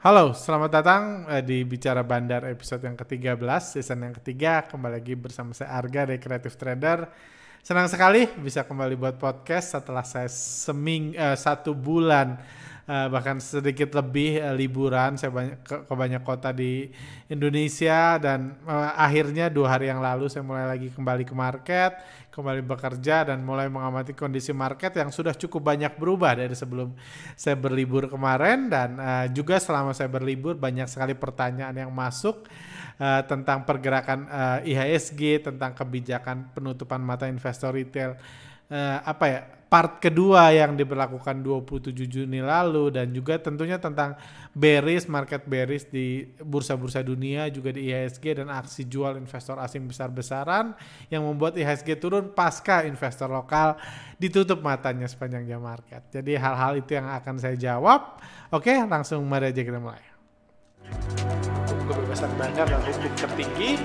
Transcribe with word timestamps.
Halo, 0.00 0.32
selamat 0.32 0.70
datang 0.72 1.02
eh, 1.28 1.44
di 1.44 1.60
Bicara 1.60 2.00
Bandar 2.00 2.48
episode 2.48 2.80
yang 2.88 2.96
ke-13, 2.96 3.36
season 3.60 4.00
yang 4.00 4.16
ketiga. 4.16 4.64
Kembali 4.64 4.96
lagi 4.96 5.12
bersama 5.12 5.52
saya 5.52 5.76
Arga 5.76 6.08
dari 6.08 6.16
Creative 6.16 6.56
Trader. 6.56 7.04
Senang 7.60 7.84
sekali 7.84 8.24
bisa 8.40 8.64
kembali 8.64 8.96
buat 8.96 9.20
podcast 9.20 9.76
setelah 9.76 10.00
saya 10.00 10.32
seming 10.32 11.12
eh, 11.12 11.36
satu 11.36 11.76
bulan 11.76 12.40
eh, 12.90 13.06
bahkan 13.06 13.38
sedikit 13.38 13.94
lebih 13.94 14.42
eh, 14.42 14.54
liburan. 14.58 15.14
Saya 15.14 15.30
banyak 15.30 15.58
ke, 15.62 15.76
ke 15.86 15.94
banyak 15.94 16.22
kota 16.26 16.50
di 16.50 16.90
Indonesia. 17.30 18.18
Dan 18.18 18.58
eh, 18.66 18.92
akhirnya 18.98 19.46
dua 19.46 19.78
hari 19.78 19.86
yang 19.86 20.02
lalu 20.02 20.26
saya 20.26 20.42
mulai 20.42 20.66
lagi 20.66 20.90
kembali 20.90 21.22
ke 21.22 21.34
market, 21.34 21.92
kembali 22.34 22.66
bekerja 22.66 23.30
dan 23.30 23.46
mulai 23.46 23.70
mengamati 23.70 24.10
kondisi 24.10 24.50
market 24.50 24.90
yang 24.98 25.14
sudah 25.14 25.34
cukup 25.38 25.70
banyak 25.70 25.94
berubah 25.94 26.34
dari 26.42 26.58
sebelum 26.58 26.90
saya 27.38 27.54
berlibur 27.54 28.10
kemarin. 28.10 28.66
Dan 28.66 28.98
eh, 28.98 29.26
juga 29.30 29.62
selama 29.62 29.94
saya 29.94 30.10
berlibur 30.10 30.58
banyak 30.58 30.90
sekali 30.90 31.14
pertanyaan 31.14 31.86
yang 31.86 31.94
masuk 31.94 32.50
eh, 32.98 33.22
tentang 33.30 33.62
pergerakan 33.62 34.26
eh, 34.26 34.74
IHSG, 34.74 35.46
tentang 35.46 35.78
kebijakan 35.78 36.50
penutupan 36.50 36.98
mata 36.98 37.30
investor 37.30 37.70
retail. 37.70 38.18
Eh, 38.70 38.98
apa 39.02 39.24
ya 39.26 39.59
part 39.70 40.02
kedua 40.02 40.50
yang 40.50 40.74
diberlakukan 40.74 41.46
27 41.46 41.94
Juni 42.10 42.42
lalu 42.42 42.90
dan 42.90 43.14
juga 43.14 43.38
tentunya 43.38 43.78
tentang 43.78 44.18
bearish 44.50 45.06
market 45.06 45.46
bearish 45.46 45.86
di 45.86 46.26
bursa-bursa 46.42 47.06
dunia 47.06 47.46
juga 47.54 47.70
di 47.70 47.86
IHSG 47.86 48.42
dan 48.42 48.50
aksi 48.50 48.90
jual 48.90 49.14
investor 49.14 49.62
asing 49.62 49.86
besar-besaran 49.86 50.74
yang 51.06 51.22
membuat 51.22 51.54
IHSG 51.54 52.02
turun 52.02 52.34
pasca 52.34 52.82
investor 52.82 53.30
lokal 53.30 53.78
ditutup 54.18 54.58
matanya 54.58 55.06
sepanjang 55.06 55.46
jam 55.46 55.62
market. 55.62 56.02
Jadi 56.10 56.34
hal-hal 56.34 56.82
itu 56.82 56.90
yang 56.98 57.06
akan 57.06 57.38
saya 57.38 57.54
jawab. 57.54 58.18
Oke, 58.50 58.74
langsung 58.74 59.22
mari 59.30 59.54
aja 59.54 59.62
kita 59.62 59.78
mulai 59.78 60.02
kebebasan 61.90 62.30
bandar 62.38 62.66
dan 62.66 62.82
hukum 62.86 63.12
tertinggi 63.18 63.78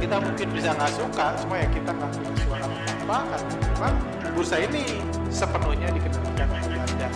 kita 0.00 0.16
mungkin 0.16 0.48
bisa 0.52 0.72
nggak 0.72 0.92
suka 0.96 1.26
cuma 1.44 1.54
ya 1.60 1.68
kita 1.68 1.90
nggak 1.92 2.10
punya 2.16 2.32
suara 2.40 2.66
apa 2.68 3.18
karena 3.28 3.52
memang 3.68 3.94
bursa 4.30 4.56
ini 4.62 4.82
sepenuhnya 5.28 5.90
dikendalikan 5.90 6.48
oleh 6.48 6.78
bandar 6.78 7.12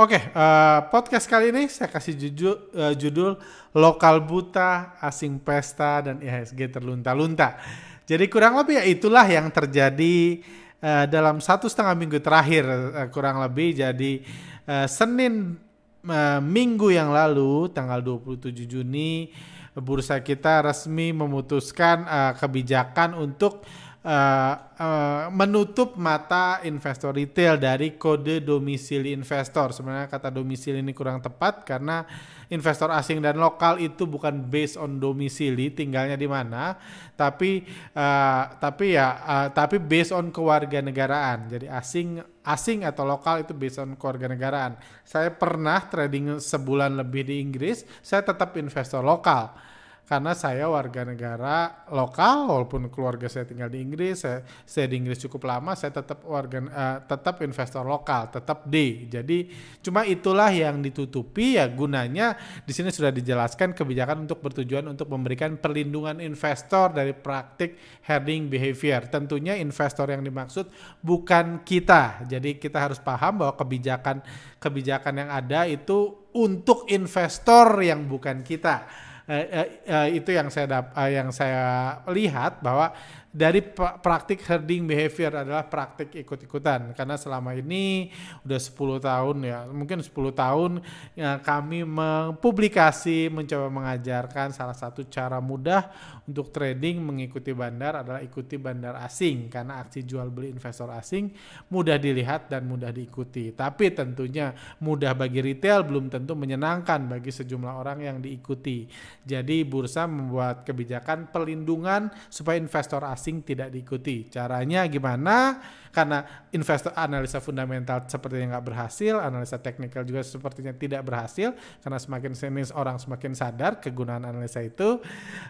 Oke, 0.00 0.16
uh, 0.32 0.88
podcast 0.88 1.28
kali 1.28 1.52
ini 1.52 1.68
saya 1.68 1.92
kasih 1.92 2.16
uh, 2.16 2.96
judul 2.96 3.36
Lokal 3.76 4.24
Buta, 4.24 4.96
Asing 4.96 5.36
Pesta, 5.36 6.00
dan 6.00 6.24
IHSG 6.24 6.72
Terlunta-Lunta. 6.72 7.60
Jadi 8.08 8.24
kurang 8.32 8.56
lebih 8.56 8.80
ya 8.80 8.84
itulah 8.88 9.28
yang 9.28 9.52
terjadi 9.52 10.40
uh, 10.80 11.04
dalam 11.04 11.44
satu 11.44 11.68
setengah 11.68 11.92
minggu 12.00 12.16
terakhir 12.16 12.64
uh, 12.64 13.06
kurang 13.12 13.44
lebih. 13.44 13.76
Jadi 13.76 14.24
uh, 14.64 14.88
Senin 14.88 15.60
uh, 16.08 16.40
minggu 16.40 16.96
yang 16.96 17.12
lalu 17.12 17.68
tanggal 17.68 18.00
27 18.00 18.56
Juni 18.64 19.28
bursa 19.76 20.18
kita 20.24 20.64
resmi 20.64 21.12
memutuskan 21.12 22.08
uh, 22.08 22.32
kebijakan 22.34 23.14
untuk 23.14 23.62
uh, 24.04 24.54
uh, 24.76 25.24
menutup 25.32 25.96
mata 26.00 26.60
investor 26.64 27.12
retail 27.12 27.60
dari 27.60 27.96
kode 27.96 28.40
domisili 28.40 29.12
investor. 29.12 29.72
Sebenarnya 29.76 30.08
kata 30.08 30.32
domisili 30.32 30.80
ini 30.80 30.96
kurang 30.96 31.20
tepat 31.20 31.64
karena 31.68 32.04
investor 32.50 32.90
asing 32.90 33.20
dan 33.22 33.38
lokal 33.38 33.78
itu 33.78 34.08
bukan 34.08 34.48
based 34.48 34.80
on 34.80 34.98
domisili 34.98 35.70
tinggalnya 35.70 36.16
di 36.16 36.26
mana, 36.26 36.74
tapi 37.14 37.62
uh, 37.94 38.42
tapi 38.58 38.96
ya 38.96 39.08
uh, 39.22 39.48
tapi 39.52 39.78
based 39.78 40.16
on 40.16 40.32
kewarganegaraan. 40.32 41.46
Jadi 41.52 41.66
asing 41.68 42.20
asing 42.40 42.88
atau 42.88 43.04
lokal 43.04 43.44
itu 43.44 43.52
based 43.52 43.78
on 43.78 43.94
kewarganegaraan. 43.94 44.80
Saya 45.04 45.30
pernah 45.30 45.84
trading 45.86 46.40
sebulan 46.40 46.96
lebih 46.96 47.28
di 47.28 47.44
Inggris, 47.44 47.84
saya 48.00 48.24
tetap 48.24 48.56
investor 48.56 49.04
lokal 49.04 49.69
karena 50.10 50.34
saya 50.34 50.66
warga 50.66 51.06
negara 51.06 51.86
lokal 51.94 52.50
walaupun 52.50 52.90
keluarga 52.90 53.30
saya 53.30 53.46
tinggal 53.46 53.70
di 53.70 53.78
Inggris 53.78 54.26
saya, 54.26 54.42
saya 54.66 54.90
di 54.90 54.98
Inggris 54.98 55.22
cukup 55.22 55.46
lama 55.46 55.78
saya 55.78 55.94
tetap 55.94 56.26
warga 56.26 56.58
uh, 56.66 56.98
tetap 57.06 57.38
investor 57.46 57.86
lokal 57.86 58.26
tetap 58.26 58.66
D. 58.66 59.06
Jadi 59.06 59.46
cuma 59.78 60.02
itulah 60.02 60.50
yang 60.50 60.82
ditutupi 60.82 61.62
ya 61.62 61.70
gunanya 61.70 62.34
di 62.66 62.74
sini 62.74 62.90
sudah 62.90 63.14
dijelaskan 63.14 63.70
kebijakan 63.70 64.26
untuk 64.26 64.42
bertujuan 64.42 64.90
untuk 64.90 65.06
memberikan 65.14 65.54
perlindungan 65.62 66.18
investor 66.18 66.90
dari 66.90 67.14
praktik 67.14 67.78
herding 68.02 68.50
behavior. 68.50 69.06
Tentunya 69.06 69.54
investor 69.62 70.10
yang 70.10 70.26
dimaksud 70.26 70.66
bukan 71.06 71.62
kita. 71.62 72.26
Jadi 72.26 72.58
kita 72.58 72.82
harus 72.82 72.98
paham 72.98 73.46
bahwa 73.46 73.54
kebijakan 73.54 74.26
kebijakan 74.58 75.22
yang 75.22 75.30
ada 75.30 75.70
itu 75.70 76.26
untuk 76.34 76.90
investor 76.90 77.78
yang 77.78 78.10
bukan 78.10 78.42
kita 78.42 79.06
uh, 79.30 79.46
uh, 79.62 79.68
uh, 79.86 80.06
itu 80.10 80.30
yang 80.34 80.50
saya 80.50 80.66
dap, 80.66 80.86
uh, 80.98 81.06
yang 81.06 81.30
saya 81.30 81.62
lihat 82.10 82.58
bahwa 82.58 82.90
dari 83.30 83.62
praktik 84.02 84.42
herding 84.42 84.90
behavior 84.90 85.30
adalah 85.46 85.62
praktik 85.62 86.10
ikut-ikutan. 86.18 86.90
Karena 86.98 87.14
selama 87.14 87.54
ini 87.54 88.10
udah 88.42 88.58
10 88.58 88.98
tahun 88.98 89.36
ya 89.46 89.58
mungkin 89.70 90.02
10 90.02 90.10
tahun 90.34 90.82
ya, 91.14 91.38
kami 91.38 91.86
mempublikasi 91.86 93.30
mencoba 93.30 93.70
mengajarkan 93.70 94.50
salah 94.50 94.74
satu 94.74 95.06
cara 95.06 95.38
mudah 95.38 95.94
untuk 96.26 96.50
trading 96.50 96.98
mengikuti 96.98 97.54
bandar 97.54 98.02
adalah 98.02 98.18
ikuti 98.18 98.58
bandar 98.58 98.98
asing. 99.06 99.46
Karena 99.46 99.78
aksi 99.78 100.02
jual 100.02 100.26
beli 100.34 100.50
investor 100.50 100.90
asing 100.90 101.30
mudah 101.70 102.02
dilihat 102.02 102.50
dan 102.50 102.66
mudah 102.66 102.90
diikuti. 102.90 103.54
Tapi 103.54 103.94
tentunya 103.94 104.50
mudah 104.82 105.14
bagi 105.14 105.38
retail 105.38 105.86
belum 105.86 106.10
tentu 106.10 106.34
menyenangkan 106.34 107.06
bagi 107.06 107.30
sejumlah 107.30 107.78
orang 107.78 107.98
yang 108.02 108.18
diikuti. 108.18 108.90
Jadi 109.22 109.62
bursa 109.62 110.10
membuat 110.10 110.66
kebijakan 110.66 111.30
perlindungan 111.30 112.10
supaya 112.26 112.58
investor 112.58 113.06
asing 113.06 113.19
asing 113.20 113.44
tidak 113.44 113.68
diikuti. 113.68 114.32
Caranya 114.32 114.88
gimana? 114.88 115.60
Karena 115.92 116.24
investor 116.56 116.96
analisa 116.96 117.36
fundamental 117.44 118.08
sepertinya 118.08 118.56
nggak 118.56 118.64
berhasil, 118.64 119.20
analisa 119.20 119.60
teknikal 119.60 120.06
juga 120.08 120.24
sepertinya 120.24 120.72
tidak 120.72 121.04
berhasil 121.04 121.52
karena 121.84 121.98
semakin 122.00 122.32
sini 122.32 122.62
orang 122.72 122.96
semakin 122.96 123.36
sadar 123.36 123.76
kegunaan 123.76 124.24
analisa 124.24 124.64
itu. 124.64 125.02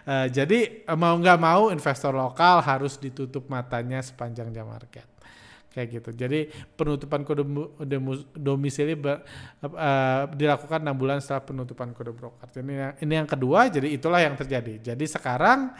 Uh, 0.03 0.27
jadi 0.27 0.83
mau 0.99 1.15
nggak 1.15 1.39
mau 1.39 1.71
investor 1.71 2.11
lokal 2.11 2.59
harus 2.59 2.99
ditutup 2.99 3.47
matanya 3.47 4.03
sepanjang 4.03 4.51
jam 4.51 4.67
market 4.67 5.10
kayak 5.71 5.87
gitu. 6.03 6.09
Jadi 6.11 6.51
penutupan 6.75 7.23
kode 7.23 7.47
domisili 8.35 8.99
ber, 8.99 9.23
uh, 9.63 10.27
dilakukan 10.35 10.83
enam 10.83 10.95
bulan 10.99 11.23
setelah 11.23 11.47
penutupan 11.47 11.95
kode 11.95 12.11
broker. 12.11 12.47
Ini 12.59 12.73
yang, 12.75 12.93
ini 12.99 13.13
yang 13.23 13.27
kedua. 13.27 13.71
Jadi 13.71 13.95
itulah 13.95 14.19
yang 14.19 14.35
terjadi. 14.35 14.91
Jadi 14.91 15.05
sekarang 15.07 15.71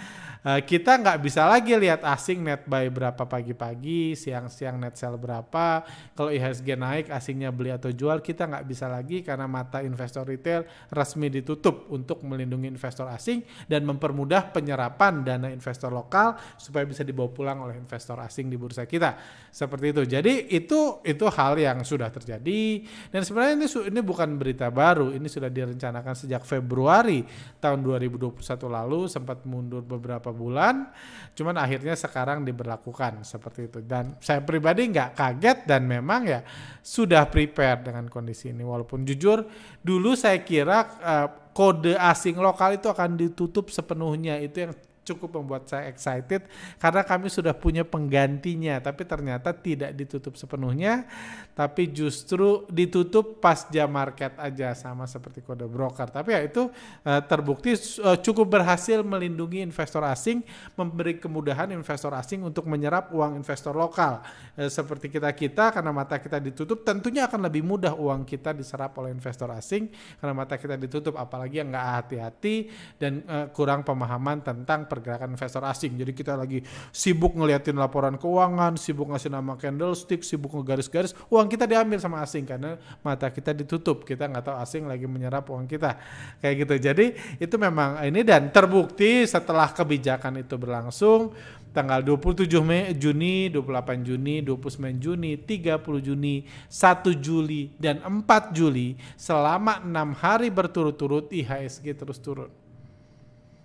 uh, 0.47 0.61
kita 0.63 0.95
nggak 0.95 1.17
bisa 1.19 1.43
lagi 1.43 1.75
lihat 1.75 2.07
asing 2.07 2.39
net 2.39 2.63
buy 2.63 2.87
berapa 2.87 3.19
pagi-pagi, 3.27 4.15
siang-siang 4.15 4.79
net 4.79 4.95
sell 4.95 5.19
berapa. 5.19 5.83
Kalau 6.15 6.31
IHSG 6.31 6.79
naik, 6.79 7.05
asingnya 7.11 7.51
beli 7.51 7.75
atau 7.75 7.91
jual, 7.91 8.23
kita 8.23 8.47
nggak 8.47 8.65
bisa 8.65 8.87
lagi 8.87 9.19
karena 9.27 9.43
mata 9.43 9.83
investor 9.83 10.23
retail 10.23 10.63
resmi 10.87 11.27
ditutup 11.27 11.91
untuk 11.91 12.23
melindungi 12.23 12.71
investor 12.71 13.11
asing 13.11 13.43
dan 13.67 13.83
mempermudah 13.83 14.55
penyerapan 14.55 15.19
dana 15.19 15.51
investor 15.51 15.91
lokal 15.91 16.39
supaya 16.55 16.87
bisa 16.87 17.03
dibawa 17.03 17.27
pulang 17.27 17.59
oleh 17.67 17.75
investor 17.75 18.15
asing 18.23 18.47
di 18.47 18.55
bursa 18.55 18.87
kita. 18.87 19.19
Seperti 19.51 19.80
seperti 19.81 19.97
itu. 19.97 20.03
Jadi 20.05 20.33
itu 20.53 20.79
itu 21.01 21.25
hal 21.33 21.57
yang 21.57 21.81
sudah 21.81 22.13
terjadi 22.13 22.85
dan 23.09 23.21
sebenarnya 23.25 23.53
ini 23.57 23.67
ini 23.89 24.01
bukan 24.05 24.37
berita 24.37 24.69
baru. 24.69 25.09
Ini 25.09 25.25
sudah 25.25 25.49
direncanakan 25.49 26.13
sejak 26.13 26.45
Februari 26.45 27.25
tahun 27.57 27.81
2021 27.81 28.37
lalu 28.69 29.09
sempat 29.09 29.41
mundur 29.49 29.81
beberapa 29.81 30.29
bulan. 30.29 30.93
Cuman 31.33 31.57
akhirnya 31.57 31.97
sekarang 31.97 32.45
diberlakukan 32.45 33.25
seperti 33.25 33.73
itu. 33.73 33.79
Dan 33.81 34.21
saya 34.21 34.45
pribadi 34.45 34.85
nggak 34.93 35.17
kaget 35.17 35.57
dan 35.65 35.89
memang 35.89 36.29
ya 36.29 36.45
sudah 36.85 37.25
prepare 37.25 37.81
dengan 37.81 38.05
kondisi 38.05 38.53
ini. 38.53 38.61
Walaupun 38.61 39.01
jujur 39.01 39.49
dulu 39.81 40.13
saya 40.13 40.45
kira 40.45 40.77
uh, 41.01 41.27
kode 41.57 41.97
asing 41.97 42.37
lokal 42.37 42.77
itu 42.77 42.85
akan 42.85 43.17
ditutup 43.17 43.73
sepenuhnya 43.73 44.37
itu 44.37 44.69
yang 44.69 44.73
cukup 45.01 45.41
membuat 45.41 45.65
saya 45.65 45.89
excited 45.89 46.45
karena 46.77 47.01
kami 47.01 47.27
sudah 47.27 47.57
punya 47.57 47.81
penggantinya 47.81 48.77
tapi 48.79 49.03
ternyata 49.03 49.49
tidak 49.51 49.97
ditutup 49.97 50.37
sepenuhnya 50.37 51.09
tapi 51.51 51.91
justru 51.91 52.63
ditutup 52.71 53.37
pas 53.43 53.67
jam 53.69 53.91
market 53.91 54.33
aja 54.39 54.73
sama 54.73 55.05
seperti 55.05 55.43
kode 55.43 55.67
broker. 55.67 56.09
Tapi 56.09 56.33
ya 56.33 56.41
itu 56.41 56.71
uh, 57.05 57.21
terbukti 57.21 57.75
uh, 58.01 58.17
cukup 58.17 58.57
berhasil 58.57 59.03
melindungi 59.03 59.61
investor 59.61 60.01
asing 60.07 60.41
memberi 60.73 61.19
kemudahan 61.19 61.69
investor 61.75 62.15
asing 62.15 62.41
untuk 62.41 62.65
menyerap 62.65 63.11
uang 63.11 63.37
investor 63.37 63.75
lokal. 63.75 64.23
Uh, 64.55 64.71
seperti 64.71 65.11
kita 65.11 65.29
kita 65.35 65.75
karena 65.75 65.91
mata 65.91 66.17
kita 66.17 66.39
ditutup 66.39 66.81
tentunya 66.81 67.27
akan 67.27 67.45
lebih 67.51 67.61
mudah 67.61 67.93
uang 67.93 68.23
kita 68.25 68.55
diserap 68.55 68.95
oleh 68.97 69.11
investor 69.11 69.51
asing 69.53 69.91
karena 70.17 70.33
mata 70.33 70.55
kita 70.55 70.79
ditutup 70.79 71.19
apalagi 71.19 71.61
yang 71.61 71.69
nggak 71.69 71.87
hati-hati 72.01 72.55
dan 72.97 73.23
kurang 73.51 73.83
pemahaman 73.83 74.41
tentang 74.41 74.87
pergerakan 74.91 75.39
investor 75.39 75.63
asing. 75.63 75.95
Jadi 75.95 76.11
kita 76.11 76.35
lagi 76.35 76.59
sibuk 76.91 77.31
ngeliatin 77.39 77.79
laporan 77.79 78.19
keuangan, 78.19 78.75
sibuk 78.75 79.07
ngasih 79.07 79.31
nama 79.31 79.55
candlestick, 79.55 80.27
sibuk 80.27 80.51
ngegaris-garis, 80.51 81.15
uang 81.31 81.47
kita 81.47 81.63
diambil 81.63 82.03
sama 82.03 82.19
asing 82.19 82.43
karena 82.43 82.75
mata 82.99 83.31
kita 83.31 83.55
ditutup. 83.55 84.03
Kita 84.03 84.27
nggak 84.27 84.51
tahu 84.51 84.57
asing 84.59 84.83
lagi 84.91 85.07
menyerap 85.07 85.47
uang 85.47 85.71
kita. 85.71 85.95
Kayak 86.43 86.55
gitu. 86.67 86.73
Jadi 86.91 87.05
itu 87.39 87.55
memang 87.55 88.03
ini 88.03 88.27
dan 88.27 88.51
terbukti 88.51 89.23
setelah 89.23 89.71
kebijakan 89.71 90.43
itu 90.43 90.59
berlangsung 90.59 91.31
tanggal 91.71 92.03
27 92.03 92.51
Mei, 92.61 92.91
Juni, 92.99 93.47
28 93.47 94.03
Juni, 94.03 94.43
29 94.43 94.99
Juni, 94.99 95.39
30 95.39 96.03
Juni, 96.03 96.43
1 96.67 97.23
Juli, 97.23 97.71
dan 97.79 98.03
4 98.03 98.51
Juli 98.51 98.99
selama 99.15 99.79
enam 99.81 100.11
hari 100.11 100.51
berturut-turut 100.51 101.31
IHSG 101.31 101.95
terus 101.95 102.19
turun. 102.19 102.60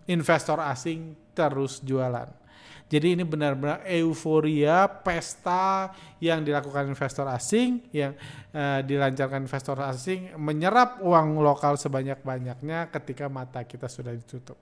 Investor 0.07 0.63
asing 0.63 1.19
terus 1.35 1.83
jualan. 1.83 2.47
Jadi 2.87 3.19
ini 3.19 3.27
benar-benar 3.27 3.83
euforia 3.83 4.87
pesta 4.87 5.91
yang 6.23 6.47
dilakukan 6.47 6.87
investor 6.87 7.27
asing 7.27 7.83
yang 7.91 8.15
uh, 8.55 8.79
dilancarkan 8.79 9.43
investor 9.43 9.75
asing 9.91 10.31
menyerap 10.39 11.03
uang 11.03 11.43
lokal 11.43 11.75
sebanyak-banyaknya 11.75 12.87
ketika 12.95 13.27
mata 13.27 13.67
kita 13.67 13.91
sudah 13.91 14.15
ditutup. 14.15 14.55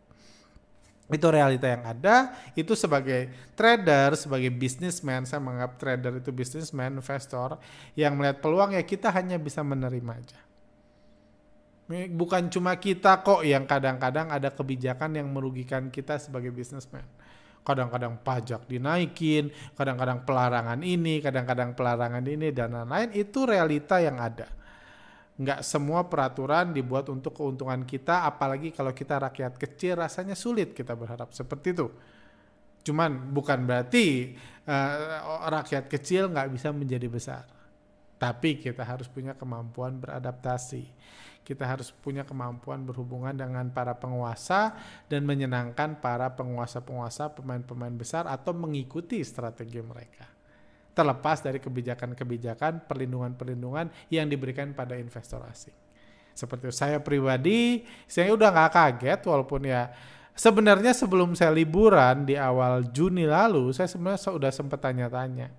Itu 1.05 1.29
realita 1.29 1.69
yang 1.69 1.85
ada. 1.85 2.33
Itu 2.57 2.73
sebagai 2.73 3.29
trader 3.53 4.17
sebagai 4.17 4.49
businessman 4.49 5.29
saya 5.29 5.45
menganggap 5.45 5.77
trader 5.77 6.17
itu 6.17 6.33
businessman 6.33 6.97
investor 6.97 7.61
yang 7.93 8.17
melihat 8.17 8.41
peluang 8.41 8.73
ya 8.73 8.81
kita 8.81 9.13
hanya 9.13 9.37
bisa 9.37 9.61
menerima 9.61 10.13
aja 10.17 10.44
bukan 11.89 12.49
cuma 12.49 12.81
kita 12.81 13.21
kok 13.21 13.45
yang 13.45 13.69
kadang-kadang 13.69 14.33
ada 14.33 14.49
kebijakan 14.49 15.21
yang 15.21 15.29
merugikan 15.29 15.93
kita 15.93 16.17
sebagai 16.17 16.49
businessman 16.49 17.05
kadang-kadang 17.65 18.21
pajak 18.21 18.65
dinaikin 18.69 19.53
kadang-kadang 19.77 20.25
pelarangan 20.25 20.81
ini 20.81 21.21
kadang-kadang 21.21 21.77
pelarangan 21.77 22.25
ini 22.25 22.53
dan 22.53 22.73
lain-lain 22.73 23.13
itu 23.17 23.45
realita 23.45 24.01
yang 24.01 24.17
ada 24.21 24.49
nggak 25.35 25.67
semua 25.67 26.07
peraturan 26.07 26.71
dibuat 26.71 27.11
untuk 27.11 27.35
keuntungan 27.35 27.83
kita, 27.83 28.23
apalagi 28.23 28.71
kalau 28.71 28.95
kita 28.95 29.19
rakyat 29.19 29.59
kecil 29.59 29.99
rasanya 29.99 30.39
sulit 30.39 30.71
kita 30.71 30.95
berharap 30.95 31.35
seperti 31.35 31.75
itu. 31.75 31.91
Cuman 32.87 33.35
bukan 33.35 33.67
berarti 33.67 34.37
uh, 34.69 35.43
rakyat 35.51 35.91
kecil 35.91 36.31
nggak 36.31 36.55
bisa 36.55 36.71
menjadi 36.71 37.11
besar, 37.11 37.45
tapi 38.15 38.63
kita 38.63 38.87
harus 38.87 39.11
punya 39.11 39.35
kemampuan 39.35 39.99
beradaptasi. 39.99 40.87
Kita 41.45 41.69
harus 41.69 41.93
punya 41.93 42.25
kemampuan 42.25 42.89
berhubungan 42.89 43.37
dengan 43.37 43.69
para 43.69 43.93
penguasa 43.93 44.75
dan 45.13 45.29
menyenangkan 45.29 46.01
para 46.01 46.33
penguasa-penguasa, 46.33 47.37
pemain-pemain 47.37 47.93
besar 47.93 48.25
atau 48.25 48.57
mengikuti 48.57 49.21
strategi 49.21 49.85
mereka 49.85 50.35
terlepas 50.95 51.43
dari 51.43 51.59
kebijakan-kebijakan 51.59 52.87
perlindungan-perlindungan 52.87 53.91
yang 54.09 54.31
diberikan 54.31 54.73
pada 54.73 54.95
investor 54.95 55.43
asing. 55.51 55.75
Seperti 56.35 56.71
saya 56.71 57.03
pribadi, 57.03 57.83
saya 58.07 58.31
udah 58.31 58.49
nggak 58.51 58.73
kaget 58.73 59.21
walaupun 59.27 59.67
ya 59.67 59.91
sebenarnya 60.35 60.95
sebelum 60.95 61.35
saya 61.35 61.51
liburan 61.55 62.27
di 62.27 62.39
awal 62.39 62.87
Juni 62.91 63.27
lalu, 63.27 63.75
saya 63.75 63.91
sebenarnya 63.91 64.23
sudah 64.23 64.51
sempat 64.55 64.83
tanya-tanya. 64.83 65.51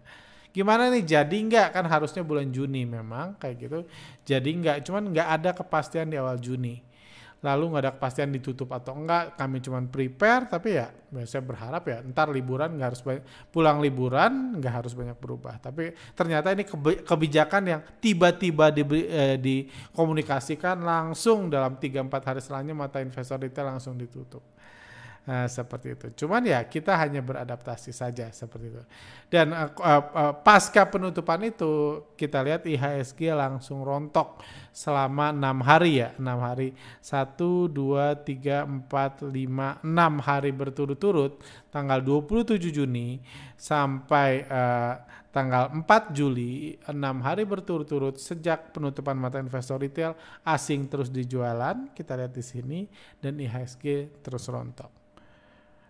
Gimana 0.55 0.87
nih? 0.87 1.03
Jadi 1.03 1.51
nggak? 1.51 1.75
Kan 1.75 1.83
harusnya 1.83 2.23
bulan 2.23 2.47
Juni 2.47 2.87
memang 2.87 3.35
kayak 3.35 3.55
gitu. 3.59 3.79
Jadi 4.23 4.49
nggak, 4.63 4.87
cuman 4.87 5.11
nggak 5.11 5.27
ada 5.27 5.51
kepastian 5.51 6.07
di 6.07 6.15
awal 6.15 6.39
Juni. 6.39 6.79
Lalu 7.43 7.75
nggak 7.75 7.83
ada 7.83 7.93
kepastian 7.99 8.31
ditutup 8.31 8.71
atau 8.71 8.95
enggak 8.95 9.35
kami 9.35 9.59
cuma 9.59 9.83
prepare 9.83 10.47
tapi 10.47 10.79
ya, 10.79 10.89
ya 10.89 11.25
saya 11.27 11.43
berharap 11.43 11.83
ya 11.85 12.01
ntar 12.09 12.31
liburan 12.31 12.73
nggak 12.79 12.87
harus 12.95 13.01
banyak, 13.03 13.23
pulang 13.51 13.83
liburan 13.83 14.55
nggak 14.63 14.73
harus 14.79 14.95
banyak 14.95 15.19
berubah. 15.19 15.59
Tapi 15.59 15.91
ternyata 16.15 16.55
ini 16.55 16.63
kebijakan 17.03 17.63
yang 17.67 17.81
tiba-tiba 17.99 18.71
di, 18.71 18.81
eh, 19.11 19.35
dikomunikasikan 19.35 20.79
langsung 20.81 21.51
dalam 21.51 21.75
3-4 21.75 22.23
hari 22.23 22.39
setelahnya 22.39 22.71
mata 22.71 23.03
investor 23.03 23.43
retail 23.43 23.75
langsung 23.75 23.99
ditutup 23.99 24.54
Nah, 25.25 25.49
seperti 25.49 25.97
itu. 25.97 26.07
Cuman 26.21 26.45
ya 26.45 26.61
kita 26.61 26.93
hanya 26.93 27.17
beradaptasi 27.17 27.89
saja 27.89 28.29
seperti 28.29 28.69
itu. 28.69 28.83
Dan 29.25 29.57
uh, 29.57 29.73
uh, 29.73 30.33
pasca 30.37 30.85
penutupan 30.85 31.41
itu 31.41 32.05
kita 32.13 32.45
lihat 32.45 32.69
IHSG 32.69 33.33
langsung 33.33 33.81
rontok 33.81 34.45
selama 34.69 35.33
enam 35.33 35.65
hari 35.65 36.05
ya, 36.05 36.13
enam 36.21 36.45
hari. 36.45 36.77
Satu, 37.01 37.65
dua, 37.65 38.13
tiga, 38.13 38.69
empat, 38.69 39.25
lima, 39.25 39.81
enam 39.81 40.21
hari 40.21 40.53
berturut-turut 40.53 41.41
tanggal 41.73 42.05
27 42.05 42.69
Juni 42.69 43.17
sampai 43.57 44.45
uh, 44.45 44.93
tanggal 45.33 45.73
4 45.73 46.13
Juli, 46.13 46.77
enam 46.85 47.25
hari 47.25 47.49
berturut-turut 47.49 48.21
sejak 48.21 48.71
penutupan 48.77 49.17
mata 49.17 49.41
investor 49.41 49.81
retail 49.81 50.13
asing 50.45 50.85
terus 50.85 51.09
dijualan, 51.09 51.89
kita 51.97 52.13
lihat 52.13 52.31
di 52.31 52.45
sini 52.45 52.79
dan 53.17 53.41
IHSG 53.41 54.21
terus 54.21 54.45
rontok. 54.47 55.04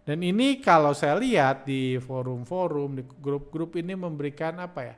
Dan 0.05 0.21
ini 0.21 0.61
kalau 0.61 0.93
saya 0.93 1.17
lihat 1.17 1.65
di 1.65 1.97
forum-forum, 1.97 3.01
di 3.01 3.03
grup-grup 3.19 3.73
ini 3.73 3.97
memberikan 3.97 4.53
apa 4.61 4.81
ya? 4.85 4.95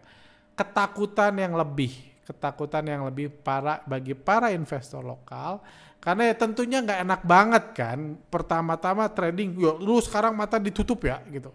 ketakutan 0.57 1.37
yang 1.37 1.53
lebih, 1.53 1.93
ketakutan 2.25 2.81
yang 2.89 3.05
lebih 3.05 3.29
para 3.29 3.85
bagi 3.85 4.17
para 4.17 4.49
investor 4.49 5.05
lokal. 5.05 5.61
Karena 6.01 6.33
ya 6.33 6.35
tentunya 6.35 6.81
nggak 6.81 6.99
enak 7.05 7.21
banget 7.25 7.63
kan 7.77 7.99
pertama-tama 8.29 9.05
trading 9.11 9.57
yuk 9.57 9.77
lu 9.81 10.01
sekarang 10.01 10.33
mata 10.33 10.57
ditutup 10.57 11.05
ya 11.05 11.21
gitu. 11.29 11.53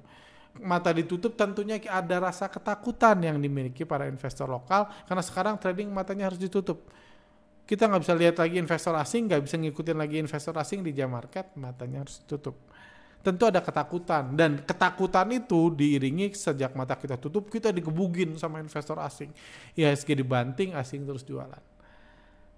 Mata 0.62 0.92
ditutup 0.92 1.34
tentunya 1.34 1.80
ada 1.88 2.30
rasa 2.30 2.46
ketakutan 2.46 3.16
yang 3.24 3.40
dimiliki 3.42 3.82
para 3.82 4.06
investor 4.06 4.46
lokal 4.46 4.86
karena 5.08 5.22
sekarang 5.24 5.54
trading 5.58 5.90
matanya 5.90 6.30
harus 6.30 6.38
ditutup. 6.38 6.84
Kita 7.64 7.88
nggak 7.88 8.02
bisa 8.02 8.14
lihat 8.14 8.36
lagi 8.38 8.56
investor 8.60 8.94
asing 8.98 9.30
nggak 9.30 9.42
bisa 9.46 9.56
ngikutin 9.56 9.96
lagi 9.96 10.16
investor 10.20 10.54
asing 10.58 10.84
di 10.84 10.92
jam 10.92 11.10
market 11.10 11.54
matanya 11.56 12.04
harus 12.04 12.20
ditutup 12.22 12.58
tentu 13.22 13.48
ada 13.48 13.62
ketakutan. 13.62 14.34
Dan 14.34 14.60
ketakutan 14.62 15.30
itu 15.32 15.72
diiringi 15.72 16.34
sejak 16.34 16.74
mata 16.74 16.98
kita 16.98 17.16
tutup 17.16 17.48
kita 17.48 17.70
digebugin 17.70 18.36
sama 18.36 18.58
investor 18.60 18.98
asing. 19.00 19.30
IHSG 19.78 20.18
dibanting 20.18 20.74
asing 20.76 21.06
terus 21.06 21.22
jualan. 21.22 21.62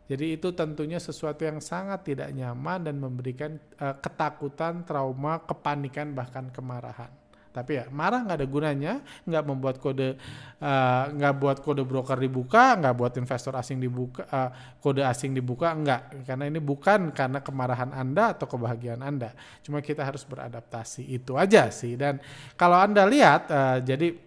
Jadi 0.04 0.36
itu 0.36 0.52
tentunya 0.52 1.00
sesuatu 1.00 1.48
yang 1.48 1.64
sangat 1.64 2.04
tidak 2.04 2.28
nyaman 2.36 2.84
dan 2.84 3.00
memberikan 3.00 3.56
uh, 3.80 3.96
ketakutan 3.96 4.84
trauma 4.84 5.40
kepanikan 5.40 6.12
bahkan 6.12 6.52
kemarahan 6.52 7.23
tapi 7.54 7.78
ya 7.78 7.86
marah 7.94 8.26
nggak 8.26 8.38
ada 8.42 8.48
gunanya, 8.50 8.92
nggak 9.22 9.44
membuat 9.46 9.78
kode 9.78 10.18
uh, 10.58 11.04
nggak 11.14 11.34
buat 11.38 11.58
kode 11.62 11.86
broker 11.86 12.18
dibuka, 12.18 12.74
nggak 12.74 12.94
buat 12.98 13.14
investor 13.14 13.54
asing 13.54 13.78
dibuka, 13.78 14.26
uh, 14.26 14.50
kode 14.82 15.06
asing 15.06 15.30
dibuka, 15.38 15.70
nggak. 15.70 16.26
Karena 16.26 16.50
ini 16.50 16.58
bukan 16.58 17.14
karena 17.14 17.38
kemarahan 17.38 17.94
anda 17.94 18.34
atau 18.34 18.50
kebahagiaan 18.50 19.06
anda, 19.06 19.30
cuma 19.62 19.78
kita 19.78 20.02
harus 20.02 20.26
beradaptasi 20.26 21.06
itu 21.06 21.38
aja 21.38 21.70
sih. 21.70 21.94
Dan 21.94 22.18
kalau 22.58 22.74
anda 22.74 23.06
lihat, 23.06 23.46
uh, 23.46 23.78
jadi 23.78 24.18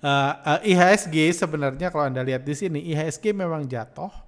uh, 0.00 0.32
uh, 0.56 0.60
IHSG 0.64 1.44
sebenarnya 1.44 1.92
kalau 1.92 2.08
anda 2.08 2.24
lihat 2.24 2.40
di 2.40 2.56
sini 2.56 2.80
IHSG 2.88 3.36
memang 3.36 3.68
jatuh 3.68 4.23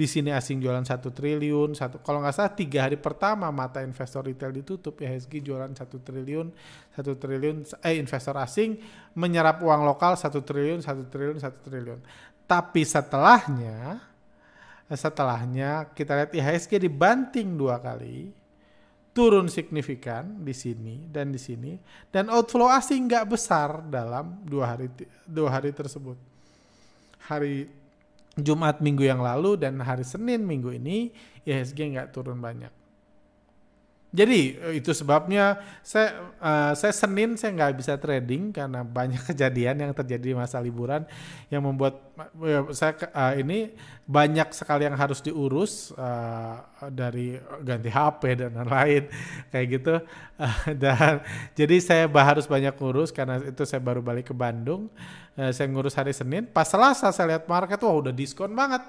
di 0.00 0.08
sini 0.08 0.32
asing 0.32 0.64
jualan 0.64 0.80
satu 0.80 1.12
triliun 1.12 1.76
satu 1.76 2.00
kalau 2.00 2.24
nggak 2.24 2.32
salah 2.32 2.56
tiga 2.56 2.88
hari 2.88 2.96
pertama 2.96 3.52
mata 3.52 3.84
investor 3.84 4.24
retail 4.24 4.48
ditutup 4.48 4.96
ya 4.96 5.12
HSG 5.12 5.44
jualan 5.44 5.68
satu 5.76 6.00
triliun 6.00 6.48
satu 6.96 7.20
triliun 7.20 7.68
eh 7.84 8.00
investor 8.00 8.32
asing 8.40 8.80
menyerap 9.12 9.60
uang 9.60 9.84
lokal 9.84 10.16
satu 10.16 10.40
triliun 10.40 10.80
satu 10.80 11.04
triliun 11.04 11.36
satu 11.36 11.58
triliun. 11.68 12.00
Tapi 12.48 12.80
setelahnya 12.80 14.00
setelahnya 14.88 15.92
kita 15.92 16.16
lihat 16.16 16.32
IHSG 16.32 16.80
dibanting 16.80 17.60
dua 17.60 17.76
kali 17.76 18.32
turun 19.12 19.52
signifikan 19.52 20.40
di 20.40 20.56
sini 20.56 21.12
dan 21.12 21.28
di 21.28 21.36
sini 21.36 21.76
dan 22.08 22.32
outflow 22.32 22.72
asing 22.72 23.04
nggak 23.04 23.28
besar 23.28 23.84
dalam 23.84 24.40
dua 24.48 24.72
hari 24.72 24.88
dua 25.28 25.60
hari 25.60 25.76
tersebut. 25.76 26.16
Hari 27.28 27.79
Jumat 28.38 28.78
minggu 28.78 29.02
yang 29.02 29.18
lalu 29.18 29.58
dan 29.58 29.80
hari 29.82 30.06
Senin 30.06 30.46
minggu 30.46 30.70
ini 30.70 31.10
IHSG 31.42 31.96
nggak 31.96 32.14
turun 32.14 32.38
banyak. 32.38 32.79
Jadi 34.10 34.58
eh, 34.58 34.82
itu 34.82 34.90
sebabnya 34.90 35.62
saya 35.86 36.34
uh, 36.42 36.74
saya 36.74 36.90
Senin 36.90 37.38
saya 37.38 37.54
nggak 37.54 37.78
bisa 37.78 37.94
trading 37.94 38.50
karena 38.50 38.82
banyak 38.82 39.22
kejadian 39.30 39.86
yang 39.86 39.92
terjadi 39.94 40.34
di 40.34 40.36
masa 40.36 40.58
liburan 40.58 41.06
yang 41.46 41.62
membuat 41.62 42.02
uh, 42.18 42.74
saya 42.74 42.98
uh, 43.14 43.38
ini 43.38 43.70
banyak 44.10 44.50
sekali 44.50 44.90
yang 44.90 44.98
harus 44.98 45.22
diurus 45.22 45.94
uh, 45.94 46.58
dari 46.90 47.38
ganti 47.62 47.86
HP 47.86 48.22
dan 48.34 48.50
lain-lain 48.58 49.06
kayak 49.54 49.66
gitu. 49.78 49.94
Uh, 50.34 50.58
dan 50.82 51.22
jadi 51.54 51.76
saya 51.78 52.04
harus 52.10 52.50
banyak 52.50 52.74
ngurus 52.74 53.14
karena 53.14 53.38
itu 53.38 53.62
saya 53.62 53.78
baru 53.78 54.02
balik 54.02 54.30
ke 54.30 54.34
Bandung. 54.34 54.90
Uh, 55.38 55.54
saya 55.54 55.70
ngurus 55.70 55.94
hari 55.94 56.10
Senin. 56.10 56.50
Pas 56.50 56.66
Selasa 56.66 57.14
saya 57.14 57.38
lihat 57.38 57.46
market 57.46 57.78
wah 57.86 57.94
udah 57.94 58.10
diskon 58.10 58.50
banget 58.58 58.82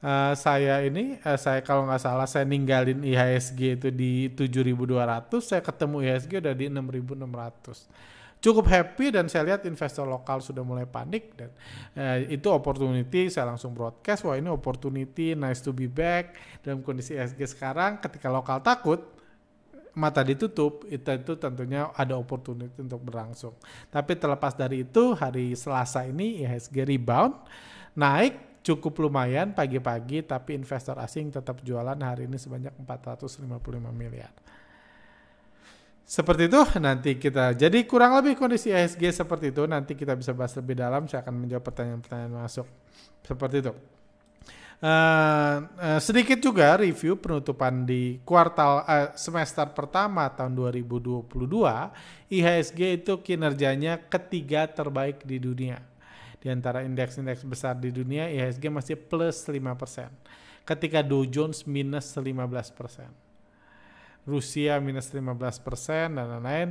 uh, 0.00 0.32
saya 0.34 0.82
ini 0.82 1.20
uh, 1.22 1.38
saya 1.38 1.60
kalau 1.62 1.86
nggak 1.86 2.02
salah 2.02 2.26
saya 2.26 2.48
ninggalin 2.48 3.04
IHSG 3.04 3.60
itu 3.78 3.88
di 3.92 4.32
7.200 4.32 5.28
saya 5.44 5.60
ketemu 5.60 5.96
IHSG 6.02 6.32
udah 6.40 6.54
di 6.56 6.66
6.600 6.72 8.14
cukup 8.44 8.68
happy 8.68 9.08
dan 9.08 9.24
saya 9.32 9.48
lihat 9.48 9.64
investor 9.64 10.04
lokal 10.04 10.44
sudah 10.44 10.60
mulai 10.60 10.84
panik 10.84 11.32
dan 11.32 11.48
uh, 11.96 12.20
itu 12.28 12.44
opportunity 12.52 13.32
saya 13.32 13.48
langsung 13.48 13.72
broadcast 13.72 14.20
wah 14.28 14.36
ini 14.36 14.52
opportunity 14.52 15.32
nice 15.32 15.64
to 15.64 15.72
be 15.72 15.88
back. 15.88 16.36
Dalam 16.60 16.84
kondisi 16.84 17.16
IHSG 17.16 17.56
sekarang 17.56 18.04
ketika 18.04 18.28
lokal 18.28 18.60
takut 18.60 19.00
mata 19.96 20.20
ditutup 20.20 20.84
itu 20.92 21.06
itu 21.08 21.32
tentunya 21.40 21.88
ada 21.96 22.20
opportunity 22.20 22.76
untuk 22.76 23.00
berlangsung. 23.00 23.56
Tapi 23.88 24.12
terlepas 24.20 24.52
dari 24.52 24.84
itu 24.84 25.16
hari 25.16 25.56
Selasa 25.56 26.04
ini 26.04 26.44
IHSG 26.44 26.84
rebound 26.84 27.32
naik 27.96 28.53
cukup 28.64 28.96
lumayan 29.04 29.52
pagi-pagi 29.52 30.24
tapi 30.24 30.56
investor 30.56 30.96
asing 30.96 31.28
tetap 31.28 31.60
jualan 31.60 32.00
hari 32.00 32.24
ini 32.24 32.40
sebanyak 32.40 32.72
455 32.80 33.44
miliar. 33.92 34.32
Seperti 36.04 36.48
itu 36.48 36.60
nanti 36.80 37.16
kita 37.20 37.52
jadi 37.52 37.78
kurang 37.84 38.16
lebih 38.16 38.40
kondisi 38.40 38.72
IHSG 38.72 39.24
seperti 39.24 39.52
itu 39.52 39.68
nanti 39.68 39.92
kita 39.92 40.16
bisa 40.16 40.32
bahas 40.32 40.56
lebih 40.56 40.80
dalam 40.80 41.04
saya 41.08 41.20
akan 41.24 41.44
menjawab 41.44 41.64
pertanyaan-pertanyaan 41.64 42.34
masuk. 42.40 42.66
Seperti 43.20 43.56
itu. 43.60 43.72
Uh, 44.84 45.64
uh, 45.80 46.00
sedikit 46.02 46.36
juga 46.44 46.76
review 46.76 47.16
penutupan 47.16 47.88
di 47.88 48.20
kuartal 48.20 48.84
uh, 48.84 49.16
semester 49.16 49.64
pertama 49.72 50.28
tahun 50.28 50.52
2022 50.52 51.24
IHSG 52.28 52.80
itu 53.00 53.16
kinerjanya 53.24 53.96
ketiga 54.12 54.68
terbaik 54.68 55.24
di 55.24 55.40
dunia 55.40 55.93
di 56.44 56.52
antara 56.52 56.84
indeks-indeks 56.84 57.40
besar 57.48 57.80
di 57.80 57.88
dunia 57.88 58.28
IHSG 58.28 58.68
masih 58.68 59.00
plus 59.00 59.48
5% 59.48 59.56
ketika 60.68 61.00
Dow 61.00 61.24
Jones 61.24 61.64
minus 61.64 62.12
15% 62.12 63.24
Rusia 64.24 64.80
minus 64.80 65.12
15% 65.12 66.16
dan 66.16 66.26
lain-lain, 66.40 66.68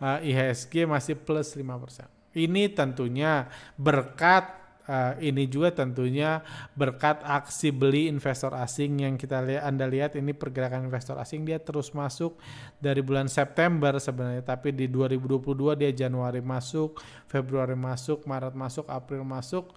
uh, 0.00 0.18
IHSG 0.24 0.88
masih 0.88 1.14
plus 1.20 1.52
5%. 1.52 2.08
Ini 2.32 2.72
tentunya 2.72 3.46
berkat 3.76 4.63
Uh, 4.84 5.16
ini 5.16 5.48
juga 5.48 5.72
tentunya 5.72 6.44
berkat 6.76 7.24
aksi 7.24 7.72
beli 7.72 8.04
investor 8.12 8.52
asing 8.52 9.00
yang 9.00 9.16
kita 9.16 9.40
lihat 9.40 9.64
Anda 9.64 9.88
lihat 9.88 10.12
ini 10.12 10.36
pergerakan 10.36 10.92
investor 10.92 11.16
asing 11.16 11.48
dia 11.48 11.56
terus 11.56 11.96
masuk 11.96 12.36
dari 12.84 13.00
bulan 13.00 13.24
September 13.24 13.96
sebenarnya 13.96 14.44
tapi 14.44 14.76
di 14.76 14.84
2022 14.92 15.80
dia 15.80 15.88
Januari 15.88 16.44
masuk, 16.44 17.00
Februari 17.32 17.72
masuk, 17.72 18.28
Maret 18.28 18.52
masuk, 18.52 18.84
April 18.92 19.24
masuk 19.24 19.72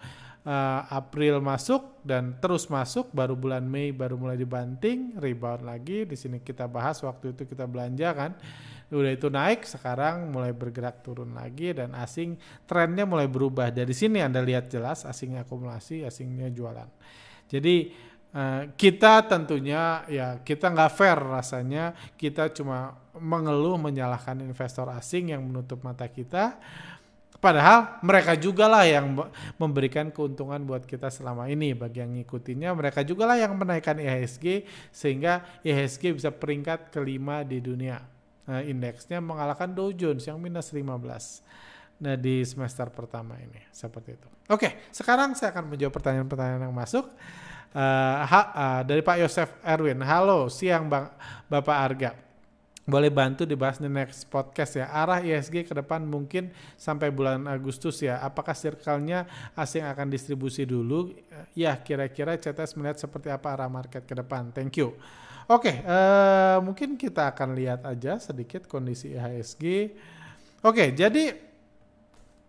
uh, 0.48 0.82
April 0.88 1.44
masuk 1.44 2.00
dan 2.08 2.40
terus 2.40 2.72
masuk 2.72 3.12
baru 3.12 3.36
bulan 3.36 3.68
Mei 3.68 3.92
baru 3.92 4.16
mulai 4.16 4.40
dibanting 4.40 5.20
rebound 5.20 5.68
lagi. 5.68 6.08
Di 6.08 6.16
sini 6.16 6.40
kita 6.40 6.66
bahas 6.72 7.04
waktu 7.04 7.36
itu 7.36 7.44
kita 7.44 7.68
belanja 7.68 8.10
kan 8.16 8.32
udah 8.88 9.12
itu 9.12 9.28
naik 9.28 9.68
sekarang 9.68 10.32
mulai 10.32 10.56
bergerak 10.56 11.04
turun 11.04 11.36
lagi 11.36 11.76
dan 11.76 11.92
asing 12.00 12.40
trennya 12.64 13.04
mulai 13.04 13.28
berubah 13.28 13.68
dari 13.68 13.92
sini 13.92 14.24
Anda 14.24 14.40
lihat 14.40 14.72
jelas 14.72 15.04
asingnya 15.04 15.44
akumulasi 15.44 16.08
asingnya 16.08 16.48
jualan 16.48 16.88
jadi 17.52 17.92
uh, 18.32 18.72
kita 18.80 19.28
tentunya 19.28 20.08
ya 20.08 20.40
kita 20.40 20.72
nggak 20.72 20.92
fair 20.96 21.20
rasanya 21.20 21.92
kita 22.16 22.48
cuma 22.56 22.96
mengeluh 23.20 23.76
menyalahkan 23.76 24.40
investor 24.40 24.88
asing 24.96 25.36
yang 25.36 25.44
menutup 25.44 25.84
mata 25.84 26.08
kita 26.08 26.56
Padahal 27.38 28.02
mereka 28.02 28.34
juga 28.34 28.66
lah 28.66 28.82
yang 28.82 29.14
memberikan 29.62 30.10
keuntungan 30.10 30.58
buat 30.66 30.90
kita 30.90 31.14
selama 31.14 31.46
ini 31.46 31.78
bagi 31.78 32.02
yang 32.02 32.18
ngikutinnya. 32.18 32.74
Mereka 32.74 33.06
juga 33.06 33.30
lah 33.30 33.38
yang 33.38 33.54
menaikkan 33.54 34.02
IHSG 34.02 34.66
sehingga 34.90 35.46
IHSG 35.62 36.18
bisa 36.18 36.34
peringkat 36.34 36.90
kelima 36.90 37.46
di 37.46 37.62
dunia. 37.62 38.17
Nah, 38.48 38.64
indeksnya 38.64 39.20
mengalahkan 39.20 39.68
Dow 39.70 39.92
Jones 39.92 40.24
yang 40.24 40.40
minus 40.40 40.72
15. 40.72 40.88
Nah, 41.98 42.16
di 42.16 42.42
semester 42.48 42.88
pertama 42.88 43.36
ini 43.38 43.60
seperti 43.76 44.16
itu. 44.16 44.28
Oke, 44.48 44.90
sekarang 44.96 45.36
saya 45.36 45.52
akan 45.52 45.76
menjawab 45.76 45.94
pertanyaan-pertanyaan 46.00 46.72
yang 46.72 46.76
masuk. 46.76 47.12
Uh, 47.76 48.24
ha, 48.24 48.42
uh, 48.56 48.82
dari 48.88 49.04
Pak 49.04 49.20
Yosef 49.20 49.52
Erwin. 49.62 50.00
Halo, 50.00 50.48
siang 50.48 50.88
Bang 50.88 51.12
Bapak 51.52 51.78
Arga 51.78 52.12
boleh 52.88 53.12
bantu 53.12 53.44
dibahas 53.44 53.84
di 53.84 53.92
next 53.92 54.32
podcast 54.32 54.80
ya. 54.80 54.88
Arah 54.88 55.20
ISG 55.20 55.68
ke 55.68 55.76
depan 55.76 56.08
mungkin 56.08 56.56
sampai 56.80 57.12
bulan 57.12 57.44
Agustus 57.44 58.00
ya. 58.00 58.24
Apakah 58.24 58.56
circle-nya 58.56 59.28
asing 59.60 59.84
akan 59.84 60.08
distribusi 60.08 60.64
dulu? 60.64 61.12
Ya, 61.52 61.76
kira-kira 61.76 62.40
CTS 62.40 62.80
melihat 62.80 62.96
seperti 62.96 63.28
apa 63.28 63.52
arah 63.60 63.68
market 63.68 64.08
ke 64.08 64.16
depan. 64.16 64.56
Thank 64.56 64.80
you. 64.80 64.96
Oke, 65.48 65.72
okay, 65.72 65.76
uh, 65.88 65.96
eh, 65.96 66.58
mungkin 66.60 67.00
kita 67.00 67.32
akan 67.32 67.56
lihat 67.56 67.88
aja 67.88 68.20
sedikit 68.20 68.68
kondisi 68.68 69.16
IHSG. 69.16 69.64
Oke, 69.64 69.96
okay, 70.60 70.88
jadi 70.92 71.40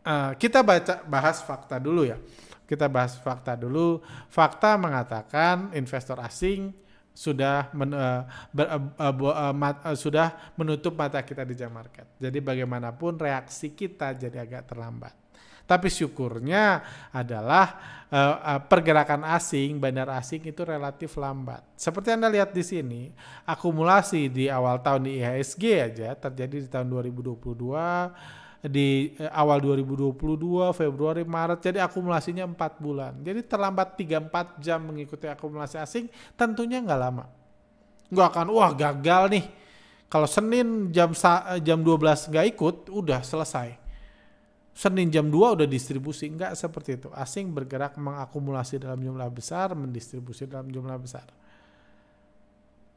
uh, 0.02 0.34
kita 0.34 0.66
baca 0.66 1.06
bahas 1.06 1.38
fakta 1.38 1.78
dulu 1.78 2.02
ya. 2.10 2.18
Kita 2.66 2.90
bahas 2.90 3.14
fakta 3.22 3.54
dulu. 3.54 4.02
Fakta 4.26 4.74
mengatakan 4.74 5.70
investor 5.78 6.18
asing 6.18 6.74
sudah 7.14 7.70
men, 7.70 7.94
uh, 7.94 8.26
ber, 8.50 8.66
uh, 8.66 9.14
uh, 9.14 9.54
mat, 9.54 9.78
sudah 9.94 10.34
menutup 10.58 10.98
mata 10.98 11.22
kita 11.22 11.46
di 11.46 11.54
jam 11.54 11.70
market. 11.70 12.18
Jadi 12.18 12.42
bagaimanapun 12.42 13.14
reaksi 13.14 13.78
kita 13.78 14.10
jadi 14.10 14.42
agak 14.42 14.74
terlambat. 14.74 15.27
Tapi 15.68 15.92
syukurnya 15.92 16.80
adalah 17.12 17.76
uh, 18.08 18.36
uh, 18.40 18.60
pergerakan 18.64 19.20
asing, 19.36 19.76
bandar 19.76 20.08
asing 20.16 20.40
itu 20.48 20.64
relatif 20.64 21.12
lambat. 21.20 21.60
Seperti 21.76 22.16
Anda 22.16 22.32
lihat 22.32 22.56
di 22.56 22.64
sini, 22.64 23.12
akumulasi 23.44 24.32
di 24.32 24.48
awal 24.48 24.80
tahun 24.80 25.04
di 25.04 25.20
IHSG 25.20 25.62
aja 25.76 26.16
terjadi 26.16 26.64
di 26.64 26.68
tahun 26.72 26.88
2022 26.88 28.64
di 28.64 29.14
eh, 29.14 29.30
awal 29.30 29.62
2022 29.62 30.18
Februari 30.74 31.22
Maret 31.22 31.62
jadi 31.62 31.84
akumulasinya 31.84 32.48
4 32.48 32.80
bulan. 32.80 33.12
Jadi 33.20 33.44
terlambat 33.44 33.94
3-4 33.94 34.64
jam 34.64 34.80
mengikuti 34.82 35.28
akumulasi 35.28 35.76
asing 35.76 36.08
tentunya 36.32 36.80
nggak 36.80 36.96
lama. 36.96 37.28
Nggak 38.08 38.28
akan 38.32 38.46
wah 38.56 38.72
gagal 38.72 39.36
nih. 39.36 39.44
Kalau 40.08 40.24
Senin 40.24 40.88
jam 40.88 41.12
jam 41.60 41.78
12 41.84 42.32
nggak 42.32 42.46
ikut 42.56 42.76
udah 42.88 43.20
selesai 43.20 43.87
Senin 44.78 45.10
jam 45.10 45.26
2 45.26 45.58
udah 45.58 45.66
distribusi. 45.66 46.30
Nggak 46.30 46.54
seperti 46.54 47.02
itu. 47.02 47.10
Asing 47.10 47.50
bergerak 47.50 47.98
mengakumulasi 47.98 48.78
dalam 48.78 49.02
jumlah 49.02 49.26
besar 49.26 49.74
mendistribusi 49.74 50.46
dalam 50.46 50.70
jumlah 50.70 50.94
besar. 51.02 51.26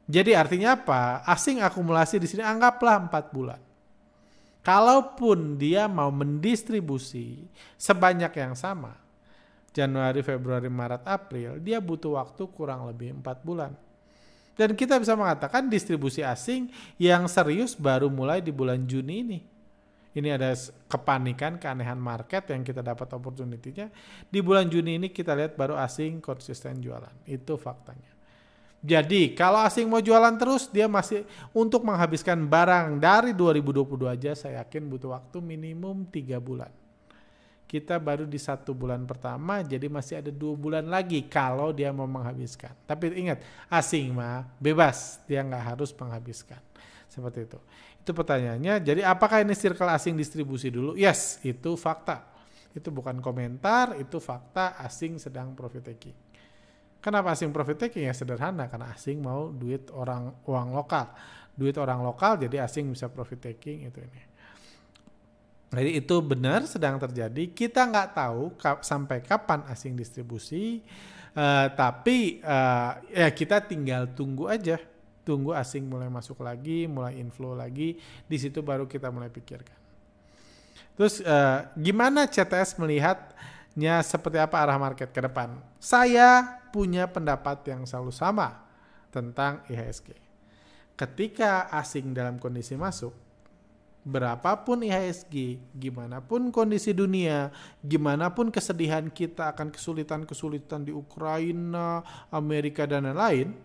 Jadi 0.06 0.30
artinya 0.38 0.78
apa? 0.78 1.26
Asing 1.26 1.58
akumulasi 1.58 2.22
di 2.22 2.30
sini 2.30 2.46
anggaplah 2.46 3.02
4 3.10 3.34
bulan. 3.34 3.58
Kalaupun 4.62 5.58
dia 5.58 5.90
mau 5.90 6.14
mendistribusi 6.14 7.50
sebanyak 7.74 8.30
yang 8.30 8.54
sama, 8.54 8.94
Januari, 9.74 10.22
Februari, 10.22 10.70
Maret, 10.70 11.02
April, 11.02 11.58
dia 11.58 11.82
butuh 11.82 12.14
waktu 12.14 12.46
kurang 12.54 12.86
lebih 12.86 13.10
4 13.18 13.42
bulan. 13.42 13.74
Dan 14.54 14.78
kita 14.78 15.02
bisa 15.02 15.18
mengatakan 15.18 15.66
distribusi 15.66 16.22
asing 16.22 16.70
yang 16.94 17.26
serius 17.26 17.74
baru 17.74 18.06
mulai 18.06 18.38
di 18.38 18.54
bulan 18.54 18.86
Juni 18.86 19.16
ini. 19.26 19.51
Ini 20.12 20.36
ada 20.36 20.52
kepanikan, 20.92 21.56
keanehan 21.56 21.96
market 21.96 22.52
yang 22.52 22.60
kita 22.60 22.84
dapat 22.84 23.08
opportunity-nya. 23.16 23.88
Di 24.28 24.44
bulan 24.44 24.68
Juni 24.68 25.00
ini 25.00 25.08
kita 25.08 25.32
lihat 25.32 25.56
baru 25.56 25.80
asing 25.80 26.20
konsisten 26.20 26.84
jualan. 26.84 27.24
Itu 27.24 27.56
faktanya. 27.56 28.12
Jadi 28.82 29.32
kalau 29.38 29.62
asing 29.62 29.86
mau 29.86 30.02
jualan 30.02 30.34
terus 30.34 30.66
dia 30.66 30.90
masih 30.90 31.22
untuk 31.54 31.86
menghabiskan 31.86 32.34
barang 32.50 32.98
dari 32.98 33.30
2022 33.30 34.10
aja 34.10 34.34
saya 34.34 34.66
yakin 34.66 34.90
butuh 34.90 35.14
waktu 35.14 35.38
minimum 35.38 36.02
tiga 36.10 36.42
bulan. 36.42 36.68
Kita 37.70 37.96
baru 38.02 38.26
di 38.28 38.36
satu 38.36 38.74
bulan 38.74 39.06
pertama 39.06 39.62
jadi 39.62 39.86
masih 39.86 40.20
ada 40.20 40.34
dua 40.34 40.58
bulan 40.58 40.84
lagi 40.90 41.24
kalau 41.30 41.70
dia 41.70 41.94
mau 41.94 42.10
menghabiskan. 42.10 42.74
Tapi 42.84 43.14
ingat 43.22 43.40
asing 43.70 44.12
mah 44.12 44.50
bebas 44.58 45.22
dia 45.30 45.46
nggak 45.46 45.78
harus 45.78 45.94
menghabiskan 45.94 46.60
seperti 47.06 47.46
itu. 47.46 47.58
Itu 48.02 48.10
pertanyaannya. 48.10 48.82
Jadi 48.82 49.00
apakah 49.06 49.46
ini 49.46 49.54
circle 49.54 49.86
asing 49.86 50.18
distribusi 50.18 50.74
dulu? 50.74 50.98
Yes, 50.98 51.38
itu 51.46 51.78
fakta. 51.78 52.26
Itu 52.74 52.90
bukan 52.90 53.22
komentar, 53.22 53.94
itu 53.94 54.18
fakta 54.18 54.74
asing 54.82 55.22
sedang 55.22 55.54
profit 55.54 55.86
taking. 55.86 56.16
Kenapa 56.98 57.30
asing 57.30 57.54
profit 57.54 57.78
taking 57.78 58.10
ya 58.10 58.14
sederhana 58.14 58.66
karena 58.66 58.90
asing 58.90 59.22
mau 59.22 59.54
duit 59.54 59.86
orang 59.94 60.34
uang 60.42 60.74
lokal. 60.74 61.14
Duit 61.54 61.78
orang 61.78 62.02
lokal 62.02 62.42
jadi 62.42 62.66
asing 62.66 62.90
bisa 62.90 63.06
profit 63.06 63.38
taking 63.38 63.86
itu 63.86 63.98
ini. 64.02 64.22
Jadi 65.72 65.90
itu 66.04 66.16
benar 66.20 66.68
sedang 66.68 67.00
terjadi. 67.00 67.48
Kita 67.54 67.88
nggak 67.88 68.08
tahu 68.12 68.42
kap, 68.60 68.84
sampai 68.84 69.24
kapan 69.24 69.64
asing 69.72 69.96
distribusi, 69.96 70.84
uh, 71.32 71.72
tapi 71.72 72.44
uh, 72.44 73.00
ya 73.08 73.32
kita 73.32 73.64
tinggal 73.64 74.04
tunggu 74.12 74.52
aja, 74.52 74.76
tunggu 75.22 75.54
asing 75.54 75.86
mulai 75.86 76.10
masuk 76.10 76.42
lagi, 76.42 76.90
mulai 76.90 77.18
inflow 77.18 77.54
lagi. 77.54 77.98
Di 78.26 78.36
situ 78.38 78.60
baru 78.60 78.86
kita 78.86 79.10
mulai 79.10 79.30
pikirkan. 79.30 79.78
Terus 80.98 81.24
uh, 81.24 81.66
gimana 81.78 82.28
CTS 82.28 82.76
melihat 82.76 83.32
nya 83.72 84.04
seperti 84.04 84.36
apa 84.36 84.60
arah 84.60 84.76
market 84.76 85.08
ke 85.08 85.20
depan. 85.24 85.56
Saya 85.80 86.60
punya 86.68 87.08
pendapat 87.08 87.64
yang 87.72 87.88
selalu 87.88 88.12
sama 88.12 88.60
tentang 89.08 89.64
IHSG. 89.68 90.12
Ketika 90.92 91.72
asing 91.72 92.12
dalam 92.12 92.36
kondisi 92.36 92.76
masuk, 92.76 93.16
berapapun 94.04 94.84
IHSG, 94.84 95.56
gimana 95.72 96.20
pun 96.20 96.52
kondisi 96.52 96.92
dunia, 96.92 97.48
gimana 97.80 98.28
pun 98.28 98.52
kesedihan 98.52 99.08
kita 99.08 99.56
akan 99.56 99.72
kesulitan-kesulitan 99.72 100.84
di 100.84 100.92
Ukraina, 100.92 102.04
Amerika 102.28 102.84
dan 102.84 103.08
lain-lain, 103.08 103.56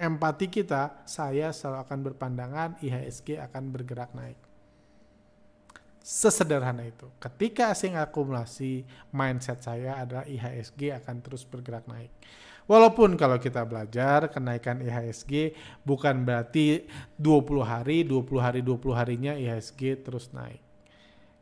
empati 0.00 0.48
kita, 0.48 1.04
saya 1.04 1.52
selalu 1.52 1.78
akan 1.84 1.98
berpandangan 2.08 2.70
IHSG 2.80 3.36
akan 3.36 3.68
bergerak 3.68 4.16
naik. 4.16 4.40
Sesederhana 6.00 6.88
itu. 6.88 7.12
Ketika 7.20 7.68
asing 7.76 8.00
akumulasi, 8.00 8.88
mindset 9.12 9.60
saya 9.60 10.00
adalah 10.00 10.24
IHSG 10.24 10.96
akan 10.96 11.20
terus 11.20 11.44
bergerak 11.44 11.84
naik. 11.84 12.08
Walaupun 12.64 13.18
kalau 13.20 13.36
kita 13.36 13.66
belajar 13.66 14.30
kenaikan 14.30 14.80
IHSG 14.80 15.52
bukan 15.84 16.24
berarti 16.24 16.88
20 17.20 17.66
hari, 17.66 18.06
20 18.06 18.40
hari, 18.40 18.60
20 18.64 18.94
harinya 18.96 19.32
IHSG 19.36 20.06
terus 20.06 20.32
naik. 20.32 20.69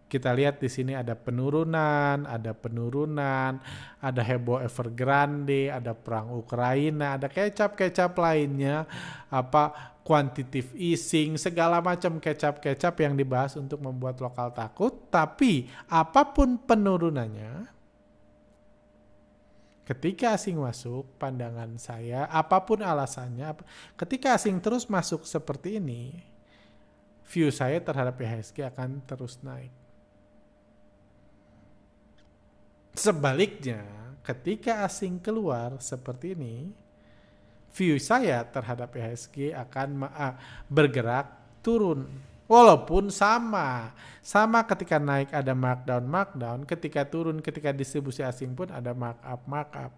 Kita 0.08 0.32
lihat 0.32 0.56
di 0.56 0.72
sini 0.72 0.96
ada 0.96 1.12
penurunan, 1.12 2.24
ada 2.24 2.56
penurunan, 2.56 3.60
ada 4.00 4.22
heboh 4.24 4.56
Evergrande, 4.64 5.68
ada 5.68 5.92
perang 5.92 6.32
Ukraina, 6.32 7.20
ada 7.20 7.28
kecap-kecap 7.28 8.16
lainnya, 8.16 8.88
apa 9.28 9.92
quantitative 10.08 10.72
easing, 10.72 11.36
segala 11.36 11.84
macam 11.84 12.16
kecap-kecap 12.16 12.96
yang 13.04 13.12
dibahas 13.12 13.60
untuk 13.60 13.84
membuat 13.84 14.16
lokal 14.24 14.48
takut. 14.56 14.96
Tapi 15.12 15.68
apa 15.92 16.24
pun 16.32 16.56
penurunannya, 16.56 17.68
ketika 19.84 20.40
asing 20.40 20.56
masuk, 20.56 21.04
pandangan 21.20 21.76
saya, 21.76 22.24
apa 22.32 22.64
pun 22.64 22.80
alasannya, 22.80 23.60
ketika 24.00 24.32
asing 24.40 24.56
terus 24.64 24.88
masuk 24.88 25.28
seperti 25.28 25.76
ini, 25.76 26.16
view 27.28 27.52
saya 27.52 27.76
terhadap 27.76 28.16
IHSG 28.16 28.64
akan 28.64 29.04
terus 29.04 29.36
naik. 29.44 29.87
Sebaliknya, 32.98 33.86
ketika 34.26 34.82
asing 34.82 35.22
keluar 35.22 35.78
seperti 35.78 36.34
ini, 36.34 36.74
view 37.70 37.94
saya 38.02 38.42
terhadap 38.42 38.90
IHSG 38.90 39.54
akan 39.54 40.10
uh, 40.10 40.34
bergerak 40.66 41.30
turun. 41.62 42.10
Walaupun 42.50 43.14
sama, 43.14 43.94
sama 44.18 44.66
ketika 44.66 44.98
naik 44.98 45.30
ada 45.30 45.54
markdown 45.54 46.10
markdown, 46.10 46.66
ketika 46.66 47.06
turun 47.06 47.38
ketika 47.38 47.70
distribusi 47.70 48.26
asing 48.26 48.50
pun 48.58 48.66
ada 48.74 48.90
markup 48.90 49.46
markup. 49.46 49.94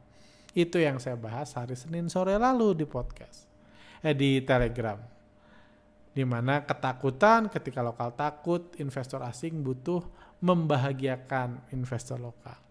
Itu 0.52 0.76
yang 0.76 1.00
saya 1.00 1.16
bahas 1.16 1.56
hari 1.56 1.78
Senin 1.78 2.12
sore 2.12 2.36
lalu 2.36 2.84
di 2.84 2.84
podcast, 2.84 3.48
eh 4.04 4.12
di 4.12 4.44
Telegram. 4.44 5.00
Di 6.12 6.26
mana 6.26 6.68
ketakutan 6.68 7.48
ketika 7.48 7.80
lokal 7.80 8.12
takut, 8.12 8.76
investor 8.76 9.24
asing 9.24 9.62
butuh 9.64 10.04
membahagiakan 10.42 11.70
investor 11.72 12.18
lokal. 12.20 12.69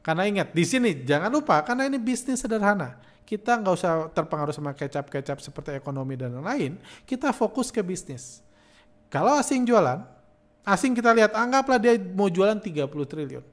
Karena 0.00 0.24
ingat 0.24 0.54
di 0.54 0.64
sini 0.64 1.04
jangan 1.04 1.28
lupa 1.28 1.60
karena 1.66 1.84
ini 1.84 2.00
bisnis 2.00 2.40
sederhana 2.40 2.96
kita 3.28 3.60
nggak 3.60 3.74
usah 3.76 4.08
terpengaruh 4.16 4.56
sama 4.56 4.72
kecap-kecap 4.72 5.36
seperti 5.44 5.76
ekonomi 5.76 6.16
dan 6.16 6.32
lain-lain, 6.32 6.80
kita 7.04 7.28
fokus 7.36 7.68
ke 7.68 7.84
bisnis. 7.84 8.40
Kalau 9.12 9.36
asing 9.36 9.68
jualan, 9.68 10.00
asing 10.64 10.96
kita 10.96 11.12
lihat 11.12 11.36
anggaplah 11.36 11.76
dia 11.76 12.00
mau 12.00 12.32
jualan 12.32 12.56
30 12.56 12.88
triliun. 12.88 13.44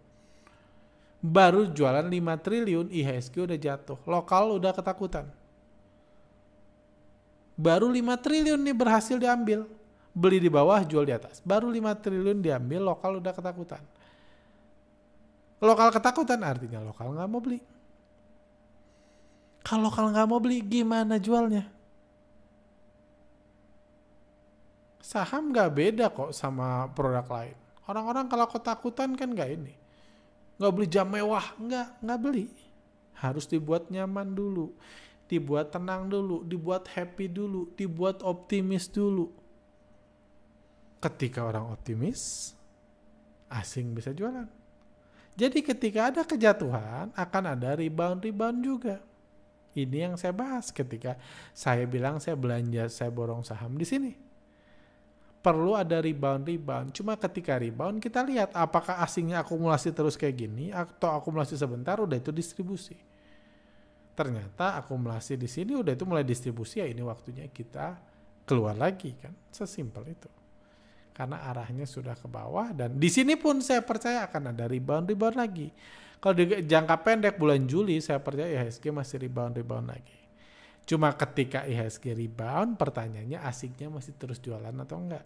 Baru 1.19 1.67
jualan 1.67 2.07
5 2.07 2.39
triliun, 2.39 2.87
IHSG 2.87 3.35
udah 3.35 3.59
jatuh. 3.59 3.99
Lokal 4.07 4.55
udah 4.55 4.71
ketakutan. 4.71 5.27
Baru 7.59 7.91
5 7.91 7.99
triliun 8.15 8.61
nih 8.63 8.75
berhasil 8.77 9.19
diambil. 9.19 9.67
Beli 10.15 10.39
di 10.39 10.47
bawah, 10.47 10.79
jual 10.87 11.03
di 11.03 11.11
atas. 11.11 11.43
Baru 11.43 11.67
5 11.67 11.99
triliun 11.99 12.39
diambil, 12.39 12.79
lokal 12.79 13.19
udah 13.19 13.35
ketakutan. 13.35 13.83
Lokal 15.63 15.89
ketakutan 15.91 16.43
artinya 16.43 16.83
lokal 16.83 17.15
nggak 17.15 17.29
mau 17.31 17.39
beli. 17.39 17.59
Kalau 19.65 19.89
kalau 19.89 20.11
nggak 20.11 20.27
mau 20.29 20.37
beli 20.37 20.61
gimana 20.61 21.15
jualnya? 21.17 21.65
Saham 25.05 25.53
nggak 25.53 25.71
beda 25.73 26.05
kok 26.11 26.35
sama 26.35 26.91
produk 26.91 27.25
lain. 27.29 27.57
Orang-orang 27.85 28.25
kalau 28.25 28.49
ketakutan 28.49 29.13
kan 29.13 29.29
nggak 29.31 29.49
ini. 29.53 29.73
Nggak 30.57 30.73
beli 30.73 30.87
jam 30.89 31.07
mewah, 31.07 31.45
nggak, 31.61 31.87
nggak 32.01 32.19
beli. 32.19 32.45
Harus 33.15 33.45
dibuat 33.45 33.87
nyaman 33.93 34.33
dulu. 34.33 34.73
Dibuat 35.25 35.73
tenang 35.73 36.09
dulu, 36.09 36.45
dibuat 36.45 36.85
happy 36.89 37.25
dulu, 37.29 37.73
dibuat 37.73 38.21
optimis 38.21 38.89
dulu. 38.89 39.33
Ketika 41.01 41.45
orang 41.45 41.73
optimis, 41.73 42.53
asing 43.49 43.93
bisa 43.93 44.13
jualan. 44.13 44.64
Jadi 45.35 45.59
ketika 45.59 46.07
ada 46.07 46.23
kejatuhan, 46.23 47.11
akan 47.11 47.43
ada 47.51 47.75
rebound-rebound 47.75 48.59
juga. 48.63 49.03
Ini 49.75 50.07
yang 50.07 50.15
saya 50.15 50.31
bahas 50.31 50.71
ketika 50.71 51.19
saya 51.51 51.83
bilang 51.83 52.23
saya 52.23 52.39
belanja, 52.39 52.87
saya 52.87 53.11
borong 53.11 53.43
saham 53.43 53.75
di 53.75 53.83
sini. 53.83 54.15
Perlu 55.43 55.75
ada 55.75 55.99
rebound-rebound. 55.99 56.95
Cuma 56.95 57.19
ketika 57.19 57.59
rebound 57.59 57.99
kita 57.99 58.23
lihat 58.23 58.55
apakah 58.55 59.03
asingnya 59.03 59.43
akumulasi 59.43 59.91
terus 59.91 60.15
kayak 60.15 60.47
gini 60.47 60.71
atau 60.71 61.11
akumulasi 61.11 61.59
sebentar 61.59 61.99
udah 61.99 62.15
itu 62.15 62.31
distribusi. 62.31 62.95
Ternyata 64.15 64.79
akumulasi 64.79 65.35
di 65.35 65.51
sini 65.51 65.75
udah 65.75 65.91
itu 65.91 66.07
mulai 66.07 66.23
distribusi 66.23 66.79
ya 66.79 66.87
ini 66.87 67.03
waktunya 67.03 67.51
kita 67.51 67.99
keluar 68.47 68.79
lagi 68.79 69.11
kan. 69.19 69.35
Sesimpel 69.51 70.15
itu. 70.15 70.44
Karena 71.15 71.47
arahnya 71.47 71.87
sudah 71.87 72.11
ke 72.19 72.27
bawah 72.27 72.75
dan 72.75 72.99
di 72.99 73.07
sini 73.07 73.39
pun 73.39 73.63
saya 73.63 73.79
percaya 73.79 74.27
akan 74.27 74.51
ada 74.51 74.67
rebound-rebound 74.67 75.39
lagi 75.39 75.71
kalau 76.25 76.41
di 76.41 76.65
jangka 76.65 77.05
pendek 77.05 77.35
bulan 77.37 77.69
Juli 77.69 78.01
saya 78.01 78.17
percaya 78.17 78.49
IHSG 78.49 78.89
masih 78.89 79.21
rebound-rebound 79.29 79.87
lagi. 79.93 80.17
Cuma 80.85 81.13
ketika 81.13 81.65
IHSG 81.69 82.17
rebound, 82.17 82.81
pertanyaannya 82.81 83.41
asingnya 83.41 83.93
masih 83.93 84.13
terus 84.17 84.37
jualan 84.37 84.73
atau 84.73 84.97
enggak? 85.01 85.25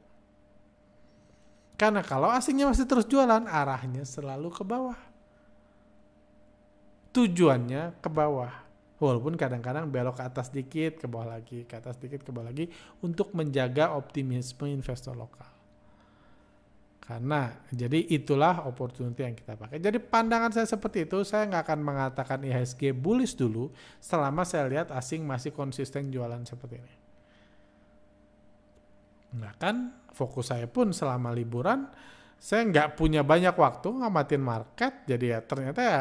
Karena 1.80 2.04
kalau 2.04 2.28
asingnya 2.32 2.67
masih 2.67 2.84
terus 2.84 3.08
jualan, 3.08 3.47
arahnya 3.47 4.04
selalu 4.04 4.52
ke 4.52 4.63
bawah. 4.67 4.99
Tujuannya 7.15 7.99
ke 8.04 8.10
bawah. 8.12 8.52
Walaupun 8.99 9.39
kadang-kadang 9.39 9.88
belok 9.88 10.19
ke 10.19 10.23
atas 10.28 10.52
dikit, 10.52 10.99
ke 10.99 11.08
bawah 11.08 11.39
lagi, 11.39 11.63
ke 11.63 11.80
atas 11.80 11.95
dikit, 11.95 12.28
ke 12.28 12.32
bawah 12.36 12.52
lagi, 12.52 12.67
untuk 12.99 13.32
menjaga 13.32 13.95
optimisme 13.95 14.67
investor 14.67 15.15
lokal. 15.15 15.48
Karena 17.10 17.50
jadi 17.74 18.06
itulah 18.06 18.69
opportunity 18.69 19.26
yang 19.26 19.34
kita 19.34 19.58
pakai. 19.58 19.82
Jadi 19.82 19.98
pandangan 19.98 20.54
saya 20.54 20.69
seperti 20.69 21.10
itu, 21.10 21.26
saya 21.26 21.50
nggak 21.50 21.65
akan 21.65 21.80
mengatakan 21.82 22.45
IHSG 22.45 22.93
bullish 22.93 23.34
dulu 23.34 23.74
selama 23.98 24.45
saya 24.45 24.69
lihat 24.69 24.93
asing 24.93 25.26
masih 25.26 25.50
konsisten 25.50 26.13
jualan 26.13 26.45
seperti 26.45 26.78
ini. 26.78 26.95
Nah 29.41 29.58
kan 29.58 30.06
fokus 30.13 30.54
saya 30.54 30.69
pun 30.69 30.93
selama 30.93 31.34
liburan 31.34 31.89
saya 32.39 32.63
nggak 32.63 32.95
punya 32.95 33.19
banyak 33.19 33.52
waktu 33.52 33.99
ngamatin 33.99 34.39
market 34.39 35.04
jadi 35.04 35.25
ya 35.36 35.39
ternyata 35.43 35.80
ya 35.84 35.99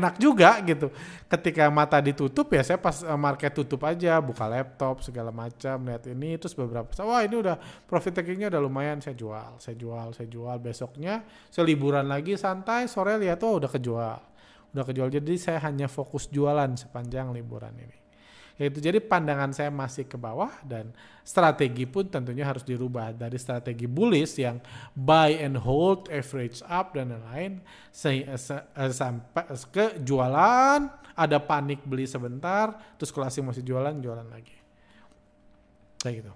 enak 0.00 0.16
juga 0.16 0.56
gitu. 0.64 0.88
Ketika 1.28 1.68
mata 1.68 2.00
ditutup 2.00 2.48
ya 2.48 2.64
saya 2.64 2.80
pas 2.80 3.04
eh, 3.04 3.12
market 3.20 3.52
tutup 3.52 3.84
aja 3.84 4.16
buka 4.24 4.48
laptop 4.48 5.04
segala 5.04 5.28
macam 5.28 5.84
lihat 5.84 6.08
ini 6.08 6.40
terus 6.40 6.56
beberapa 6.56 6.88
wah 7.04 7.20
ini 7.20 7.36
udah 7.36 7.60
profit 7.84 8.24
takingnya 8.24 8.48
udah 8.48 8.60
lumayan 8.64 9.04
saya 9.04 9.12
jual 9.12 9.60
saya 9.60 9.76
jual 9.76 10.16
saya 10.16 10.28
jual. 10.32 10.56
Besoknya 10.64 11.20
saya 11.52 11.68
liburan 11.68 12.08
lagi 12.08 12.40
santai 12.40 12.88
sore 12.88 13.20
lihat 13.20 13.44
oh 13.44 13.60
udah 13.60 13.68
kejual. 13.68 14.18
Udah 14.72 14.84
kejual 14.88 15.12
jadi 15.12 15.34
saya 15.36 15.60
hanya 15.60 15.92
fokus 15.92 16.32
jualan 16.32 16.72
sepanjang 16.80 17.36
liburan 17.36 17.76
ini 17.76 18.05
yaitu 18.56 18.80
jadi 18.80 18.98
pandangan 19.04 19.52
saya 19.52 19.68
masih 19.68 20.08
ke 20.08 20.16
bawah 20.16 20.48
dan 20.64 20.88
strategi 21.20 21.84
pun 21.84 22.08
tentunya 22.08 22.48
harus 22.48 22.64
dirubah 22.64 23.12
dari 23.12 23.36
strategi 23.36 23.84
bullish 23.84 24.40
yang 24.40 24.60
buy 24.96 25.36
and 25.36 25.60
hold, 25.60 26.08
average 26.08 26.64
up 26.64 26.96
dan 26.96 27.12
lain-lain 27.12 27.60
eh, 28.08 28.92
sampai 28.92 29.44
ke 29.68 30.00
jualan, 30.00 30.80
ada 31.16 31.38
panik 31.40 31.84
beli 31.84 32.08
sebentar, 32.08 32.96
terus 32.96 33.12
kalau 33.12 33.28
masih 33.28 33.60
jualan, 33.60 33.92
jualan 34.00 34.28
lagi. 34.28 34.56
Kayak 36.00 36.14
gitu. 36.24 36.32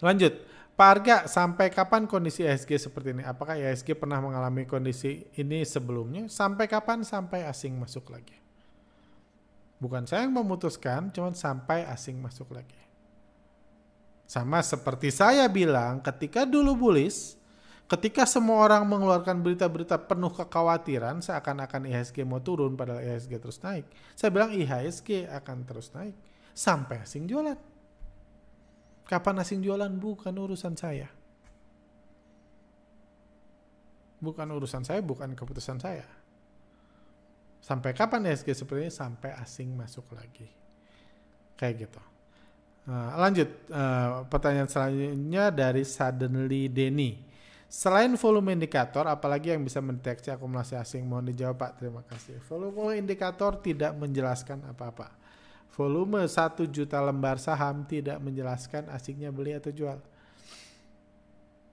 Lanjut. 0.00 0.34
Pak 0.76 0.88
Arga, 0.92 1.16
sampai 1.24 1.72
kapan 1.72 2.04
kondisi 2.04 2.44
IHSG 2.44 2.76
seperti 2.76 3.16
ini? 3.16 3.24
Apakah 3.24 3.56
IHSG 3.56 3.96
pernah 3.96 4.20
mengalami 4.20 4.68
kondisi 4.68 5.24
ini 5.40 5.64
sebelumnya? 5.64 6.28
Sampai 6.28 6.68
kapan? 6.68 7.00
Sampai 7.00 7.48
asing 7.48 7.80
masuk 7.80 8.12
lagi. 8.12 8.45
Bukan 9.76 10.08
saya 10.08 10.24
yang 10.24 10.32
memutuskan, 10.32 11.12
cuman 11.12 11.36
sampai 11.36 11.84
asing 11.88 12.16
masuk 12.16 12.48
lagi. 12.56 12.80
Sama 14.24 14.64
seperti 14.64 15.12
saya 15.12 15.46
bilang, 15.46 16.00
ketika 16.00 16.48
dulu 16.48 16.74
bullish, 16.88 17.36
Ketika 17.86 18.26
semua 18.26 18.66
orang 18.66 18.82
mengeluarkan 18.82 19.46
berita-berita 19.46 19.94
penuh 20.10 20.34
kekhawatiran 20.34 21.22
seakan-akan 21.22 21.86
IHSG 21.86 22.26
mau 22.26 22.42
turun 22.42 22.74
padahal 22.74 22.98
IHSG 22.98 23.38
terus 23.38 23.62
naik. 23.62 23.86
Saya 24.18 24.34
bilang 24.34 24.50
IHSG 24.50 25.30
akan 25.30 25.62
terus 25.62 25.94
naik 25.94 26.18
sampai 26.50 27.06
asing 27.06 27.30
jualan. 27.30 27.54
Kapan 29.06 29.38
asing 29.38 29.62
jualan 29.62 29.86
bukan 30.02 30.34
urusan 30.34 30.74
saya. 30.74 31.06
Bukan 34.18 34.50
urusan 34.50 34.82
saya, 34.82 34.98
bukan 34.98 35.38
keputusan 35.38 35.78
saya. 35.78 36.02
Sampai 37.60 37.96
kapan 37.96 38.30
IHSG 38.30 38.54
seperti 38.54 38.88
ini? 38.88 38.92
Sampai 38.92 39.34
asing 39.36 39.74
masuk 39.74 40.14
lagi. 40.14 40.46
Kayak 41.58 41.88
gitu. 41.88 42.02
Nah, 42.86 43.18
lanjut, 43.18 43.50
uh, 43.74 44.22
pertanyaan 44.30 44.70
selanjutnya 44.70 45.50
dari 45.50 45.82
Suddenly 45.82 46.70
Denny. 46.70 47.26
Selain 47.66 48.14
volume 48.14 48.54
indikator, 48.54 49.10
apalagi 49.10 49.50
yang 49.50 49.66
bisa 49.66 49.82
mendeteksi 49.82 50.30
akumulasi 50.30 50.78
asing? 50.78 51.02
Mohon 51.02 51.34
dijawab 51.34 51.58
Pak, 51.58 51.72
terima 51.82 52.06
kasih. 52.06 52.38
Volume 52.46 52.94
indikator 52.94 53.58
tidak 53.58 53.90
menjelaskan 53.98 54.62
apa-apa. 54.70 55.10
Volume 55.74 56.30
1 56.30 56.62
juta 56.70 57.02
lembar 57.02 57.42
saham 57.42 57.84
tidak 57.84 58.22
menjelaskan 58.22 58.86
asingnya 58.94 59.34
beli 59.34 59.52
atau 59.58 59.74
jual. 59.74 59.98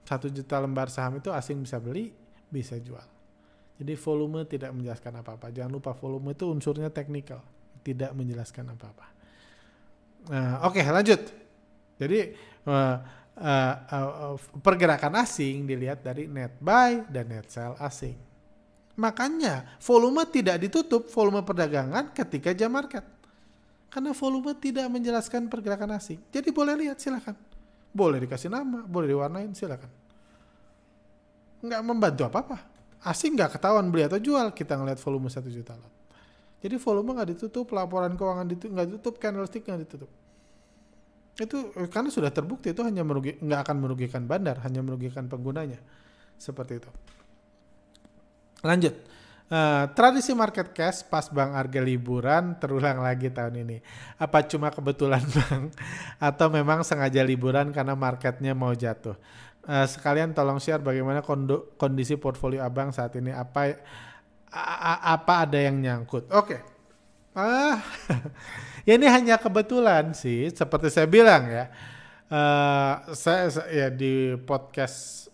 1 0.04 0.28
juta 0.34 0.56
lembar 0.60 0.90
saham 0.90 1.22
itu 1.22 1.30
asing 1.30 1.62
bisa 1.62 1.78
beli, 1.78 2.10
bisa 2.50 2.74
jual. 2.82 3.13
Jadi 3.74 3.92
volume 3.98 4.46
tidak 4.46 4.70
menjelaskan 4.70 5.18
apa-apa. 5.18 5.50
Jangan 5.50 5.72
lupa 5.72 5.90
volume 5.98 6.30
itu 6.30 6.46
unsurnya 6.46 6.94
teknikal, 6.94 7.42
tidak 7.82 8.14
menjelaskan 8.14 8.70
apa-apa. 8.70 9.06
Nah, 10.30 10.62
oke 10.64 10.78
okay, 10.78 10.86
lanjut. 10.88 11.20
Jadi 11.98 12.32
uh, 12.70 12.96
uh, 13.38 13.74
uh, 13.90 14.36
pergerakan 14.62 15.18
asing 15.20 15.66
dilihat 15.66 16.06
dari 16.06 16.30
net 16.30 16.54
buy 16.62 17.02
dan 17.10 17.26
net 17.28 17.50
sell 17.50 17.74
asing. 17.82 18.14
Makanya 18.94 19.78
volume 19.82 20.22
tidak 20.30 20.62
ditutup 20.62 21.10
volume 21.10 21.42
perdagangan 21.42 22.14
ketika 22.14 22.54
jam 22.54 22.70
market. 22.70 23.02
Karena 23.90 24.14
volume 24.14 24.54
tidak 24.58 24.86
menjelaskan 24.90 25.50
pergerakan 25.50 25.98
asing. 25.98 26.18
Jadi 26.30 26.50
boleh 26.54 26.74
lihat 26.78 26.98
silakan. 27.02 27.34
Boleh 27.94 28.22
dikasih 28.22 28.50
nama, 28.50 28.82
boleh 28.86 29.06
diwarnain 29.10 29.54
silakan. 29.54 29.90
Nggak 31.62 31.82
membantu 31.82 32.22
apa-apa. 32.26 32.73
Asing 33.04 33.36
nggak 33.36 33.60
ketahuan 33.60 33.92
beli 33.92 34.08
atau 34.08 34.16
jual 34.16 34.56
kita 34.56 34.80
ngeliat 34.80 34.96
volume 34.96 35.28
satu 35.28 35.52
juta 35.52 35.76
lot. 35.76 35.92
Jadi 36.64 36.80
volume 36.80 37.12
nggak 37.12 37.36
ditutup, 37.36 37.68
laporan 37.76 38.16
keuangan 38.16 38.48
nggak 38.48 38.86
ditutup, 38.88 39.20
candlestick 39.20 39.68
nggak 39.68 39.84
ditutup. 39.84 40.08
Itu 41.36 41.68
eh, 41.76 41.88
karena 41.92 42.08
sudah 42.08 42.32
terbukti 42.32 42.72
itu 42.72 42.80
hanya 42.80 43.04
merugi 43.04 43.36
nggak 43.36 43.60
akan 43.68 43.76
merugikan 43.84 44.24
bandar 44.24 44.64
hanya 44.64 44.80
merugikan 44.80 45.28
penggunanya. 45.28 45.76
Seperti 46.40 46.80
itu. 46.80 46.90
Lanjut. 48.64 48.96
Uh, 49.44 49.84
tradisi 49.92 50.32
market 50.32 50.72
cash 50.72 51.04
pas 51.04 51.28
bang 51.28 51.52
harga 51.52 51.76
liburan 51.84 52.56
terulang 52.56 53.04
lagi 53.04 53.28
tahun 53.28 53.60
ini. 53.60 53.84
Apa 54.16 54.48
cuma 54.48 54.72
kebetulan 54.72 55.20
bang? 55.36 55.68
Atau 56.16 56.48
memang 56.48 56.80
sengaja 56.80 57.20
liburan 57.20 57.68
karena 57.76 57.92
marketnya 57.92 58.56
mau 58.56 58.72
jatuh 58.72 59.20
uh, 59.66 59.86
sekalian 59.86 60.32
tolong 60.32 60.60
share 60.62 60.80
bagaimana 60.80 61.20
kondo, 61.20 61.74
kondisi 61.80 62.16
portfolio 62.16 62.64
abang 62.64 62.92
saat 62.94 63.16
ini 63.18 63.34
apa 63.34 63.78
apa 65.10 65.34
ada 65.42 65.58
yang 65.58 65.82
nyangkut 65.82 66.30
oke 66.30 66.46
okay. 66.46 66.60
ah 67.34 67.82
ya 68.84 69.00
ini 69.00 69.08
hanya 69.08 69.40
kebetulan 69.40 70.12
sih, 70.12 70.52
seperti 70.52 70.92
saya 70.92 71.08
bilang 71.08 71.48
ya. 71.48 71.66
Uh, 72.28 73.12
saya, 73.12 73.52
saya 73.52 73.68
ya 73.68 73.88
di 73.92 74.32
podcast 74.48 75.28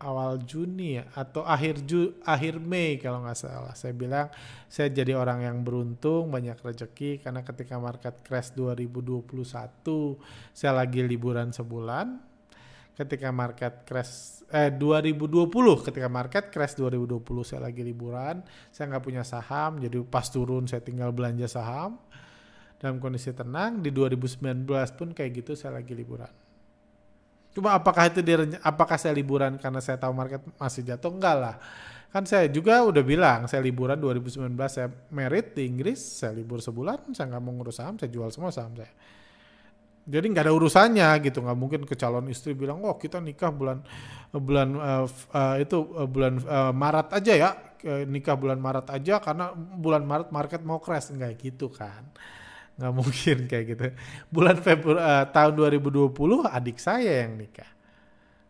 awal 0.00 0.40
Juni 0.44 1.00
ya 1.00 1.04
atau 1.16 1.44
akhir 1.44 1.84
Ju, 1.84 2.16
akhir 2.24 2.60
Mei 2.60 2.96
kalau 3.00 3.24
nggak 3.24 3.38
salah 3.38 3.72
saya 3.76 3.96
bilang 3.96 4.28
saya 4.68 4.92
jadi 4.92 5.16
orang 5.16 5.44
yang 5.44 5.64
beruntung 5.64 6.28
banyak 6.28 6.60
rezeki 6.60 7.24
karena 7.24 7.40
ketika 7.44 7.76
market 7.80 8.20
crash 8.24 8.52
2021 8.56 9.32
saya 10.52 10.72
lagi 10.76 11.00
liburan 11.04 11.52
sebulan 11.52 12.20
ketika 12.94 13.34
market 13.34 13.82
crash 13.82 14.46
eh 14.54 14.70
2020 14.70 15.50
ketika 15.90 16.06
market 16.06 16.44
crash 16.48 16.78
2020 16.78 17.20
saya 17.42 17.66
lagi 17.66 17.82
liburan 17.82 18.42
saya 18.70 18.90
nggak 18.94 19.04
punya 19.04 19.22
saham 19.26 19.82
jadi 19.82 19.98
pas 20.06 20.30
turun 20.30 20.70
saya 20.70 20.78
tinggal 20.78 21.10
belanja 21.10 21.50
saham 21.50 21.98
dalam 22.84 23.00
kondisi 23.00 23.32
tenang 23.32 23.80
di 23.80 23.88
2019 23.88 24.68
pun 24.98 25.08
kayak 25.16 25.30
gitu 25.40 25.56
saya 25.56 25.80
lagi 25.80 25.96
liburan. 25.96 26.28
Cuma 27.56 27.72
apakah 27.72 28.12
itu 28.12 28.20
di, 28.20 28.36
apakah 28.60 29.00
saya 29.00 29.16
liburan 29.16 29.56
karena 29.56 29.80
saya 29.80 29.96
tahu 29.96 30.12
market 30.12 30.44
masih 30.60 30.84
jatuh 30.84 31.08
enggak 31.08 31.36
lah. 31.38 31.56
Kan 32.12 32.28
saya 32.28 32.44
juga 32.52 32.84
udah 32.84 33.00
bilang 33.00 33.48
saya 33.48 33.64
liburan 33.64 33.96
2019 33.96 34.52
saya 34.68 34.92
merit 35.08 35.56
di 35.56 35.64
Inggris, 35.64 35.96
saya 35.96 36.36
libur 36.36 36.60
sebulan, 36.60 37.16
saya 37.16 37.32
nggak 37.32 37.42
mau 37.42 37.56
ngurus 37.56 37.80
saham, 37.80 37.96
saya 37.96 38.12
jual 38.12 38.28
semua 38.28 38.52
saham 38.52 38.76
saya. 38.76 38.92
Jadi 40.04 40.26
nggak 40.36 40.44
ada 40.44 40.52
urusannya 40.52 41.08
gitu, 41.24 41.40
nggak 41.40 41.58
mungkin 41.58 41.80
ke 41.88 41.96
calon 41.96 42.28
istri 42.28 42.52
bilang, 42.52 42.84
oh 42.84 43.00
kita 43.00 43.24
nikah 43.24 43.48
bulan 43.48 43.80
bulan 44.36 44.68
uh, 44.76 45.06
uh, 45.08 45.56
itu 45.56 45.80
uh, 45.80 46.04
bulan 46.04 46.44
uh, 46.44 46.72
Maret 46.76 47.08
aja 47.16 47.32
ya, 47.32 47.50
nikah 48.04 48.36
bulan 48.36 48.60
Maret 48.60 48.92
aja 48.92 49.16
karena 49.24 49.56
bulan 49.56 50.04
Maret 50.04 50.28
market 50.28 50.60
mau 50.60 50.76
crash, 50.76 51.08
nggak 51.08 51.40
gitu 51.40 51.72
kan 51.72 52.04
nggak 52.78 52.92
mungkin 52.98 53.36
kayak 53.46 53.64
gitu. 53.70 53.82
Bulan 54.30 54.56
Februari 54.58 55.00
uh, 55.00 55.24
tahun 55.30 55.52
2020 55.54 56.10
adik 56.50 56.78
saya 56.82 57.26
yang 57.26 57.38
nikah. 57.38 57.70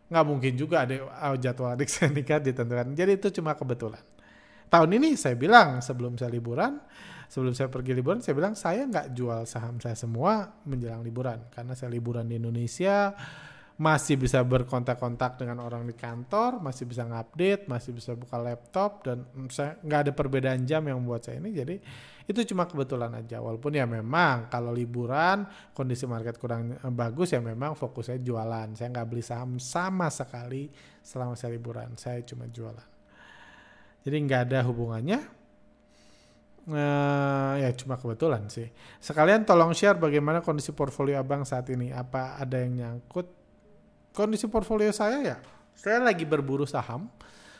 Nggak 0.09 0.25
mungkin 0.25 0.53
juga 0.57 0.85
ada 0.85 0.95
uh, 1.01 1.37
jadwal 1.37 1.73
adik 1.73 1.89
saya 1.93 2.09
nikah 2.09 2.41
ditentukan. 2.41 2.93
Jadi 2.93 3.11
itu 3.17 3.27
cuma 3.41 3.53
kebetulan. 3.53 4.01
Tahun 4.65 4.89
ini 4.89 5.13
saya 5.13 5.37
bilang 5.37 5.79
sebelum 5.79 6.17
saya 6.17 6.33
liburan, 6.33 6.81
sebelum 7.27 7.53
saya 7.53 7.69
pergi 7.71 7.91
liburan, 7.97 8.19
saya 8.21 8.33
bilang 8.37 8.53
saya 8.53 8.85
nggak 8.85 9.13
jual 9.13 9.43
saham 9.49 9.77
saya 9.81 9.97
semua 9.97 10.49
menjelang 10.65 11.01
liburan 11.01 11.45
karena 11.53 11.73
saya 11.73 11.93
liburan 11.93 12.25
di 12.29 12.39
Indonesia 12.39 13.13
masih 13.75 14.15
bisa 14.15 14.39
berkontak-kontak 14.39 15.35
dengan 15.35 15.59
orang 15.59 15.83
di 15.83 15.91
kantor, 15.91 16.63
masih 16.63 16.87
bisa 16.87 17.03
ngupdate, 17.03 17.67
masih 17.67 17.91
bisa 17.91 18.15
buka 18.15 18.39
laptop 18.39 19.03
dan 19.03 19.27
saya 19.51 19.75
nggak 19.83 19.99
ada 20.07 20.11
perbedaan 20.15 20.63
jam 20.63 20.87
yang 20.87 21.03
membuat 21.03 21.27
saya 21.27 21.43
ini. 21.43 21.51
Jadi 21.51 21.75
itu 22.23 22.39
cuma 22.55 22.63
kebetulan 22.71 23.11
aja. 23.19 23.43
Walaupun 23.43 23.75
ya 23.75 23.83
memang 23.83 24.47
kalau 24.47 24.71
liburan 24.71 25.43
kondisi 25.75 26.07
market 26.07 26.39
kurang 26.39 26.71
eh, 26.71 26.93
bagus 26.93 27.35
ya 27.35 27.43
memang 27.43 27.75
fokusnya 27.75 28.23
jualan. 28.23 28.79
Saya 28.79 28.87
nggak 28.95 29.07
beli 29.11 29.23
saham 29.23 29.59
sama 29.59 30.07
sekali 30.07 30.71
selama 31.03 31.35
saya 31.35 31.59
liburan. 31.59 31.99
Saya 31.99 32.23
cuma 32.23 32.47
jualan. 32.47 32.89
Jadi 34.07 34.15
nggak 34.23 34.41
ada 34.51 34.59
hubungannya. 34.71 35.19
Uh, 36.65 37.61
ya 37.61 37.69
cuma 37.77 37.93
kebetulan 37.93 38.49
sih. 38.49 38.65
Sekalian 38.97 39.45
tolong 39.45 39.69
share 39.77 40.01
bagaimana 40.01 40.41
kondisi 40.41 40.73
portfolio 40.73 41.21
abang 41.21 41.45
saat 41.45 41.69
ini. 41.69 41.93
Apa 41.93 42.41
ada 42.41 42.57
yang 42.57 42.73
nyangkut 42.73 43.29
kondisi 44.17 44.49
portfolio 44.49 44.89
saya 44.89 45.21
ya, 45.21 45.37
saya 45.77 46.01
lagi 46.01 46.25
berburu 46.25 46.65
saham. 46.65 47.05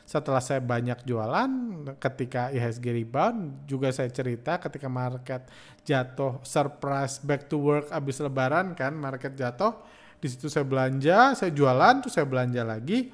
Setelah 0.06 0.38
saya 0.38 0.62
banyak 0.62 1.02
jualan, 1.02 1.50
ketika 1.98 2.54
IHSG 2.54 2.94
rebound, 2.94 3.66
juga 3.66 3.90
saya 3.90 4.06
cerita 4.14 4.62
ketika 4.62 4.86
market 4.86 5.50
jatuh, 5.82 6.46
surprise 6.46 7.18
back 7.26 7.50
to 7.50 7.58
work 7.58 7.90
abis 7.90 8.22
lebaran 8.22 8.78
kan, 8.78 8.94
market 8.94 9.34
jatuh, 9.34 9.74
di 10.22 10.30
situ 10.30 10.46
saya 10.46 10.62
belanja, 10.62 11.34
saya 11.34 11.50
jualan, 11.50 12.06
terus 12.06 12.14
saya 12.14 12.30
belanja 12.30 12.62
lagi. 12.62 13.10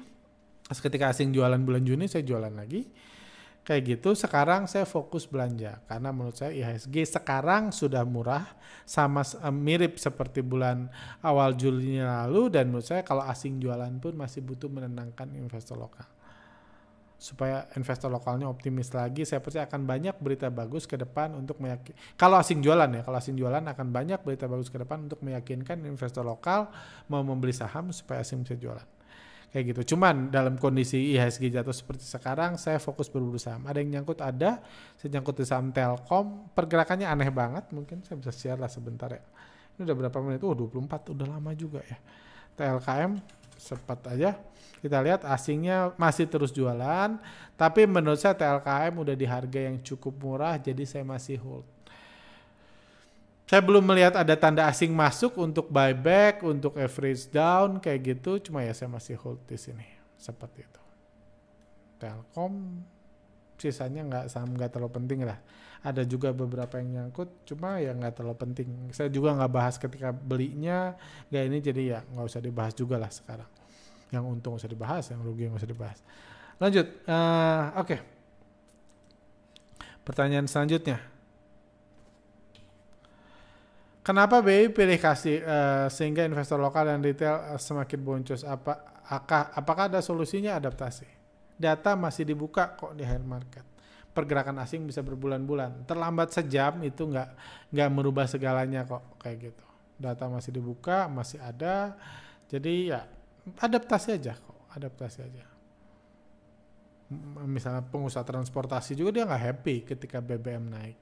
Ketika 0.68 1.12
asing 1.12 1.32
jualan 1.32 1.60
bulan 1.64 1.84
Juni, 1.84 2.08
saya 2.12 2.24
jualan 2.24 2.52
lagi 2.52 2.84
kayak 3.62 3.98
gitu 3.98 4.18
sekarang 4.18 4.66
saya 4.66 4.82
fokus 4.82 5.26
belanja. 5.26 5.78
Karena 5.86 6.10
menurut 6.10 6.34
saya 6.34 6.50
IHSG 6.50 7.06
sekarang 7.18 7.70
sudah 7.70 8.02
murah 8.02 8.46
sama 8.82 9.22
uh, 9.22 9.54
mirip 9.54 9.98
seperti 10.02 10.42
bulan 10.42 10.90
awal 11.22 11.54
Juli 11.54 12.02
lalu 12.02 12.50
dan 12.50 12.70
menurut 12.70 12.86
saya 12.86 13.06
kalau 13.06 13.22
asing 13.22 13.62
jualan 13.62 13.90
pun 14.02 14.18
masih 14.18 14.42
butuh 14.42 14.66
menenangkan 14.66 15.30
investor 15.38 15.78
lokal. 15.78 16.06
Supaya 17.22 17.70
investor 17.78 18.10
lokalnya 18.10 18.50
optimis 18.50 18.90
lagi 18.90 19.22
saya 19.22 19.38
percaya 19.38 19.70
akan 19.70 19.86
banyak 19.86 20.18
berita 20.18 20.50
bagus 20.50 20.90
ke 20.90 20.98
depan 20.98 21.30
untuk 21.38 21.62
meyakinkan 21.62 22.18
kalau 22.18 22.34
asing 22.34 22.58
jualan 22.58 22.90
ya 22.90 23.06
kalau 23.06 23.14
asing 23.22 23.38
jualan 23.38 23.62
akan 23.62 23.94
banyak 23.94 24.18
berita 24.26 24.50
bagus 24.50 24.66
ke 24.66 24.82
depan 24.82 25.06
untuk 25.06 25.22
meyakinkan 25.22 25.86
investor 25.86 26.26
lokal 26.26 26.66
mau 27.06 27.22
membeli 27.22 27.54
saham 27.54 27.94
supaya 27.94 28.26
asing 28.26 28.42
bisa 28.42 28.58
jualan 28.58 29.01
kayak 29.52 29.76
gitu. 29.76 29.94
Cuman 29.94 30.32
dalam 30.32 30.56
kondisi 30.56 31.12
IHSG 31.12 31.52
jatuh 31.52 31.76
seperti 31.76 32.08
sekarang, 32.08 32.56
saya 32.56 32.80
fokus 32.80 33.12
berburu 33.12 33.36
saham. 33.36 33.68
Ada 33.68 33.84
yang 33.84 34.00
nyangkut 34.00 34.24
ada, 34.24 34.64
saya 34.96 35.08
nyangkut 35.12 35.36
di 35.36 35.44
saham 35.44 35.68
Telkom, 35.70 36.48
pergerakannya 36.56 37.04
aneh 37.04 37.28
banget. 37.28 37.68
Mungkin 37.70 38.00
saya 38.02 38.16
bisa 38.16 38.32
share 38.32 38.58
lah 38.58 38.72
sebentar 38.72 39.12
ya. 39.12 39.20
Ini 39.76 39.84
udah 39.84 39.96
berapa 40.08 40.18
menit? 40.24 40.40
Oh 40.42 40.56
24, 40.56 41.12
udah 41.12 41.26
lama 41.28 41.52
juga 41.52 41.84
ya. 41.84 42.00
TLKM 42.56 43.20
sempat 43.60 44.00
aja. 44.08 44.40
Kita 44.82 44.98
lihat 44.98 45.22
asingnya 45.22 45.94
masih 45.94 46.26
terus 46.26 46.50
jualan, 46.50 47.14
tapi 47.54 47.86
menurut 47.86 48.18
saya 48.18 48.34
TLKM 48.34 48.98
udah 48.98 49.14
di 49.14 49.26
harga 49.28 49.60
yang 49.62 49.78
cukup 49.78 50.10
murah, 50.18 50.58
jadi 50.58 50.82
saya 50.82 51.06
masih 51.06 51.38
hold. 51.38 51.62
Saya 53.52 53.60
belum 53.60 53.84
melihat 53.84 54.16
ada 54.16 54.32
tanda 54.32 54.64
asing 54.64 54.96
masuk 54.96 55.36
untuk 55.36 55.68
buyback, 55.68 56.40
untuk 56.40 56.72
average 56.72 57.28
down 57.28 57.84
kayak 57.84 58.16
gitu. 58.16 58.40
Cuma 58.48 58.64
ya 58.64 58.72
saya 58.72 58.88
masih 58.88 59.20
hold 59.20 59.44
di 59.44 59.60
sini. 59.60 59.84
seperti 60.16 60.62
itu. 60.64 60.82
Telkom 62.00 62.80
sisanya 63.60 64.06
nggak 64.08 64.24
saham 64.32 64.56
nggak 64.56 64.72
terlalu 64.72 64.96
penting 64.96 65.28
lah. 65.28 65.36
Ada 65.84 66.08
juga 66.08 66.32
beberapa 66.32 66.80
yang 66.80 66.96
nyangkut, 66.96 67.44
cuma 67.44 67.76
ya 67.76 67.92
nggak 67.92 68.22
terlalu 68.22 68.40
penting. 68.40 68.68
Saya 68.96 69.12
juga 69.12 69.36
nggak 69.36 69.52
bahas 69.52 69.76
ketika 69.76 70.16
belinya, 70.16 70.96
nggak 71.28 71.42
ini 71.42 71.58
jadi 71.60 71.82
ya 71.82 71.98
nggak 72.08 72.24
usah 72.24 72.40
dibahas 72.40 72.72
juga 72.72 72.96
lah 72.96 73.12
sekarang. 73.12 73.50
Yang 74.14 74.24
untung 74.32 74.56
usah 74.56 74.70
dibahas, 74.70 75.12
yang 75.12 75.20
rugi 75.20 75.50
nggak 75.50 75.60
usah 75.60 75.68
dibahas. 75.68 75.98
Lanjut, 76.56 76.86
uh, 77.04 77.76
oke. 77.76 77.84
Okay. 77.84 78.00
Pertanyaan 80.06 80.48
selanjutnya. 80.48 81.11
Kenapa 84.02 84.42
BI 84.42 84.66
pilih 84.74 84.98
kasih 84.98 85.46
uh, 85.46 85.86
sehingga 85.86 86.26
investor 86.26 86.58
lokal 86.58 86.90
dan 86.90 86.98
retail 86.98 87.54
uh, 87.54 87.58
semakin 87.58 88.00
boncos? 88.02 88.42
Apa, 88.42 88.98
apakah, 89.06 89.54
apakah 89.54 89.84
ada 89.86 90.02
solusinya 90.02 90.58
adaptasi? 90.58 91.06
Data 91.54 91.94
masih 91.94 92.26
dibuka 92.26 92.74
kok 92.74 92.98
di 92.98 93.06
high 93.06 93.22
market. 93.22 93.62
Pergerakan 94.10 94.58
asing 94.58 94.82
bisa 94.90 95.06
berbulan-bulan. 95.06 95.86
Terlambat 95.86 96.34
sejam 96.34 96.82
itu 96.82 97.06
nggak 97.06 97.28
nggak 97.70 97.88
merubah 97.94 98.26
segalanya 98.26 98.82
kok 98.82 99.22
kayak 99.22 99.54
gitu. 99.54 99.66
Data 99.94 100.26
masih 100.26 100.50
dibuka, 100.50 101.06
masih 101.06 101.38
ada. 101.38 101.94
Jadi 102.50 102.90
ya 102.90 103.06
adaptasi 103.62 104.18
aja 104.18 104.34
kok, 104.34 104.66
adaptasi 104.74 105.18
aja 105.22 105.52
misalnya 107.44 107.84
pengusaha 107.84 108.24
transportasi 108.24 108.96
juga 108.96 109.12
dia 109.12 109.28
nggak 109.28 109.44
happy 109.52 109.76
ketika 109.84 110.18
BBM 110.24 110.72
naik. 110.72 111.01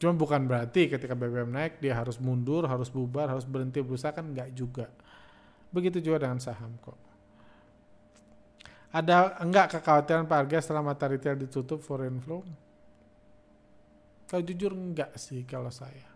Cuma 0.00 0.16
bukan 0.16 0.48
berarti 0.48 0.88
ketika 0.88 1.12
BBM 1.12 1.52
naik 1.52 1.76
dia 1.76 1.92
harus 1.92 2.16
mundur, 2.16 2.64
harus 2.64 2.88
bubar, 2.88 3.28
harus 3.28 3.44
berhenti 3.44 3.84
berusaha 3.84 4.16
kan 4.16 4.32
nggak 4.32 4.56
juga. 4.56 4.88
Begitu 5.68 6.00
juga 6.00 6.24
dengan 6.24 6.40
saham 6.40 6.72
kok. 6.80 6.96
Ada 8.90 9.38
enggak 9.38 9.78
kekhawatiran 9.78 10.26
Pak 10.26 10.38
Arga 10.40 10.58
setelah 10.58 10.82
mata 10.82 11.06
retail 11.06 11.38
ditutup 11.38 11.78
foreign 11.78 12.18
flow? 12.18 12.42
Kalau 14.26 14.42
jujur 14.42 14.74
enggak 14.74 15.14
sih 15.14 15.46
kalau 15.46 15.70
saya. 15.70 16.09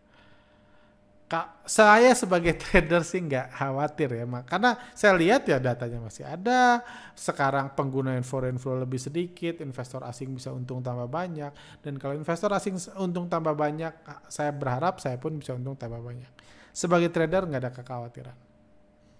Saya 1.64 2.12
sebagai 2.12 2.58
trader 2.62 3.00
sih 3.00 3.24
nggak 3.24 3.56
khawatir 3.56 4.20
ya, 4.20 4.24
mak. 4.28 4.44
Karena 4.44 4.76
saya 4.92 5.16
lihat 5.16 5.48
ya 5.48 5.56
datanya 5.56 5.98
masih 6.04 6.28
ada. 6.28 6.84
Sekarang 7.16 7.72
penggunaan 7.72 8.20
foreign 8.20 8.60
flow 8.60 8.84
lebih 8.84 9.00
sedikit, 9.00 9.64
investor 9.64 10.04
asing 10.04 10.36
bisa 10.36 10.52
untung 10.52 10.84
tambah 10.84 11.08
banyak. 11.08 11.80
Dan 11.80 11.96
kalau 11.96 12.12
investor 12.12 12.52
asing 12.52 12.76
untung 13.00 13.32
tambah 13.32 13.56
banyak, 13.56 13.96
saya 14.28 14.52
berharap 14.52 15.00
saya 15.00 15.16
pun 15.16 15.40
bisa 15.40 15.56
untung 15.56 15.74
tambah 15.74 16.04
banyak. 16.04 16.28
Sebagai 16.74 17.08
trader 17.08 17.48
nggak 17.48 17.62
ada 17.64 17.72
kekhawatiran. 17.72 18.43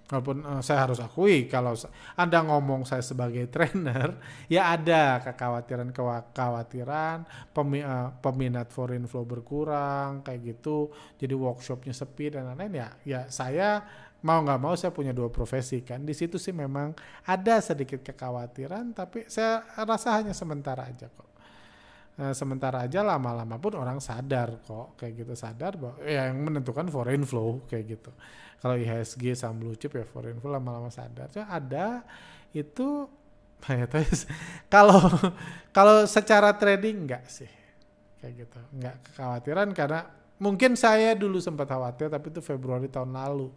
Walaupun 0.05 0.45
uh, 0.45 0.61
saya 0.61 0.85
harus 0.85 1.01
akui 1.01 1.49
kalau 1.49 1.73
Anda 2.13 2.45
ngomong 2.45 2.85
saya 2.85 3.01
sebagai 3.01 3.49
trainer, 3.55 4.21
ya 4.53 4.77
ada 4.77 5.25
kekhawatiran 5.25 5.97
kekhawatiran 5.97 7.25
pemi, 7.57 7.81
uh, 7.81 8.13
peminat 8.21 8.69
foreign 8.69 9.09
flow 9.09 9.25
berkurang 9.25 10.21
kayak 10.21 10.57
gitu, 10.57 10.93
jadi 11.17 11.33
workshopnya 11.33 11.97
sepi 11.97 12.37
dan 12.37 12.53
lain-lain 12.53 12.85
ya. 12.85 12.89
Ya 13.09 13.21
saya 13.33 13.81
mau 14.25 14.41
nggak 14.41 14.61
mau 14.61 14.77
saya 14.77 14.93
punya 14.93 15.17
dua 15.17 15.33
profesi 15.33 15.81
kan. 15.81 16.05
Di 16.05 16.13
situ 16.13 16.37
sih 16.37 16.53
memang 16.53 16.93
ada 17.25 17.61
sedikit 17.65 18.01
kekhawatiran, 18.05 18.93
tapi 18.93 19.25
saya 19.29 19.65
rasa 19.85 20.21
hanya 20.21 20.37
sementara 20.37 20.85
aja 20.85 21.09
kok. 21.09 21.34
Uh, 22.15 22.31
sementara 22.31 22.87
aja 22.87 23.03
lama-lama 23.03 23.59
pun 23.59 23.75
orang 23.75 23.99
sadar 23.99 24.63
kok 24.63 24.95
kayak 24.95 25.27
gitu 25.27 25.35
sadar 25.35 25.75
bahwa 25.75 25.99
ya 26.07 26.31
yang 26.31 26.47
menentukan 26.47 26.87
foreign 26.87 27.27
flow 27.27 27.67
kayak 27.67 27.99
gitu. 27.99 28.15
Kalau 28.63 28.79
IHSG 28.79 29.35
saham 29.35 29.59
blue 29.59 29.75
chip 29.75 29.99
ya 29.99 30.07
foreign 30.07 30.39
flow 30.39 30.55
lama-lama 30.55 30.95
sadar. 30.95 31.27
Cuma 31.35 31.51
ada 31.51 32.07
itu 32.55 33.11
ya, 33.67 33.91
kalau 34.71 35.11
kalau 35.75 36.07
secara 36.07 36.55
trading 36.55 37.03
enggak 37.03 37.27
sih 37.27 37.51
kayak 38.23 38.47
gitu. 38.47 38.61
Enggak 38.79 38.95
kekhawatiran 39.11 39.75
karena 39.75 40.07
mungkin 40.39 40.79
saya 40.79 41.19
dulu 41.19 41.43
sempat 41.43 41.67
khawatir 41.67 42.15
tapi 42.15 42.31
itu 42.31 42.39
Februari 42.39 42.87
tahun 42.87 43.11
lalu. 43.11 43.51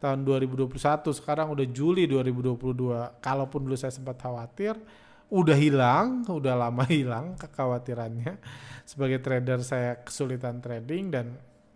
Tahun 0.00 0.24
2021 0.24 0.72
sekarang 1.12 1.52
udah 1.52 1.66
Juli 1.68 2.08
2022 2.08 3.20
kalaupun 3.20 3.68
dulu 3.68 3.76
saya 3.76 3.92
sempat 3.92 4.16
khawatir 4.16 4.80
udah 5.26 5.58
hilang 5.58 6.22
udah 6.28 6.54
lama 6.54 6.84
hilang 6.92 7.34
kekhawatirannya. 7.38 8.38
Sebagai 8.86 9.18
trader 9.18 9.60
saya 9.66 9.98
kesulitan 9.98 10.62
trading 10.62 11.10
dan 11.10 11.26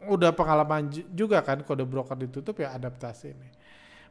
udah 0.06 0.32
pengalaman 0.32 0.88
juga 1.12 1.42
kan 1.42 1.60
kode 1.60 1.84
broker 1.84 2.16
ditutup 2.16 2.56
ya 2.56 2.72
adaptasi 2.72 3.36
nih 3.36 3.52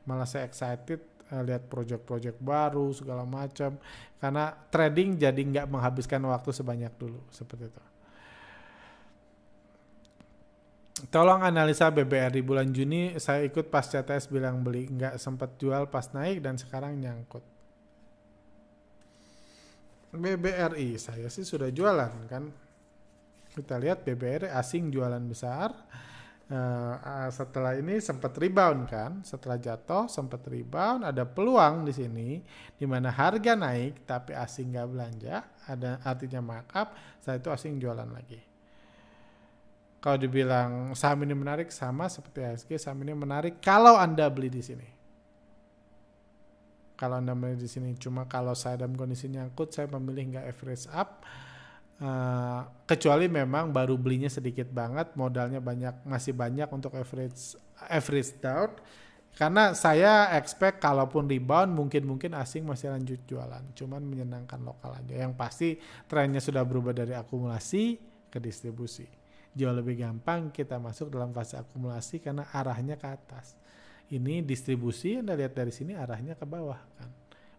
malah 0.10 0.26
saya 0.26 0.50
excited 0.50 1.02
uh, 1.30 1.42
lihat 1.46 1.70
project-project 1.70 2.42
baru 2.42 2.90
segala 2.90 3.22
macam. 3.28 3.78
Karena 4.18 4.52
trading 4.74 5.22
jadi 5.22 5.38
nggak 5.38 5.68
menghabiskan 5.70 6.26
waktu 6.26 6.50
sebanyak 6.50 6.94
dulu 6.98 7.22
seperti 7.30 7.70
itu. 7.70 7.84
Tolong 11.08 11.40
analisa 11.48 11.88
BBR 11.88 12.36
di 12.36 12.44
bulan 12.44 12.76
Juni. 12.76 13.16
Saya 13.16 13.48
ikut 13.48 13.72
pas 13.72 13.88
CTS 13.88 14.28
bilang 14.28 14.60
beli 14.60 14.92
nggak 14.92 15.16
sempat 15.16 15.56
jual 15.56 15.88
pas 15.88 16.12
naik 16.12 16.44
dan 16.44 16.60
sekarang 16.60 17.00
nyangkut 17.00 17.59
BBRI 20.10 20.98
saya 20.98 21.30
sih 21.30 21.46
sudah 21.46 21.70
jualan 21.70 22.14
kan 22.26 22.50
kita 23.50 23.76
lihat 23.82 24.06
BBR 24.06 24.54
asing 24.54 24.94
jualan 24.94 25.22
besar. 25.26 25.74
Uh, 26.50 27.30
setelah 27.30 27.78
ini 27.78 28.02
sempat 28.02 28.34
rebound 28.42 28.90
kan, 28.90 29.22
setelah 29.22 29.62
jatuh 29.62 30.10
sempat 30.10 30.42
rebound, 30.50 31.06
ada 31.06 31.22
peluang 31.22 31.86
di 31.86 31.94
sini 31.94 32.42
di 32.74 32.90
mana 32.90 33.14
harga 33.14 33.54
naik 33.54 34.02
tapi 34.10 34.34
asing 34.34 34.74
nggak 34.74 34.88
belanja, 34.90 35.46
ada 35.70 36.02
artinya 36.02 36.42
markup, 36.42 36.98
saya 37.22 37.38
itu 37.38 37.54
asing 37.54 37.78
jualan 37.78 38.10
lagi. 38.10 38.42
Kalau 40.02 40.18
dibilang 40.18 40.98
saham 40.98 41.22
ini 41.22 41.38
menarik 41.38 41.70
sama 41.70 42.10
seperti 42.10 42.42
ASG, 42.42 42.82
saham 42.82 42.98
ini 43.06 43.14
menarik 43.14 43.62
kalau 43.62 43.94
Anda 43.94 44.26
beli 44.34 44.50
di 44.50 44.66
sini. 44.66 44.99
Kalau 47.00 47.24
Anda 47.24 47.32
beli 47.32 47.56
di 47.56 47.72
sini, 47.72 47.96
cuma 47.96 48.28
kalau 48.28 48.52
saya 48.52 48.84
dalam 48.84 49.00
kondisi 49.00 49.32
nyangkut, 49.32 49.72
saya 49.72 49.88
memilih 49.88 50.36
nggak 50.36 50.46
average 50.52 50.86
up, 50.92 51.24
Uh, 52.00 52.64
kecuali 52.88 53.28
memang 53.28 53.76
baru 53.76 54.00
belinya 54.00 54.32
sedikit 54.32 54.72
banget, 54.72 55.20
modalnya 55.20 55.60
banyak 55.60 56.08
masih 56.08 56.32
banyak 56.32 56.72
untuk 56.72 56.96
average 56.96 57.60
average 57.92 58.40
down. 58.40 58.72
Karena 59.36 59.76
saya 59.76 60.32
expect 60.40 60.80
kalaupun 60.80 61.28
rebound 61.28 61.76
mungkin 61.76 62.08
mungkin 62.08 62.40
asing 62.40 62.64
masih 62.64 62.96
lanjut 62.96 63.20
jualan, 63.28 63.76
cuman 63.76 64.00
menyenangkan 64.00 64.64
lokal 64.64 64.96
aja. 64.96 65.28
Yang 65.28 65.34
pasti 65.36 65.70
trennya 66.08 66.40
sudah 66.40 66.64
berubah 66.64 66.96
dari 66.96 67.12
akumulasi 67.12 68.00
ke 68.32 68.40
distribusi. 68.40 69.04
Jauh 69.52 69.76
lebih 69.76 70.00
gampang 70.00 70.56
kita 70.56 70.80
masuk 70.80 71.12
dalam 71.12 71.36
fase 71.36 71.60
akumulasi 71.60 72.24
karena 72.24 72.48
arahnya 72.56 72.96
ke 72.96 73.12
atas. 73.12 73.60
Ini 74.10 74.42
distribusi 74.42 75.22
Anda 75.22 75.38
lihat 75.38 75.54
dari 75.54 75.70
sini 75.70 75.94
arahnya 75.94 76.34
ke 76.34 76.46
bawah 76.46 76.82
kan. 76.98 77.10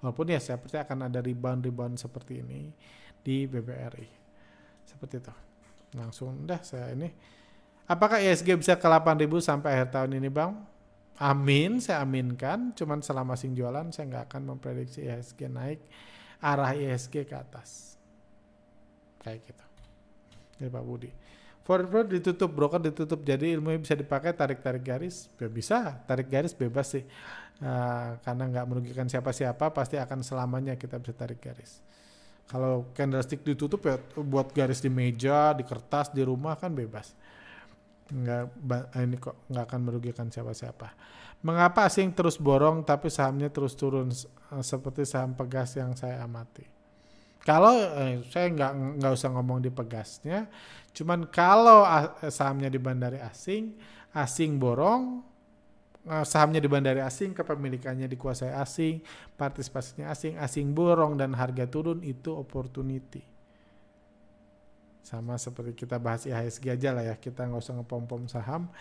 Walaupun 0.02 0.34
ya 0.34 0.40
saya 0.42 0.58
percaya 0.58 0.82
akan 0.82 1.06
ada 1.06 1.22
rebound-rebound 1.22 2.00
seperti 2.00 2.42
ini 2.42 2.74
di 3.22 3.46
BBRI 3.46 4.08
seperti 4.88 5.22
itu. 5.22 5.34
Langsung 5.94 6.48
dah 6.48 6.58
saya 6.64 6.90
ini. 6.90 7.06
Apakah 7.86 8.18
ISG 8.22 8.54
bisa 8.58 8.78
ke 8.78 8.86
8000 8.86 9.26
sampai 9.42 9.68
akhir 9.78 9.88
tahun 9.94 10.18
ini 10.18 10.30
bang? 10.30 10.54
Amin 11.20 11.78
saya 11.78 12.02
aminkan. 12.02 12.74
Cuman 12.74 13.04
selama 13.04 13.38
sing 13.38 13.54
jualan 13.54 13.92
saya 13.94 14.10
nggak 14.10 14.24
akan 14.30 14.42
memprediksi 14.56 15.06
ISG 15.06 15.46
naik 15.46 15.78
arah 16.42 16.74
ISG 16.74 17.28
ke 17.28 17.36
atas. 17.36 17.94
Kayak 19.22 19.52
gitu. 19.52 19.64
Dari 20.58 20.70
Pak 20.72 20.84
Budi 20.86 21.10
forward 21.66 22.08
ditutup 22.08 22.50
broker 22.50 22.80
ditutup 22.80 23.20
jadi 23.22 23.56
ilmu 23.58 23.76
bisa 23.80 23.94
dipakai 23.94 24.32
tarik 24.34 24.64
tarik 24.64 24.84
garis 24.84 25.30
ya 25.36 25.48
bisa 25.48 26.00
tarik 26.08 26.28
garis 26.28 26.56
bebas 26.56 26.96
sih 26.98 27.04
uh, 27.62 28.16
karena 28.20 28.44
nggak 28.48 28.66
merugikan 28.66 29.06
siapa 29.06 29.30
siapa 29.30 29.70
pasti 29.70 30.00
akan 30.00 30.24
selamanya 30.24 30.74
kita 30.74 30.96
bisa 30.98 31.14
tarik 31.14 31.38
garis 31.38 31.84
kalau 32.50 32.90
candlestick 32.98 33.46
ditutup 33.46 33.78
ya 33.86 34.02
buat 34.18 34.50
garis 34.50 34.82
di 34.82 34.90
meja, 34.90 35.54
di 35.54 35.62
kertas, 35.62 36.10
di 36.10 36.26
rumah 36.26 36.58
kan 36.58 36.74
bebas. 36.74 37.14
Nggak, 38.10 38.42
ini 39.06 39.16
kok 39.22 39.46
nggak 39.46 39.64
akan 39.70 39.80
merugikan 39.86 40.26
siapa-siapa. 40.34 40.90
Mengapa 41.46 41.86
asing 41.86 42.10
terus 42.10 42.42
borong 42.42 42.82
tapi 42.82 43.06
sahamnya 43.06 43.54
terus 43.54 43.78
turun 43.78 44.10
eh, 44.10 44.64
seperti 44.66 45.06
saham 45.06 45.38
pegas 45.38 45.78
yang 45.78 45.94
saya 45.94 46.26
amati? 46.26 46.79
Kalau 47.40 47.72
eh, 47.72 48.20
saya 48.28 48.52
nggak 48.52 49.00
nggak 49.00 49.12
usah 49.16 49.28
ngomong 49.32 49.64
di 49.64 49.72
pegasnya, 49.72 50.46
cuman 50.92 51.24
kalau 51.32 51.88
sahamnya 52.28 52.68
di 52.68 52.76
bandari 52.76 53.16
asing, 53.16 53.72
asing 54.12 54.60
borong, 54.60 55.24
Eh, 56.00 56.24
sahamnya 56.24 56.64
di 56.64 56.68
bandara 56.70 57.04
asing, 57.04 57.36
kepemilikannya 57.36 58.08
dikuasai 58.08 58.56
asing, 58.56 59.04
partisipasinya 59.36 60.08
asing, 60.08 60.40
asing 60.40 60.72
borong 60.72 61.20
dan 61.20 61.36
harga 61.36 61.68
turun 61.68 62.00
itu 62.00 62.32
opportunity. 62.32 63.20
Sama 65.04 65.36
seperti 65.36 65.84
kita 65.84 66.00
bahas 66.00 66.24
IHSG 66.24 66.72
aja 66.72 66.96
lah 66.96 67.04
ya, 67.04 67.14
kita 67.20 67.44
nggak 67.44 67.60
usah 67.60 67.76
ngepom-pom 67.76 68.24
saham. 68.32 68.72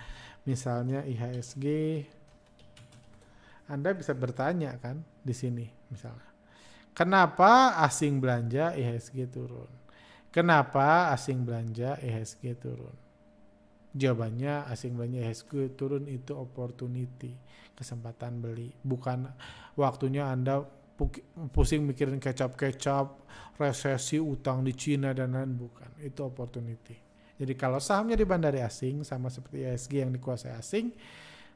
Misalnya 0.48 1.04
IHSG 1.04 1.66
Anda 3.68 3.92
bisa 3.92 4.16
bertanya 4.16 4.80
kan 4.80 5.04
di 5.20 5.36
sini 5.36 5.68
misalnya. 5.92 6.29
Kenapa 6.94 7.80
asing 7.84 8.20
belanja 8.20 8.76
IHSG 8.76 9.32
turun? 9.32 9.70
Kenapa 10.30 11.10
asing 11.10 11.42
belanja 11.42 11.98
IHSG 11.98 12.44
turun? 12.60 12.96
Jawabannya 13.96 14.70
asing 14.70 14.94
belanja 14.94 15.18
IHSG 15.26 15.74
turun 15.74 16.06
itu 16.06 16.38
opportunity, 16.38 17.34
kesempatan 17.74 18.38
beli. 18.38 18.70
Bukan 18.86 19.26
waktunya 19.74 20.30
Anda 20.30 20.62
pusing 21.50 21.88
mikirin 21.88 22.20
kecap-kecap, 22.20 23.08
resesi, 23.56 24.20
utang 24.20 24.62
di 24.62 24.76
Cina 24.76 25.16
dan 25.16 25.34
lain 25.34 25.56
bukan. 25.56 25.90
Itu 26.04 26.28
opportunity. 26.28 27.00
Jadi 27.40 27.56
kalau 27.56 27.80
sahamnya 27.80 28.20
di 28.20 28.28
bandari 28.28 28.60
asing 28.60 29.08
sama 29.08 29.32
seperti 29.32 29.64
IHSG 29.64 29.94
yang 30.04 30.12
dikuasai 30.12 30.54
asing, 30.60 30.92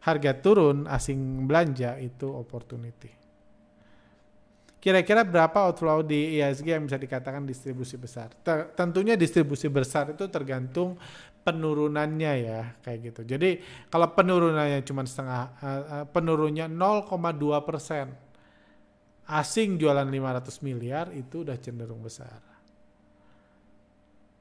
harga 0.07 0.31
turun 0.39 0.87
asing 0.87 1.43
belanja 1.43 1.99
itu 1.99 2.31
opportunity. 2.31 3.22
Kira-kira 4.83 5.23
berapa 5.23 5.71
outflow 5.71 6.03
di 6.03 6.43
ISG 6.43 6.75
yang 6.75 6.83
bisa 6.83 6.99
dikatakan 6.99 7.47
distribusi 7.47 7.95
besar? 7.95 8.35
Ter 8.43 8.67
tentunya 8.75 9.15
distribusi 9.15 9.71
besar 9.71 10.11
itu 10.11 10.27
tergantung 10.27 10.99
penurunannya 11.39 12.33
ya 12.43 12.75
kayak 12.83 12.99
gitu. 13.07 13.21
Jadi 13.23 13.63
kalau 13.87 14.11
penurunannya 14.11 14.83
cuma 14.83 15.07
setengah, 15.07 15.43
uh, 15.63 16.03
penurunnya 16.11 16.67
0,2 16.67 17.07
persen, 17.63 18.11
asing 19.23 19.79
jualan 19.79 20.03
500 20.03 20.51
miliar 20.67 21.15
itu 21.15 21.47
udah 21.47 21.55
cenderung 21.63 22.03
besar. 22.03 22.43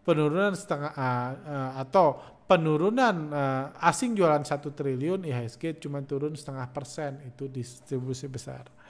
Penurunan 0.03 0.59
setengah 0.59 0.91
uh, 0.91 1.33
uh, 1.39 1.71
atau 1.87 2.19
penurunan 2.51 3.31
uh, 3.31 3.71
asing 3.79 4.19
jualan 4.19 4.43
satu 4.43 4.75
triliun, 4.75 5.23
IHSG 5.23 5.79
cuma 5.79 6.03
turun 6.03 6.35
setengah 6.35 6.67
persen 6.75 7.23
itu 7.31 7.47
distribusi 7.47 8.27
besar 8.27 8.82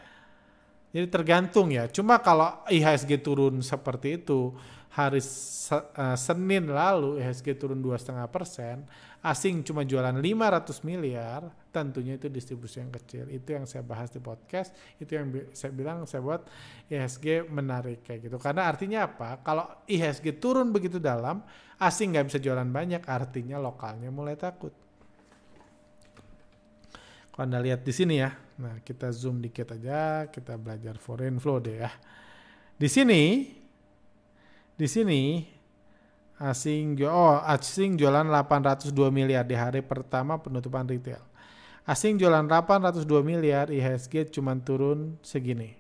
jadi 0.93 1.09
tergantung 1.09 1.73
ya. 1.73 1.89
Cuma 1.89 2.21
kalau 2.21 2.61
IHSG 2.69 3.25
turun 3.25 3.65
seperti 3.65 4.21
itu 4.21 4.53
hari 4.93 5.25
uh, 5.25 6.17
Senin 6.21 6.69
lalu 6.69 7.17
IHSG 7.17 7.57
turun 7.57 7.81
dua 7.81 7.97
setengah 7.97 8.29
persen, 8.29 8.85
asing 9.25 9.65
cuma 9.65 9.89
jualan 9.89 10.13
500 10.13 10.85
miliar, 10.85 11.49
tentunya 11.73 12.21
itu 12.21 12.29
distribusi 12.29 12.85
yang 12.85 12.93
kecil. 12.93 13.25
Itu 13.33 13.57
yang 13.57 13.65
saya 13.65 13.81
bahas 13.81 14.13
di 14.13 14.21
podcast. 14.21 14.77
Itu 15.01 15.17
yang 15.17 15.33
saya 15.57 15.73
bilang 15.73 16.05
saya 16.05 16.21
buat 16.21 16.45
IHSG 16.93 17.49
menarik 17.49 18.05
kayak 18.05 18.29
gitu. 18.29 18.37
Karena 18.37 18.69
artinya 18.69 19.09
apa? 19.09 19.41
Kalau 19.41 19.65
IHSG 19.89 20.37
turun 20.37 20.69
begitu 20.77 21.01
dalam, 21.01 21.41
asing 21.81 22.13
nggak 22.13 22.29
bisa 22.29 22.39
jualan 22.39 22.69
banyak, 22.69 23.01
artinya 23.09 23.57
lokalnya 23.57 24.13
mulai 24.13 24.37
takut. 24.37 24.77
Kalau 27.33 27.49
Anda 27.49 27.65
lihat 27.65 27.81
di 27.81 27.97
sini 27.97 28.21
ya, 28.21 28.37
nah 28.61 28.77
kita 28.85 29.09
zoom 29.09 29.41
dikit 29.41 29.73
aja, 29.73 30.29
kita 30.29 30.61
belajar 30.61 31.01
foreign 31.01 31.41
flow 31.41 31.65
deh 31.65 31.81
ya. 31.81 31.89
Di 32.77 32.93
sini, 32.93 33.49
di 34.77 34.85
sini 34.85 35.41
asing 36.37 37.01
oh 37.09 37.41
asing 37.41 37.97
jualan 37.97 38.29
802 38.29 38.93
miliar 39.09 39.49
di 39.49 39.57
hari 39.57 39.81
pertama 39.81 40.37
penutupan 40.37 40.85
retail. 40.85 41.25
Asing 41.89 42.21
jualan 42.21 42.47
802 42.47 43.09
miliar, 43.25 43.73
IHSG 43.73 44.29
cuma 44.31 44.55
turun 44.55 45.19
segini. 45.25 45.75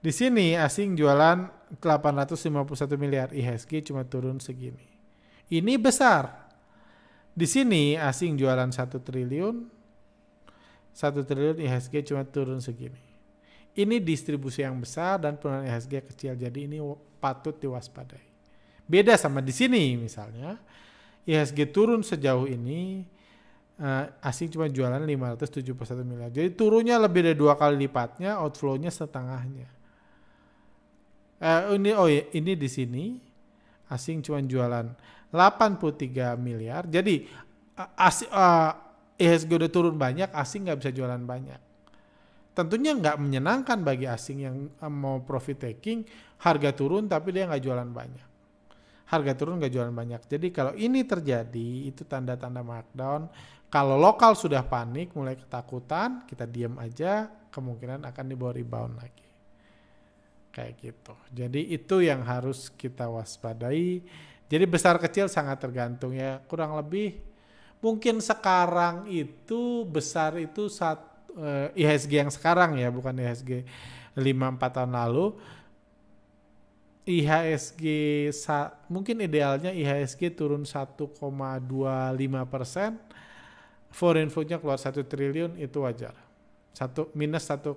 Di 0.00 0.12
sini 0.12 0.54
asing 0.54 0.94
jualan 1.00 1.48
851 1.80 3.00
miliar, 3.00 3.32
IHSG 3.32 3.88
cuma 3.88 4.06
turun 4.06 4.36
segini. 4.38 4.86
Ini 5.50 5.74
besar. 5.80 6.49
Di 7.30 7.46
sini 7.46 7.94
asing 7.94 8.34
jualan 8.34 8.68
satu 8.74 8.98
triliun, 8.98 9.66
satu 10.90 11.22
triliun 11.22 11.62
IHSG 11.62 12.10
cuma 12.10 12.26
turun 12.26 12.58
segini. 12.58 12.98
Ini 13.70 14.02
distribusi 14.02 14.66
yang 14.66 14.76
besar 14.82 15.22
dan 15.22 15.38
penurunan 15.38 15.62
IHSG 15.62 15.94
kecil, 16.10 16.34
jadi 16.34 16.66
ini 16.66 16.82
patut 17.22 17.54
diwaspadai. 17.54 18.26
Beda 18.90 19.14
sama 19.14 19.38
di 19.38 19.54
sini 19.54 19.94
misalnya, 19.94 20.58
IHSG 21.22 21.70
turun 21.70 22.02
sejauh 22.02 22.50
ini, 22.50 23.06
uh, 23.78 24.10
asing 24.26 24.50
cuma 24.50 24.66
jualan 24.66 24.98
571 24.98 26.02
miliar. 26.02 26.34
Jadi 26.34 26.50
turunnya 26.58 26.98
lebih 26.98 27.30
dari 27.30 27.38
dua 27.38 27.54
kali 27.54 27.78
lipatnya, 27.78 28.42
outflow-nya 28.42 28.90
setengahnya. 28.90 29.70
Uh, 31.40 31.78
ini 31.78 31.90
oh 31.94 32.10
ya, 32.10 32.26
ini 32.36 32.52
di 32.52 32.68
sini 32.68 33.04
asing 33.88 34.20
cuma 34.20 34.42
jualan 34.44 34.92
83 35.30 36.34
miliar. 36.36 36.86
Jadi 36.90 37.26
as, 37.96 38.26
uh, 38.28 38.74
IHSG 39.20 39.50
udah 39.52 39.70
turun 39.70 39.96
banyak, 40.00 40.32
asing 40.32 40.64
nggak 40.64 40.78
bisa 40.80 40.90
jualan 40.96 41.20
banyak. 41.20 41.60
Tentunya 42.56 42.96
nggak 42.96 43.16
menyenangkan 43.20 43.78
bagi 43.84 44.08
asing 44.08 44.38
yang 44.42 44.56
mau 44.90 45.20
profit 45.22 45.70
taking, 45.70 46.02
harga 46.40 46.72
turun 46.72 47.06
tapi 47.06 47.30
dia 47.30 47.44
nggak 47.44 47.62
jualan 47.62 47.90
banyak. 47.92 48.28
Harga 49.12 49.32
turun 49.36 49.60
nggak 49.60 49.72
jualan 49.72 49.94
banyak. 49.94 50.22
Jadi 50.24 50.48
kalau 50.50 50.72
ini 50.74 51.04
terjadi, 51.04 51.68
itu 51.86 52.02
tanda-tanda 52.08 52.64
markdown. 52.64 53.28
Kalau 53.70 53.94
lokal 53.94 54.34
sudah 54.34 54.66
panik, 54.66 55.14
mulai 55.14 55.38
ketakutan, 55.38 56.26
kita 56.26 56.42
diam 56.46 56.74
aja, 56.78 57.30
kemungkinan 57.54 58.02
akan 58.06 58.24
dibawa 58.26 58.54
rebound 58.54 58.98
lagi. 58.98 59.28
Kayak 60.50 60.72
gitu. 60.82 61.14
Jadi 61.30 61.70
itu 61.70 62.02
yang 62.02 62.26
harus 62.26 62.70
kita 62.74 63.06
waspadai 63.06 64.02
jadi 64.50 64.66
besar 64.66 64.98
kecil 64.98 65.30
sangat 65.30 65.62
tergantung 65.62 66.10
ya. 66.10 66.42
Kurang 66.50 66.74
lebih 66.74 67.22
mungkin 67.78 68.18
sekarang 68.18 69.06
itu 69.06 69.86
besar 69.86 70.34
itu 70.42 70.66
saat 70.66 70.98
uh, 71.38 71.70
eh, 71.70 71.86
IHSG 71.86 72.12
yang 72.18 72.34
sekarang 72.34 72.74
ya 72.76 72.90
bukan 72.90 73.14
IHSG 73.14 73.62
5 74.18 74.18
4 74.18 74.74
tahun 74.74 74.90
lalu. 74.90 75.38
IHSG 77.06 77.84
sa, 78.34 78.74
mungkin 78.90 79.22
idealnya 79.22 79.70
IHSG 79.70 80.34
turun 80.34 80.66
1,25 80.66 81.14
persen. 82.50 82.98
Foreign 83.90 84.30
flow-nya 84.30 84.58
keluar 84.58 84.78
1 84.78 84.94
triliun 85.06 85.58
itu 85.62 85.78
wajar. 85.82 86.14
Satu 86.74 87.10
minus 87.14 87.46
1,25 87.50 87.74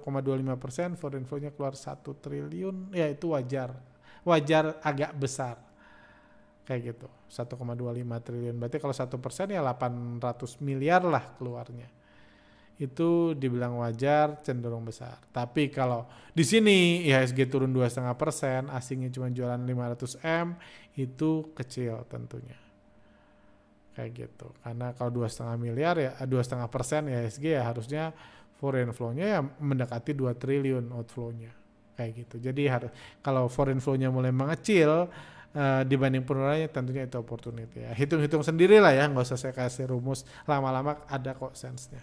persen 0.61 0.93
foreign 0.93 1.25
flow-nya 1.25 1.49
keluar 1.53 1.73
1 1.77 2.01
triliun 2.01 2.93
ya 2.97 3.09
itu 3.09 3.29
wajar. 3.33 3.77
Wajar 4.25 4.77
agak 4.81 5.13
besar 5.17 5.72
kayak 6.63 6.95
gitu. 6.95 7.07
1,25 7.27 8.25
triliun. 8.25 8.55
Berarti 8.55 8.77
kalau 8.79 8.95
satu 8.95 9.19
persen 9.19 9.51
ya 9.51 9.59
800 9.63 10.59
miliar 10.63 11.03
lah 11.03 11.35
keluarnya. 11.35 11.87
Itu 12.79 13.37
dibilang 13.37 13.77
wajar 13.79 14.41
cenderung 14.41 14.87
besar. 14.87 15.21
Tapi 15.29 15.69
kalau 15.69 16.09
di 16.33 16.41
sini 16.41 17.05
IHSG 17.05 17.45
turun 17.51 17.69
dua 17.69 17.85
setengah 17.85 18.17
persen 18.17 18.71
asingnya 18.73 19.13
cuma 19.13 19.29
jualan 19.29 19.61
500 19.61 20.23
m 20.25 20.57
itu 20.97 21.53
kecil 21.53 22.01
tentunya. 22.09 22.57
Kayak 23.93 24.25
gitu. 24.25 24.49
Karena 24.65 24.89
kalau 24.97 25.13
dua 25.13 25.29
setengah 25.29 25.55
miliar 25.59 25.95
ya 26.01 26.11
dua 26.25 26.41
setengah 26.41 26.65
persen 26.71 27.11
IHSG 27.13 27.45
ya 27.45 27.61
harusnya 27.61 28.09
foreign 28.57 28.95
flow-nya 28.95 29.25
ya 29.37 29.39
mendekati 29.43 30.15
2 30.17 30.33
triliun 30.39 30.89
outflow-nya. 30.95 31.51
Kayak 31.93 32.25
gitu. 32.25 32.35
Jadi 32.49 32.63
harus 32.65 32.89
kalau 33.21 33.45
foreign 33.51 33.77
flow-nya 33.77 34.09
mulai 34.09 34.33
mengecil 34.33 35.11
uh, 35.53 35.81
dibanding 35.85 36.25
penurunannya 36.25 36.69
tentunya 36.69 37.05
itu 37.05 37.17
opportunity 37.17 37.85
ya. 37.85 37.93
Hitung-hitung 37.93 38.41
sendiri 38.41 38.81
lah 38.81 38.93
ya, 38.93 39.05
nggak 39.09 39.25
usah 39.25 39.39
saya 39.39 39.53
kasih 39.53 39.89
rumus. 39.89 40.25
Lama-lama 40.49 41.01
ada 41.07 41.33
kok 41.33 41.53
sense-nya. 41.53 42.01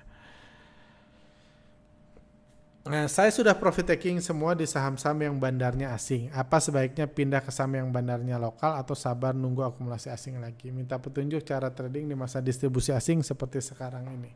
Nah, 2.80 3.04
saya 3.12 3.28
sudah 3.28 3.52
profit 3.52 3.92
taking 3.92 4.24
semua 4.24 4.56
di 4.56 4.64
saham-saham 4.64 5.20
yang 5.20 5.36
bandarnya 5.36 5.92
asing. 5.92 6.32
Apa 6.32 6.64
sebaiknya 6.64 7.04
pindah 7.04 7.44
ke 7.44 7.52
saham 7.52 7.76
yang 7.76 7.92
bandarnya 7.92 8.40
lokal 8.40 8.72
atau 8.72 8.96
sabar 8.96 9.36
nunggu 9.36 9.60
akumulasi 9.62 10.08
asing 10.08 10.40
lagi? 10.40 10.72
Minta 10.72 10.96
petunjuk 10.96 11.44
cara 11.44 11.68
trading 11.68 12.08
di 12.08 12.16
masa 12.16 12.40
distribusi 12.40 12.88
asing 12.90 13.20
seperti 13.20 13.60
sekarang 13.60 14.08
ini. 14.08 14.32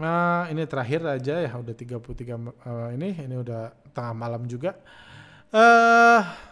Nah, 0.00 0.48
ini 0.48 0.64
terakhir 0.64 1.04
aja 1.04 1.44
ya, 1.44 1.52
udah 1.60 1.76
33 1.76 2.00
uh, 2.00 2.00
eh, 2.00 2.88
ini, 2.96 3.08
ini 3.20 3.36
udah 3.36 3.68
tengah 3.92 4.16
malam 4.16 4.48
juga. 4.48 4.80
Eh 5.52 5.60
uh, 5.60 6.24
Eh, 6.24 6.49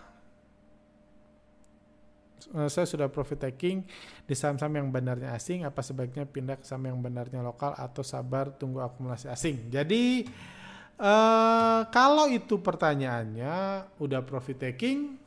saya 2.71 2.87
sudah 2.87 3.11
profit 3.11 3.51
taking 3.51 3.83
di 4.25 4.35
saham-saham 4.35 4.79
yang 4.79 4.89
benarnya 4.89 5.35
asing, 5.35 5.67
apa 5.67 5.83
sebaiknya 5.83 6.25
pindah 6.25 6.57
ke 6.59 6.65
saham 6.65 6.87
yang 6.87 6.99
benarnya 7.03 7.43
lokal 7.43 7.75
atau 7.75 8.07
sabar 8.07 8.55
tunggu 8.55 8.81
akumulasi 8.81 9.27
asing? 9.29 9.69
Jadi 9.69 10.27
uh, 10.99 11.87
kalau 11.91 12.31
itu 12.31 12.63
pertanyaannya 12.63 13.87
udah 13.99 14.21
profit 14.23 14.71
taking, 14.71 15.19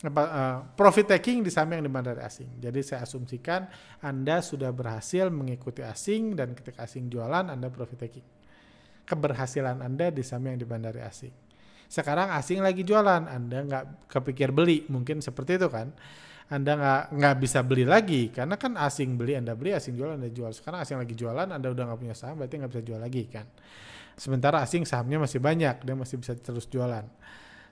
apa, 0.00 0.22
uh, 0.24 0.58
profit 0.78 1.12
taking 1.12 1.44
di 1.44 1.50
saham 1.52 1.76
yang 1.76 1.84
di 1.84 1.92
bandar 1.92 2.16
asing. 2.24 2.48
Jadi 2.56 2.80
saya 2.80 3.04
asumsikan 3.04 3.68
Anda 4.00 4.40
sudah 4.40 4.72
berhasil 4.72 5.28
mengikuti 5.28 5.84
asing 5.84 6.38
dan 6.38 6.56
ketika 6.56 6.86
asing 6.86 7.12
jualan 7.12 7.50
Anda 7.50 7.68
profit 7.68 8.06
taking. 8.08 8.26
Keberhasilan 9.04 9.82
Anda 9.82 10.14
di 10.14 10.22
saham 10.22 10.46
yang 10.48 10.58
di 10.62 10.64
bandar 10.64 10.94
asing. 11.02 11.49
Sekarang 11.90 12.30
asing 12.30 12.62
lagi 12.62 12.86
jualan, 12.86 13.26
Anda 13.26 13.66
nggak 13.66 13.84
kepikir 14.06 14.54
beli, 14.54 14.86
mungkin 14.86 15.18
seperti 15.18 15.58
itu 15.58 15.66
kan. 15.66 15.90
anda 16.50 16.74
nggak 16.74 17.02
nggak 17.14 17.34
bisa 17.38 17.62
beli 17.62 17.86
lagi. 17.86 18.34
Karena 18.34 18.58
kan 18.58 18.74
asing 18.74 19.14
beli 19.14 19.38
anda 19.38 19.54
beli 19.54 19.70
asing 19.70 19.94
jual 19.94 20.18
anda 20.18 20.26
jual. 20.26 20.50
Sekarang 20.50 20.82
asing 20.82 20.98
lagi 20.98 21.14
jualan 21.14 21.46
anda 21.46 21.70
udah 21.70 21.86
nggak 21.86 22.00
punya 22.02 22.16
saham 22.18 22.42
berarti 22.42 22.58
nggak 22.58 22.70
bisa 22.74 22.82
jual 22.82 22.98
lagi 22.98 23.22
kan. 23.30 23.46
Sementara 24.18 24.58
asing 24.58 24.82
sahamnya 24.82 25.22
masih 25.22 25.38
banyak 25.38 25.78
dia 25.86 25.94
masih 25.94 26.18
bisa 26.18 26.34
terus 26.34 26.66
jualan. 26.66 27.06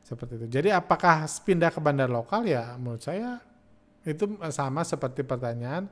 Seperti 0.06 0.38
itu. 0.38 0.46
Jadi 0.46 0.70
apakah 0.70 1.26
pindah 1.42 1.74
ke 1.74 1.82
bandar 1.82 2.06
lokal? 2.06 2.46
Ya 2.46 2.78
menurut 2.78 3.02
saya 3.02 3.42
itu 4.06 4.38
sama 4.54 4.86
seperti 4.86 5.26
pertanyaan. 5.26 5.90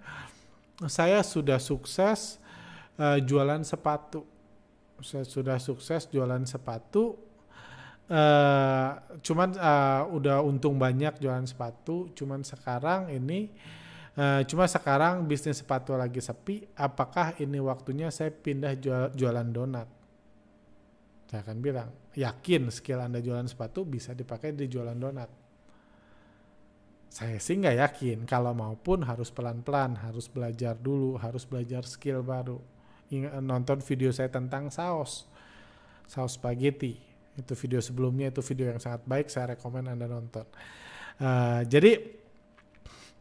Saya 0.87 1.27
sudah 1.27 1.59
sukses 1.59 2.39
uh, 3.03 3.19
jualan 3.19 3.67
sepatu. 3.67 4.23
Saya 5.03 5.27
sudah 5.27 5.59
sukses 5.59 6.07
jualan 6.07 6.47
sepatu 6.47 7.26
uh, 8.11 8.91
cuman 9.23 9.51
uh, 9.59 10.03
udah 10.15 10.43
untung 10.43 10.79
banyak 10.79 11.19
jualan 11.19 11.47
sepatu 11.47 12.11
cuman 12.15 12.47
sekarang 12.47 13.11
ini 13.11 13.51
uh, 14.19 14.43
cuma 14.47 14.71
sekarang 14.71 15.27
bisnis 15.27 15.63
sepatu 15.63 15.95
lagi 15.99 16.23
sepi 16.23 16.67
apakah 16.79 17.35
ini 17.43 17.59
waktunya 17.59 18.11
saya 18.15 18.31
pindah 18.31 18.75
jual, 18.79 19.05
jualan 19.15 19.49
donat? 19.51 19.89
Saya 21.27 21.43
akan 21.43 21.59
bilang 21.59 21.91
yakin 22.15 22.71
skill 22.71 23.03
anda 23.03 23.19
jualan 23.19 23.51
sepatu 23.51 23.83
bisa 23.83 24.15
dipakai 24.15 24.55
di 24.55 24.71
jualan 24.71 24.95
donat. 24.95 25.31
Saya 27.11 27.41
sih 27.41 27.59
nggak 27.59 27.77
yakin 27.83 28.19
kalau 28.29 28.53
maupun 28.55 29.03
harus 29.03 29.33
pelan-pelan 29.35 29.99
harus 29.99 30.31
belajar 30.31 30.79
dulu 30.79 31.19
harus 31.19 31.43
belajar 31.49 31.83
skill 31.83 32.23
baru. 32.23 32.63
Ingat, 33.07 33.39
nonton 33.43 33.79
video 33.83 34.11
saya 34.11 34.31
tentang 34.31 34.71
saus 34.71 35.27
saus 36.07 36.39
spaghetti 36.39 37.16
itu 37.37 37.53
video 37.55 37.81
sebelumnya 37.85 38.33
itu 38.33 38.41
video 38.41 38.73
yang 38.73 38.81
sangat 38.81 39.05
baik 39.05 39.29
saya 39.29 39.57
rekomend 39.57 39.93
anda 39.93 40.09
nonton 40.09 40.45
uh, 41.21 41.61
jadi 41.65 42.01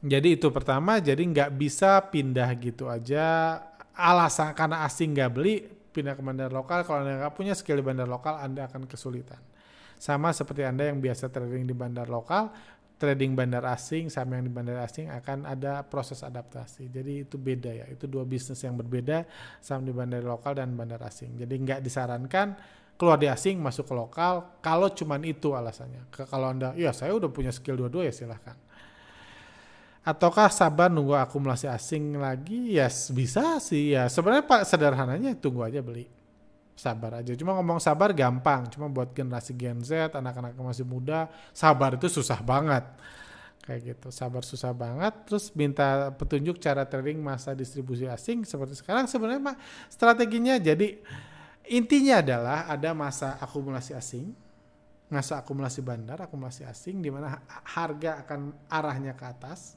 jadi 0.05 0.28
itu 0.39 0.47
pertama 0.51 0.99
jadi 0.99 1.20
nggak 1.20 1.51
bisa 1.55 1.99
pindah 2.09 2.49
gitu 2.59 2.88
aja 2.88 3.59
alasan 3.95 4.55
karena 4.55 4.84
asing 4.88 5.16
nggak 5.16 5.32
beli 5.32 5.63
pindah 5.95 6.16
ke 6.16 6.22
bandar 6.24 6.51
lokal 6.51 6.84
kalau 6.84 7.03
anda 7.03 7.28
nggak 7.28 7.36
punya 7.36 7.53
skill 7.55 7.80
di 7.80 7.86
bandar 7.86 8.07
lokal 8.07 8.39
anda 8.39 8.68
akan 8.68 8.88
kesulitan 8.88 9.39
sama 9.95 10.36
seperti 10.36 10.68
anda 10.68 10.88
yang 10.91 10.99
biasa 10.99 11.32
trading 11.32 11.63
di 11.63 11.76
bandar 11.76 12.11
lokal 12.11 12.51
trading 12.95 13.36
bandar 13.36 13.63
asing 13.68 14.07
sama 14.07 14.39
yang 14.39 14.47
di 14.47 14.53
bandar 14.53 14.80
asing 14.84 15.11
akan 15.11 15.43
ada 15.43 15.84
proses 15.84 16.24
adaptasi. 16.24 16.88
Jadi 16.88 17.28
itu 17.28 17.36
beda 17.36 17.72
ya. 17.72 17.86
Itu 17.91 18.07
dua 18.07 18.24
bisnis 18.24 18.63
yang 18.63 18.80
berbeda 18.80 19.28
sama 19.59 19.84
di 19.84 19.93
bandar 19.93 20.24
lokal 20.24 20.55
dan 20.55 20.72
bandar 20.80 21.03
asing. 21.03 21.36
Jadi 21.36 21.53
nggak 21.59 21.80
disarankan 21.84 22.55
keluar 22.96 23.20
di 23.20 23.28
asing 23.28 23.60
masuk 23.60 23.88
ke 23.88 23.93
lokal 23.96 24.60
kalau 24.64 24.88
cuman 24.91 25.24
itu 25.28 25.52
alasannya. 25.52 26.08
Kalau 26.12 26.48
anda 26.52 26.72
ya 26.80 26.96
saya 26.96 27.12
udah 27.12 27.28
punya 27.28 27.52
skill 27.52 27.76
dua-dua 27.76 28.08
ya 28.08 28.14
silahkan. 28.16 28.56
Ataukah 30.06 30.54
sabar 30.54 30.88
nunggu 30.88 31.18
akumulasi 31.18 31.66
asing 31.66 32.16
lagi? 32.22 32.78
Yes 32.78 33.10
bisa 33.12 33.58
sih 33.58 33.98
ya. 33.98 34.06
Sebenarnya 34.08 34.46
pak 34.46 34.62
sederhananya 34.64 35.34
tunggu 35.36 35.66
aja 35.66 35.82
beli. 35.82 36.08
Sabar 36.76 37.20
aja. 37.20 37.34
Cuma 37.34 37.58
ngomong 37.58 37.82
sabar 37.82 38.14
gampang. 38.14 38.70
Cuma 38.70 38.86
buat 38.88 39.12
generasi 39.12 39.58
Gen 39.58 39.82
Z 39.82 40.14
anak-anak 40.14 40.56
masih 40.56 40.86
muda 40.86 41.28
sabar 41.52 41.98
itu 41.98 42.08
susah 42.08 42.39
banget. 42.46 42.86
Kayak 43.66 43.98
gitu. 43.98 44.08
Sabar 44.14 44.46
susah 44.46 44.72
banget. 44.78 45.26
Terus 45.26 45.50
minta 45.58 46.14
petunjuk 46.14 46.62
cara 46.62 46.86
trading 46.86 47.18
masa 47.20 47.58
distribusi 47.58 48.06
asing 48.06 48.46
seperti 48.46 48.78
sekarang. 48.78 49.10
Sebenarnya 49.10 49.41
mah 49.41 49.58
strateginya 49.89 50.62
jadi 50.62 51.02
Intinya 51.66 52.22
adalah 52.22 52.70
ada 52.70 52.93
masa 52.93 53.41
akumulasi 53.41 53.97
asing, 53.97 54.30
masa 55.09 55.41
akumulasi 55.41 55.82
bandar, 55.82 56.22
akumulasi 56.22 56.61
asing 56.66 57.01
di 57.01 57.09
mana 57.09 57.41
harga 57.66 58.22
akan 58.22 58.53
arahnya 58.70 59.18
ke 59.18 59.26
atas. 59.26 59.74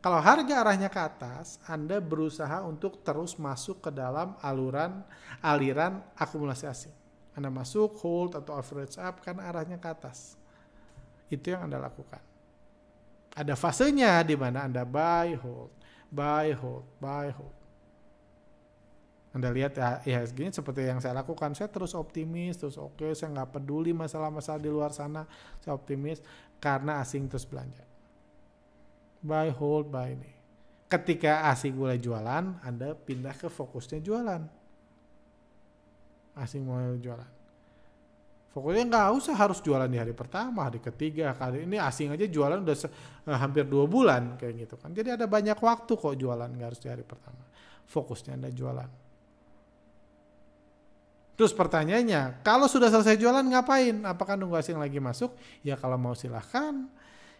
Kalau 0.00 0.16
harga 0.20 0.64
arahnya 0.64 0.88
ke 0.88 1.00
atas, 1.00 1.60
Anda 1.68 2.00
berusaha 2.00 2.64
untuk 2.64 3.04
terus 3.04 3.36
masuk 3.36 3.84
ke 3.84 3.90
dalam 3.92 4.32
aluran 4.40 5.04
aliran 5.44 6.00
akumulasi 6.16 6.64
asing. 6.64 6.96
Anda 7.36 7.52
masuk, 7.52 8.00
hold 8.00 8.36
atau 8.36 8.56
average 8.56 8.96
up 8.96 9.20
karena 9.20 9.52
arahnya 9.52 9.76
ke 9.76 9.88
atas. 9.88 10.40
Itu 11.28 11.52
yang 11.52 11.68
Anda 11.68 11.80
lakukan. 11.80 12.20
Ada 13.36 13.54
fasenya 13.54 14.24
di 14.24 14.34
mana 14.34 14.66
Anda 14.66 14.88
buy, 14.88 15.36
hold, 15.36 15.72
buy, 16.08 16.52
hold, 16.56 16.84
buy, 16.98 17.28
hold. 17.36 17.59
Anda 19.30 19.54
lihat 19.54 19.78
ya 19.78 20.02
IHSG-nya 20.02 20.58
seperti 20.58 20.90
yang 20.90 20.98
saya 20.98 21.14
lakukan. 21.22 21.54
Saya 21.54 21.70
terus 21.70 21.94
optimis, 21.94 22.58
terus 22.58 22.74
oke, 22.74 22.98
okay, 22.98 23.14
saya 23.14 23.30
nggak 23.30 23.62
peduli 23.62 23.94
masalah-masalah 23.94 24.58
di 24.58 24.70
luar 24.70 24.90
sana. 24.90 25.22
Saya 25.62 25.78
optimis 25.78 26.18
karena 26.58 26.98
asing 26.98 27.30
terus 27.30 27.46
belanja. 27.46 27.86
Buy, 29.22 29.54
hold, 29.54 29.86
buy 29.86 30.18
ini. 30.18 30.32
Ketika 30.90 31.46
asing 31.46 31.78
mulai 31.78 32.02
jualan, 32.02 32.58
Anda 32.66 32.98
pindah 32.98 33.38
ke 33.38 33.46
fokusnya 33.46 34.02
jualan. 34.02 34.42
Asing 36.34 36.66
mulai 36.66 36.98
jualan. 36.98 37.30
Fokusnya 38.50 38.82
nggak 38.90 39.08
usah 39.14 39.38
harus 39.38 39.62
jualan 39.62 39.86
di 39.86 39.94
hari 39.94 40.10
pertama, 40.10 40.66
hari 40.66 40.82
ketiga, 40.82 41.30
kali 41.38 41.70
ini 41.70 41.78
asing 41.78 42.10
aja 42.10 42.26
jualan 42.26 42.66
udah 42.66 42.76
uh, 43.30 43.38
hampir 43.38 43.62
dua 43.62 43.86
bulan 43.86 44.34
kayak 44.34 44.66
gitu 44.66 44.74
kan. 44.74 44.90
Jadi 44.90 45.14
ada 45.14 45.30
banyak 45.30 45.54
waktu 45.54 45.92
kok 45.94 46.18
jualan 46.18 46.50
nggak 46.50 46.66
harus 46.74 46.82
di 46.82 46.90
hari 46.90 47.06
pertama. 47.06 47.46
Fokusnya 47.86 48.34
Anda 48.34 48.50
jualan. 48.50 48.99
Terus 51.40 51.56
pertanyaannya, 51.56 52.44
kalau 52.44 52.68
sudah 52.68 52.92
selesai 52.92 53.16
jualan 53.16 53.40
ngapain? 53.40 54.04
Apakah 54.04 54.36
nunggu 54.36 54.60
asing 54.60 54.76
lagi 54.76 55.00
masuk? 55.00 55.32
Ya 55.64 55.72
kalau 55.72 55.96
mau 55.96 56.12
silahkan. 56.12 56.84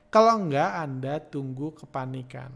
Kalau 0.09 0.41
enggak, 0.41 0.73
Anda 0.73 1.21
tunggu 1.21 1.77
kepanikan. 1.77 2.49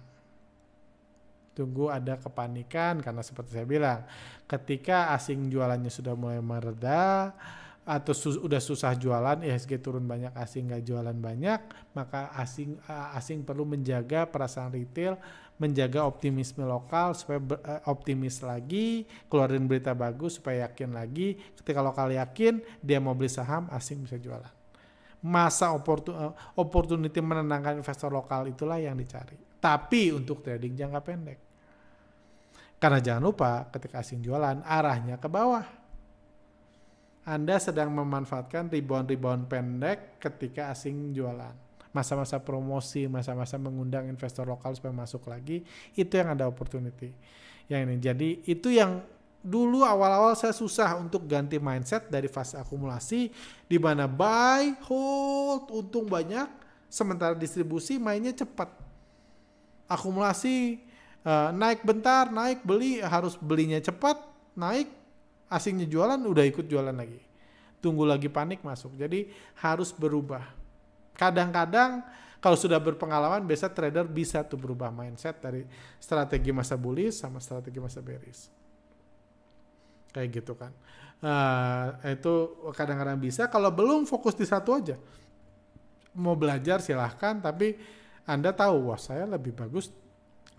Tunggu 1.53 1.92
ada 1.92 2.16
kepanikan 2.16 3.05
karena 3.05 3.20
seperti 3.20 3.61
saya 3.61 3.68
bilang, 3.68 4.09
ketika 4.49 5.12
asing 5.12 5.53
jualannya 5.53 5.92
sudah 5.92 6.16
mulai 6.16 6.40
mereda 6.40 7.36
atau 7.85 8.16
su 8.16 8.41
udah 8.41 8.61
susah 8.61 8.97
jualan, 8.97 9.45
IHSG 9.45 9.80
turun 9.85 10.09
banyak, 10.09 10.32
asing 10.32 10.72
nggak 10.72 10.82
jualan 10.89 11.16
banyak, 11.16 11.61
maka 11.93 12.32
asing 12.41 12.80
asing 13.12 13.45
perlu 13.45 13.68
menjaga 13.68 14.24
perasaan 14.24 14.72
retail 14.72 15.20
menjaga 15.55 16.03
optimisme 16.03 16.66
lokal 16.66 17.14
supaya 17.14 17.39
uh, 17.39 17.82
optimis 17.87 18.43
lagi, 18.43 19.07
keluarin 19.30 19.70
berita 19.70 19.95
bagus 19.95 20.43
supaya 20.43 20.66
yakin 20.66 20.91
lagi. 20.91 21.39
Ketika 21.55 21.78
lokal 21.78 22.11
yakin, 22.11 22.59
dia 22.82 22.99
mau 22.99 23.14
beli 23.14 23.30
saham, 23.30 23.70
asing 23.70 24.03
bisa 24.03 24.18
jualan. 24.18 24.51
Masa 25.24 25.72
uh, 25.72 25.78
opportunity 26.59 27.16
menenangkan 27.22 27.80
investor 27.80 28.11
lokal 28.11 28.51
itulah 28.51 28.82
yang 28.82 28.99
dicari. 28.99 29.39
Tapi 29.62 30.12
untuk 30.12 30.43
trading 30.43 30.74
jangka 30.74 31.01
pendek. 31.01 31.39
Karena 32.76 33.01
jangan 33.01 33.22
lupa 33.22 33.51
ketika 33.72 34.03
asing 34.03 34.20
jualan, 34.20 34.61
arahnya 34.66 35.16
ke 35.16 35.30
bawah. 35.30 35.84
Anda 37.25 37.57
sedang 37.57 37.89
memanfaatkan 37.97 38.68
rebound-rebound 38.68 39.49
pendek 39.49 40.20
ketika 40.20 40.68
asing 40.68 41.16
jualan 41.16 41.64
masa-masa 41.95 42.43
promosi, 42.43 43.07
masa-masa 43.07 43.55
mengundang 43.55 44.11
investor 44.11 44.43
lokal 44.45 44.75
supaya 44.75 44.91
masuk 44.91 45.31
lagi, 45.31 45.62
itu 45.95 46.11
yang 46.11 46.35
ada 46.35 46.51
opportunity. 46.51 47.14
Yang 47.70 47.81
ini. 47.87 47.97
Jadi 48.03 48.29
itu 48.51 48.68
yang 48.75 49.01
dulu 49.41 49.87
awal-awal 49.87 50.35
saya 50.35 50.51
susah 50.51 50.99
untuk 50.99 51.25
ganti 51.31 51.62
mindset 51.62 52.11
dari 52.11 52.27
fase 52.27 52.59
akumulasi 52.59 53.31
di 53.70 53.79
mana 53.79 54.11
buy, 54.11 54.75
hold, 54.85 55.70
untung 55.70 56.11
banyak, 56.11 56.51
sementara 56.91 57.39
distribusi 57.39 57.97
mainnya 57.97 58.35
cepat. 58.35 58.68
Akumulasi 59.87 60.83
uh, 61.22 61.55
naik 61.55 61.87
bentar, 61.87 62.27
naik 62.29 62.66
beli 62.66 62.99
harus 63.01 63.39
belinya 63.39 63.79
cepat, 63.79 64.18
naik 64.59 64.91
asingnya 65.55 65.86
jualan 65.86 66.18
udah 66.18 66.42
ikut 66.42 66.66
jualan 66.66 66.94
lagi. 66.94 67.22
Tunggu 67.78 68.02
lagi 68.02 68.26
panik 68.26 68.66
masuk. 68.66 68.98
Jadi 68.98 69.30
harus 69.62 69.94
berubah 69.94 70.64
Kadang-kadang 71.14 72.02
kalau 72.42 72.59
sudah 72.59 72.76
berpengalaman 72.82 73.46
biasa 73.46 73.72
trader 73.72 74.05
bisa 74.05 74.44
tuh 74.44 74.61
berubah 74.61 74.92
mindset 74.92 75.40
dari 75.40 75.64
strategi 75.96 76.50
masa 76.52 76.76
bullish 76.76 77.22
sama 77.22 77.40
strategi 77.40 77.78
masa 77.80 78.05
bearish. 78.05 78.50
Kayak 80.11 80.28
gitu 80.42 80.52
kan. 80.59 80.74
Uh, 81.24 82.12
itu 82.12 82.34
kadang-kadang 82.76 83.16
bisa 83.16 83.48
kalau 83.48 83.72
belum 83.72 84.05
fokus 84.05 84.36
di 84.36 84.44
satu 84.44 84.76
aja. 84.76 84.98
Mau 86.14 86.36
belajar 86.36 86.82
silahkan 86.82 87.38
tapi 87.40 87.78
Anda 88.26 88.52
tahu 88.52 88.92
wah 88.92 89.00
saya 89.00 89.24
lebih 89.24 89.55
bagus 89.55 89.88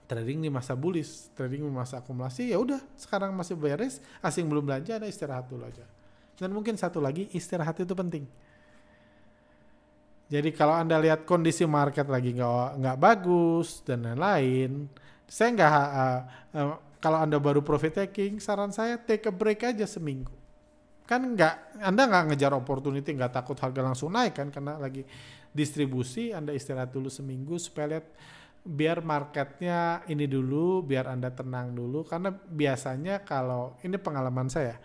trading 0.06 0.46
di 0.46 0.50
masa 0.54 0.78
bullish, 0.78 1.34
trading 1.34 1.66
di 1.66 1.74
masa 1.74 2.02
akumulasi 2.02 2.54
ya 2.54 2.58
udah 2.62 2.82
sekarang 2.96 3.34
masih 3.34 3.58
beres, 3.58 4.00
asing 4.22 4.46
belum 4.46 4.66
belanja 4.66 5.02
ada 5.02 5.10
istirahat 5.10 5.50
dulu 5.50 5.66
aja. 5.66 5.86
Dan 6.36 6.52
mungkin 6.52 6.76
satu 6.76 7.00
lagi 7.00 7.32
istirahat 7.32 7.80
itu 7.80 7.96
penting 7.96 8.28
jadi 10.26 10.50
kalau 10.58 10.74
anda 10.74 10.98
lihat 10.98 11.22
kondisi 11.30 11.70
market 11.70 12.10
lagi 12.10 12.34
nggak 12.34 12.82
nggak 12.82 12.98
bagus 12.98 13.86
dan 13.86 14.10
lain-lain, 14.10 14.90
saya 15.30 15.50
nggak 15.54 15.70
uh, 15.70 16.22
uh, 16.58 16.76
kalau 16.98 17.22
anda 17.22 17.38
baru 17.38 17.62
profit 17.62 18.06
taking, 18.06 18.42
saran 18.42 18.74
saya 18.74 18.98
take 18.98 19.30
a 19.30 19.34
break 19.34 19.62
aja 19.62 19.86
seminggu. 19.86 20.34
Kan 21.06 21.38
nggak, 21.38 21.78
anda 21.78 22.10
nggak 22.10 22.34
ngejar 22.34 22.58
opportunity, 22.58 23.14
nggak 23.14 23.38
takut 23.38 23.54
harga 23.62 23.86
langsung 23.86 24.10
naik 24.10 24.34
kan 24.34 24.50
karena 24.50 24.82
lagi 24.82 25.06
distribusi, 25.54 26.34
anda 26.34 26.50
istirahat 26.58 26.90
dulu 26.90 27.14
seminggu 27.14 27.62
supaya 27.62 27.98
lihat 27.98 28.10
biar 28.66 29.06
marketnya 29.06 30.02
ini 30.10 30.26
dulu, 30.26 30.82
biar 30.82 31.06
Anda 31.06 31.30
tenang 31.30 31.78
dulu. 31.78 32.02
Karena 32.02 32.34
biasanya 32.34 33.22
kalau, 33.22 33.78
ini 33.86 34.02
pengalaman 34.02 34.50
saya, 34.50 34.82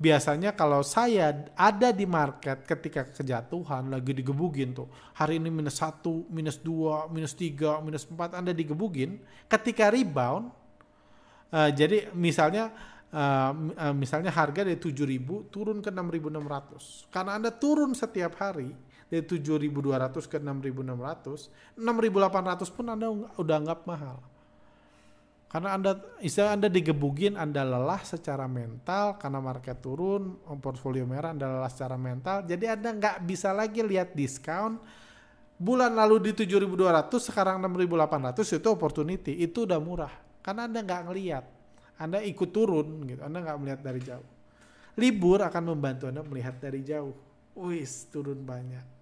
biasanya 0.00 0.56
kalau 0.56 0.80
saya 0.80 1.52
ada 1.52 1.92
di 1.92 2.08
market 2.08 2.64
ketika 2.64 3.04
kejatuhan, 3.12 3.92
lagi 3.92 4.16
digebugin 4.16 4.72
tuh, 4.72 4.88
hari 5.12 5.36
ini 5.36 5.52
minus 5.52 5.76
satu, 5.76 6.24
minus 6.32 6.56
dua, 6.56 7.04
minus 7.12 7.36
tiga, 7.36 7.76
minus 7.84 8.08
empat, 8.08 8.32
Anda 8.40 8.56
digebugin, 8.56 9.20
ketika 9.44 9.92
rebound, 9.92 10.48
uh, 11.52 11.68
jadi 11.68 12.08
misalnya 12.16 12.72
uh, 13.12 13.52
uh, 13.52 13.94
misalnya 13.94 14.32
harga 14.32 14.64
dari 14.64 14.80
7.000 14.80 15.52
turun 15.52 15.84
ke 15.84 15.92
6.600. 15.92 17.12
Karena 17.12 17.36
Anda 17.36 17.52
turun 17.52 17.92
setiap 17.92 18.40
hari, 18.40 18.72
dari 19.10 19.26
7.200 19.26 20.30
ke 20.30 20.38
6.600, 20.38 21.50
6.800 21.74 22.70
pun 22.70 22.86
Anda 22.86 23.10
udah 23.10 23.56
anggap 23.58 23.82
mahal. 23.82 24.22
Karena 25.50 25.74
Anda 25.74 25.98
istilah 26.22 26.54
Anda 26.54 26.70
digebugin, 26.70 27.34
Anda 27.34 27.66
lelah 27.66 28.06
secara 28.06 28.46
mental 28.46 29.18
karena 29.18 29.42
market 29.42 29.82
turun, 29.82 30.38
portfolio 30.62 31.02
merah 31.10 31.34
Anda 31.34 31.50
lelah 31.50 31.66
secara 31.66 31.98
mental. 31.98 32.46
Jadi 32.46 32.70
Anda 32.70 32.94
nggak 32.94 33.26
bisa 33.26 33.50
lagi 33.50 33.82
lihat 33.82 34.14
diskon. 34.14 34.78
Bulan 35.60 35.92
lalu 35.92 36.30
di 36.30 36.46
7.200, 36.46 36.70
sekarang 37.18 37.58
6.800 37.66 38.62
itu 38.62 38.68
opportunity, 38.70 39.42
itu 39.42 39.66
udah 39.66 39.82
murah. 39.82 40.14
Karena 40.38 40.70
Anda 40.70 40.86
nggak 40.86 41.02
ngelihat, 41.10 41.44
Anda 41.98 42.22
ikut 42.22 42.48
turun 42.54 43.10
gitu, 43.10 43.20
Anda 43.20 43.42
nggak 43.42 43.58
melihat 43.58 43.80
dari 43.82 44.00
jauh. 44.06 44.28
Libur 44.94 45.42
akan 45.42 45.62
membantu 45.74 46.06
Anda 46.06 46.22
melihat 46.22 46.62
dari 46.62 46.86
jauh. 46.86 47.12
Wis 47.58 48.06
turun 48.06 48.46
banyak 48.46 48.99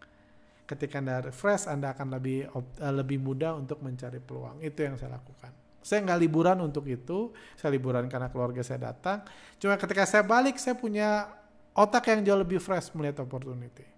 ketika 0.69 1.01
Anda 1.01 1.25
refresh, 1.25 1.65
Anda 1.65 1.97
akan 1.97 2.21
lebih 2.21 2.53
uh, 2.53 2.93
lebih 2.93 3.17
mudah 3.17 3.57
untuk 3.57 3.81
mencari 3.81 4.21
peluang. 4.21 4.61
Itu 4.61 4.85
yang 4.85 5.01
saya 5.01 5.17
lakukan. 5.17 5.51
Saya 5.81 6.05
nggak 6.05 6.21
liburan 6.21 6.61
untuk 6.61 6.85
itu, 6.85 7.33
saya 7.57 7.73
liburan 7.73 8.05
karena 8.13 8.29
keluarga 8.29 8.61
saya 8.61 8.93
datang. 8.93 9.25
Cuma 9.57 9.81
ketika 9.81 10.05
saya 10.05 10.21
balik, 10.21 10.61
saya 10.61 10.77
punya 10.77 11.33
otak 11.73 12.13
yang 12.13 12.21
jauh 12.21 12.41
lebih 12.45 12.61
fresh 12.61 12.93
melihat 12.93 13.25
opportunity. 13.25 13.89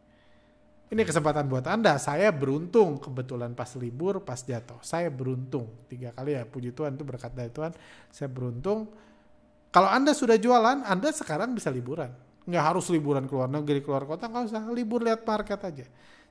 Ini 0.91 1.03
kesempatan 1.03 1.51
buat 1.51 1.67
Anda. 1.67 1.99
Saya 1.99 2.31
beruntung 2.31 3.03
kebetulan 3.03 3.55
pas 3.55 3.71
libur, 3.79 4.23
pas 4.23 4.39
jatuh. 4.39 4.79
Saya 4.83 5.11
beruntung. 5.11 5.67
Tiga 5.91 6.15
kali 6.15 6.35
ya, 6.35 6.47
puji 6.47 6.71
Tuhan 6.71 6.95
itu 6.95 7.03
berkat 7.07 7.35
dari 7.35 7.51
Tuhan. 7.51 7.75
Saya 8.11 8.27
beruntung. 8.31 8.91
Kalau 9.71 9.87
Anda 9.87 10.15
sudah 10.15 10.35
jualan, 10.35 10.83
Anda 10.83 11.15
sekarang 11.15 11.55
bisa 11.55 11.71
liburan. 11.71 12.11
Nggak 12.43 12.65
harus 12.75 12.91
liburan 12.91 13.31
keluar 13.31 13.47
negeri, 13.47 13.83
keluar 13.87 14.03
kota, 14.03 14.27
nggak 14.27 14.51
usah. 14.51 14.67
Libur 14.71 15.03
lihat 15.07 15.23
market 15.23 15.63
aja 15.63 15.87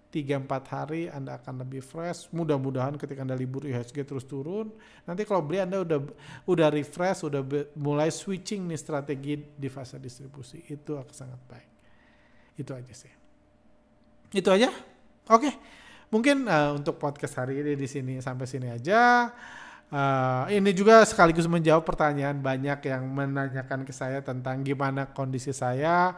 3-4 0.09 0.73
hari 0.73 1.05
Anda 1.05 1.37
akan 1.37 1.61
lebih 1.61 1.85
fresh. 1.85 2.33
Mudah-mudahan 2.33 2.97
ketika 2.97 3.21
Anda 3.21 3.37
libur 3.37 3.61
IHSG 3.61 4.09
terus 4.09 4.25
turun. 4.25 4.73
Nanti 5.05 5.21
kalau 5.21 5.45
beli 5.45 5.61
Anda 5.61 5.85
udah 5.85 6.01
udah 6.49 6.67
refresh, 6.73 7.29
udah 7.29 7.45
mulai 7.77 8.09
switching 8.09 8.65
nih 8.65 8.79
strategi 8.81 9.37
di 9.37 9.69
fase 9.69 10.01
distribusi. 10.01 10.65
Itu 10.65 10.97
akan 10.97 11.13
sangat 11.13 11.41
baik. 11.45 11.69
Itu 12.57 12.73
aja 12.73 12.93
sih. 12.93 13.13
Itu 14.33 14.49
aja. 14.49 14.73
Oke. 15.29 15.53
Mungkin 16.09 16.49
uh, 16.49 16.73
untuk 16.73 16.97
podcast 16.97 17.37
hari 17.37 17.61
ini 17.61 17.77
di 17.77 17.85
sini 17.85 18.17
sampai 18.17 18.49
sini 18.49 18.73
aja. 18.73 19.29
Uh, 19.93 20.45
ini 20.49 20.73
juga 20.73 21.05
sekaligus 21.05 21.45
menjawab 21.49 21.85
pertanyaan 21.85 22.37
banyak 22.41 22.81
yang 22.85 23.05
menanyakan 23.09 23.85
ke 23.85 23.93
saya 23.93 24.21
tentang 24.21 24.61
gimana 24.61 25.09
kondisi 25.09 25.49
saya 25.49 26.13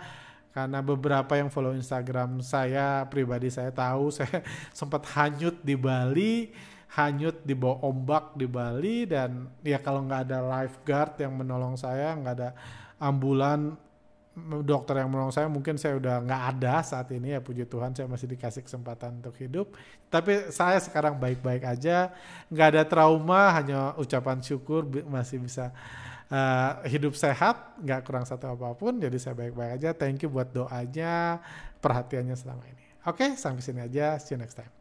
karena 0.52 0.84
beberapa 0.84 1.34
yang 1.40 1.48
follow 1.48 1.72
Instagram 1.72 2.44
saya 2.44 3.08
pribadi 3.08 3.48
saya 3.48 3.72
tahu 3.72 4.12
saya 4.18 4.44
sempat 4.76 5.08
hanyut 5.16 5.60
di 5.64 5.76
Bali 5.80 6.52
hanyut 6.92 7.40
di 7.48 7.56
bawah 7.56 7.88
ombak 7.88 8.36
di 8.36 8.48
Bali 8.52 9.08
dan 9.08 9.48
ya 9.64 9.80
kalau 9.80 10.04
nggak 10.04 10.28
ada 10.28 10.44
lifeguard 10.44 11.16
yang 11.24 11.34
menolong 11.40 11.80
saya 11.80 12.12
nggak 12.20 12.36
ada 12.36 12.50
ambulan 13.00 13.80
dokter 14.64 14.96
yang 14.96 15.12
menolong 15.12 15.36
saya 15.36 15.52
mungkin 15.52 15.76
saya 15.76 16.00
udah 16.00 16.24
nggak 16.24 16.44
ada 16.56 16.80
saat 16.88 17.12
ini 17.12 17.36
ya 17.36 17.44
puji 17.44 17.68
Tuhan 17.68 17.92
saya 17.92 18.08
masih 18.08 18.32
dikasih 18.32 18.64
kesempatan 18.64 19.20
untuk 19.20 19.36
hidup. 19.36 19.76
Tapi 20.08 20.52
saya 20.56 20.80
sekarang 20.80 21.20
baik-baik 21.20 21.68
aja 21.68 22.16
nggak 22.48 22.68
ada 22.76 22.84
trauma 22.88 23.52
hanya 23.52 23.92
ucapan 24.00 24.40
syukur 24.40 24.88
masih 24.88 25.44
bisa 25.44 25.76
uh, 26.32 26.82
hidup 26.88 27.14
sehat, 27.14 27.78
nggak 27.84 28.02
kurang 28.08 28.26
satu 28.26 28.56
apa 28.56 28.74
pun. 28.74 28.98
Jadi 28.98 29.20
saya 29.20 29.36
baik-baik 29.36 29.78
aja. 29.78 29.90
Thank 29.92 30.24
you 30.26 30.32
buat 30.32 30.50
doanya, 30.50 31.44
perhatiannya 31.84 32.34
selama 32.40 32.64
ini. 32.66 32.86
Oke, 33.06 33.28
okay, 33.28 33.30
sampai 33.36 33.62
sini 33.62 33.84
aja. 33.84 34.18
See 34.18 34.34
you 34.34 34.42
next 34.42 34.56
time. 34.58 34.81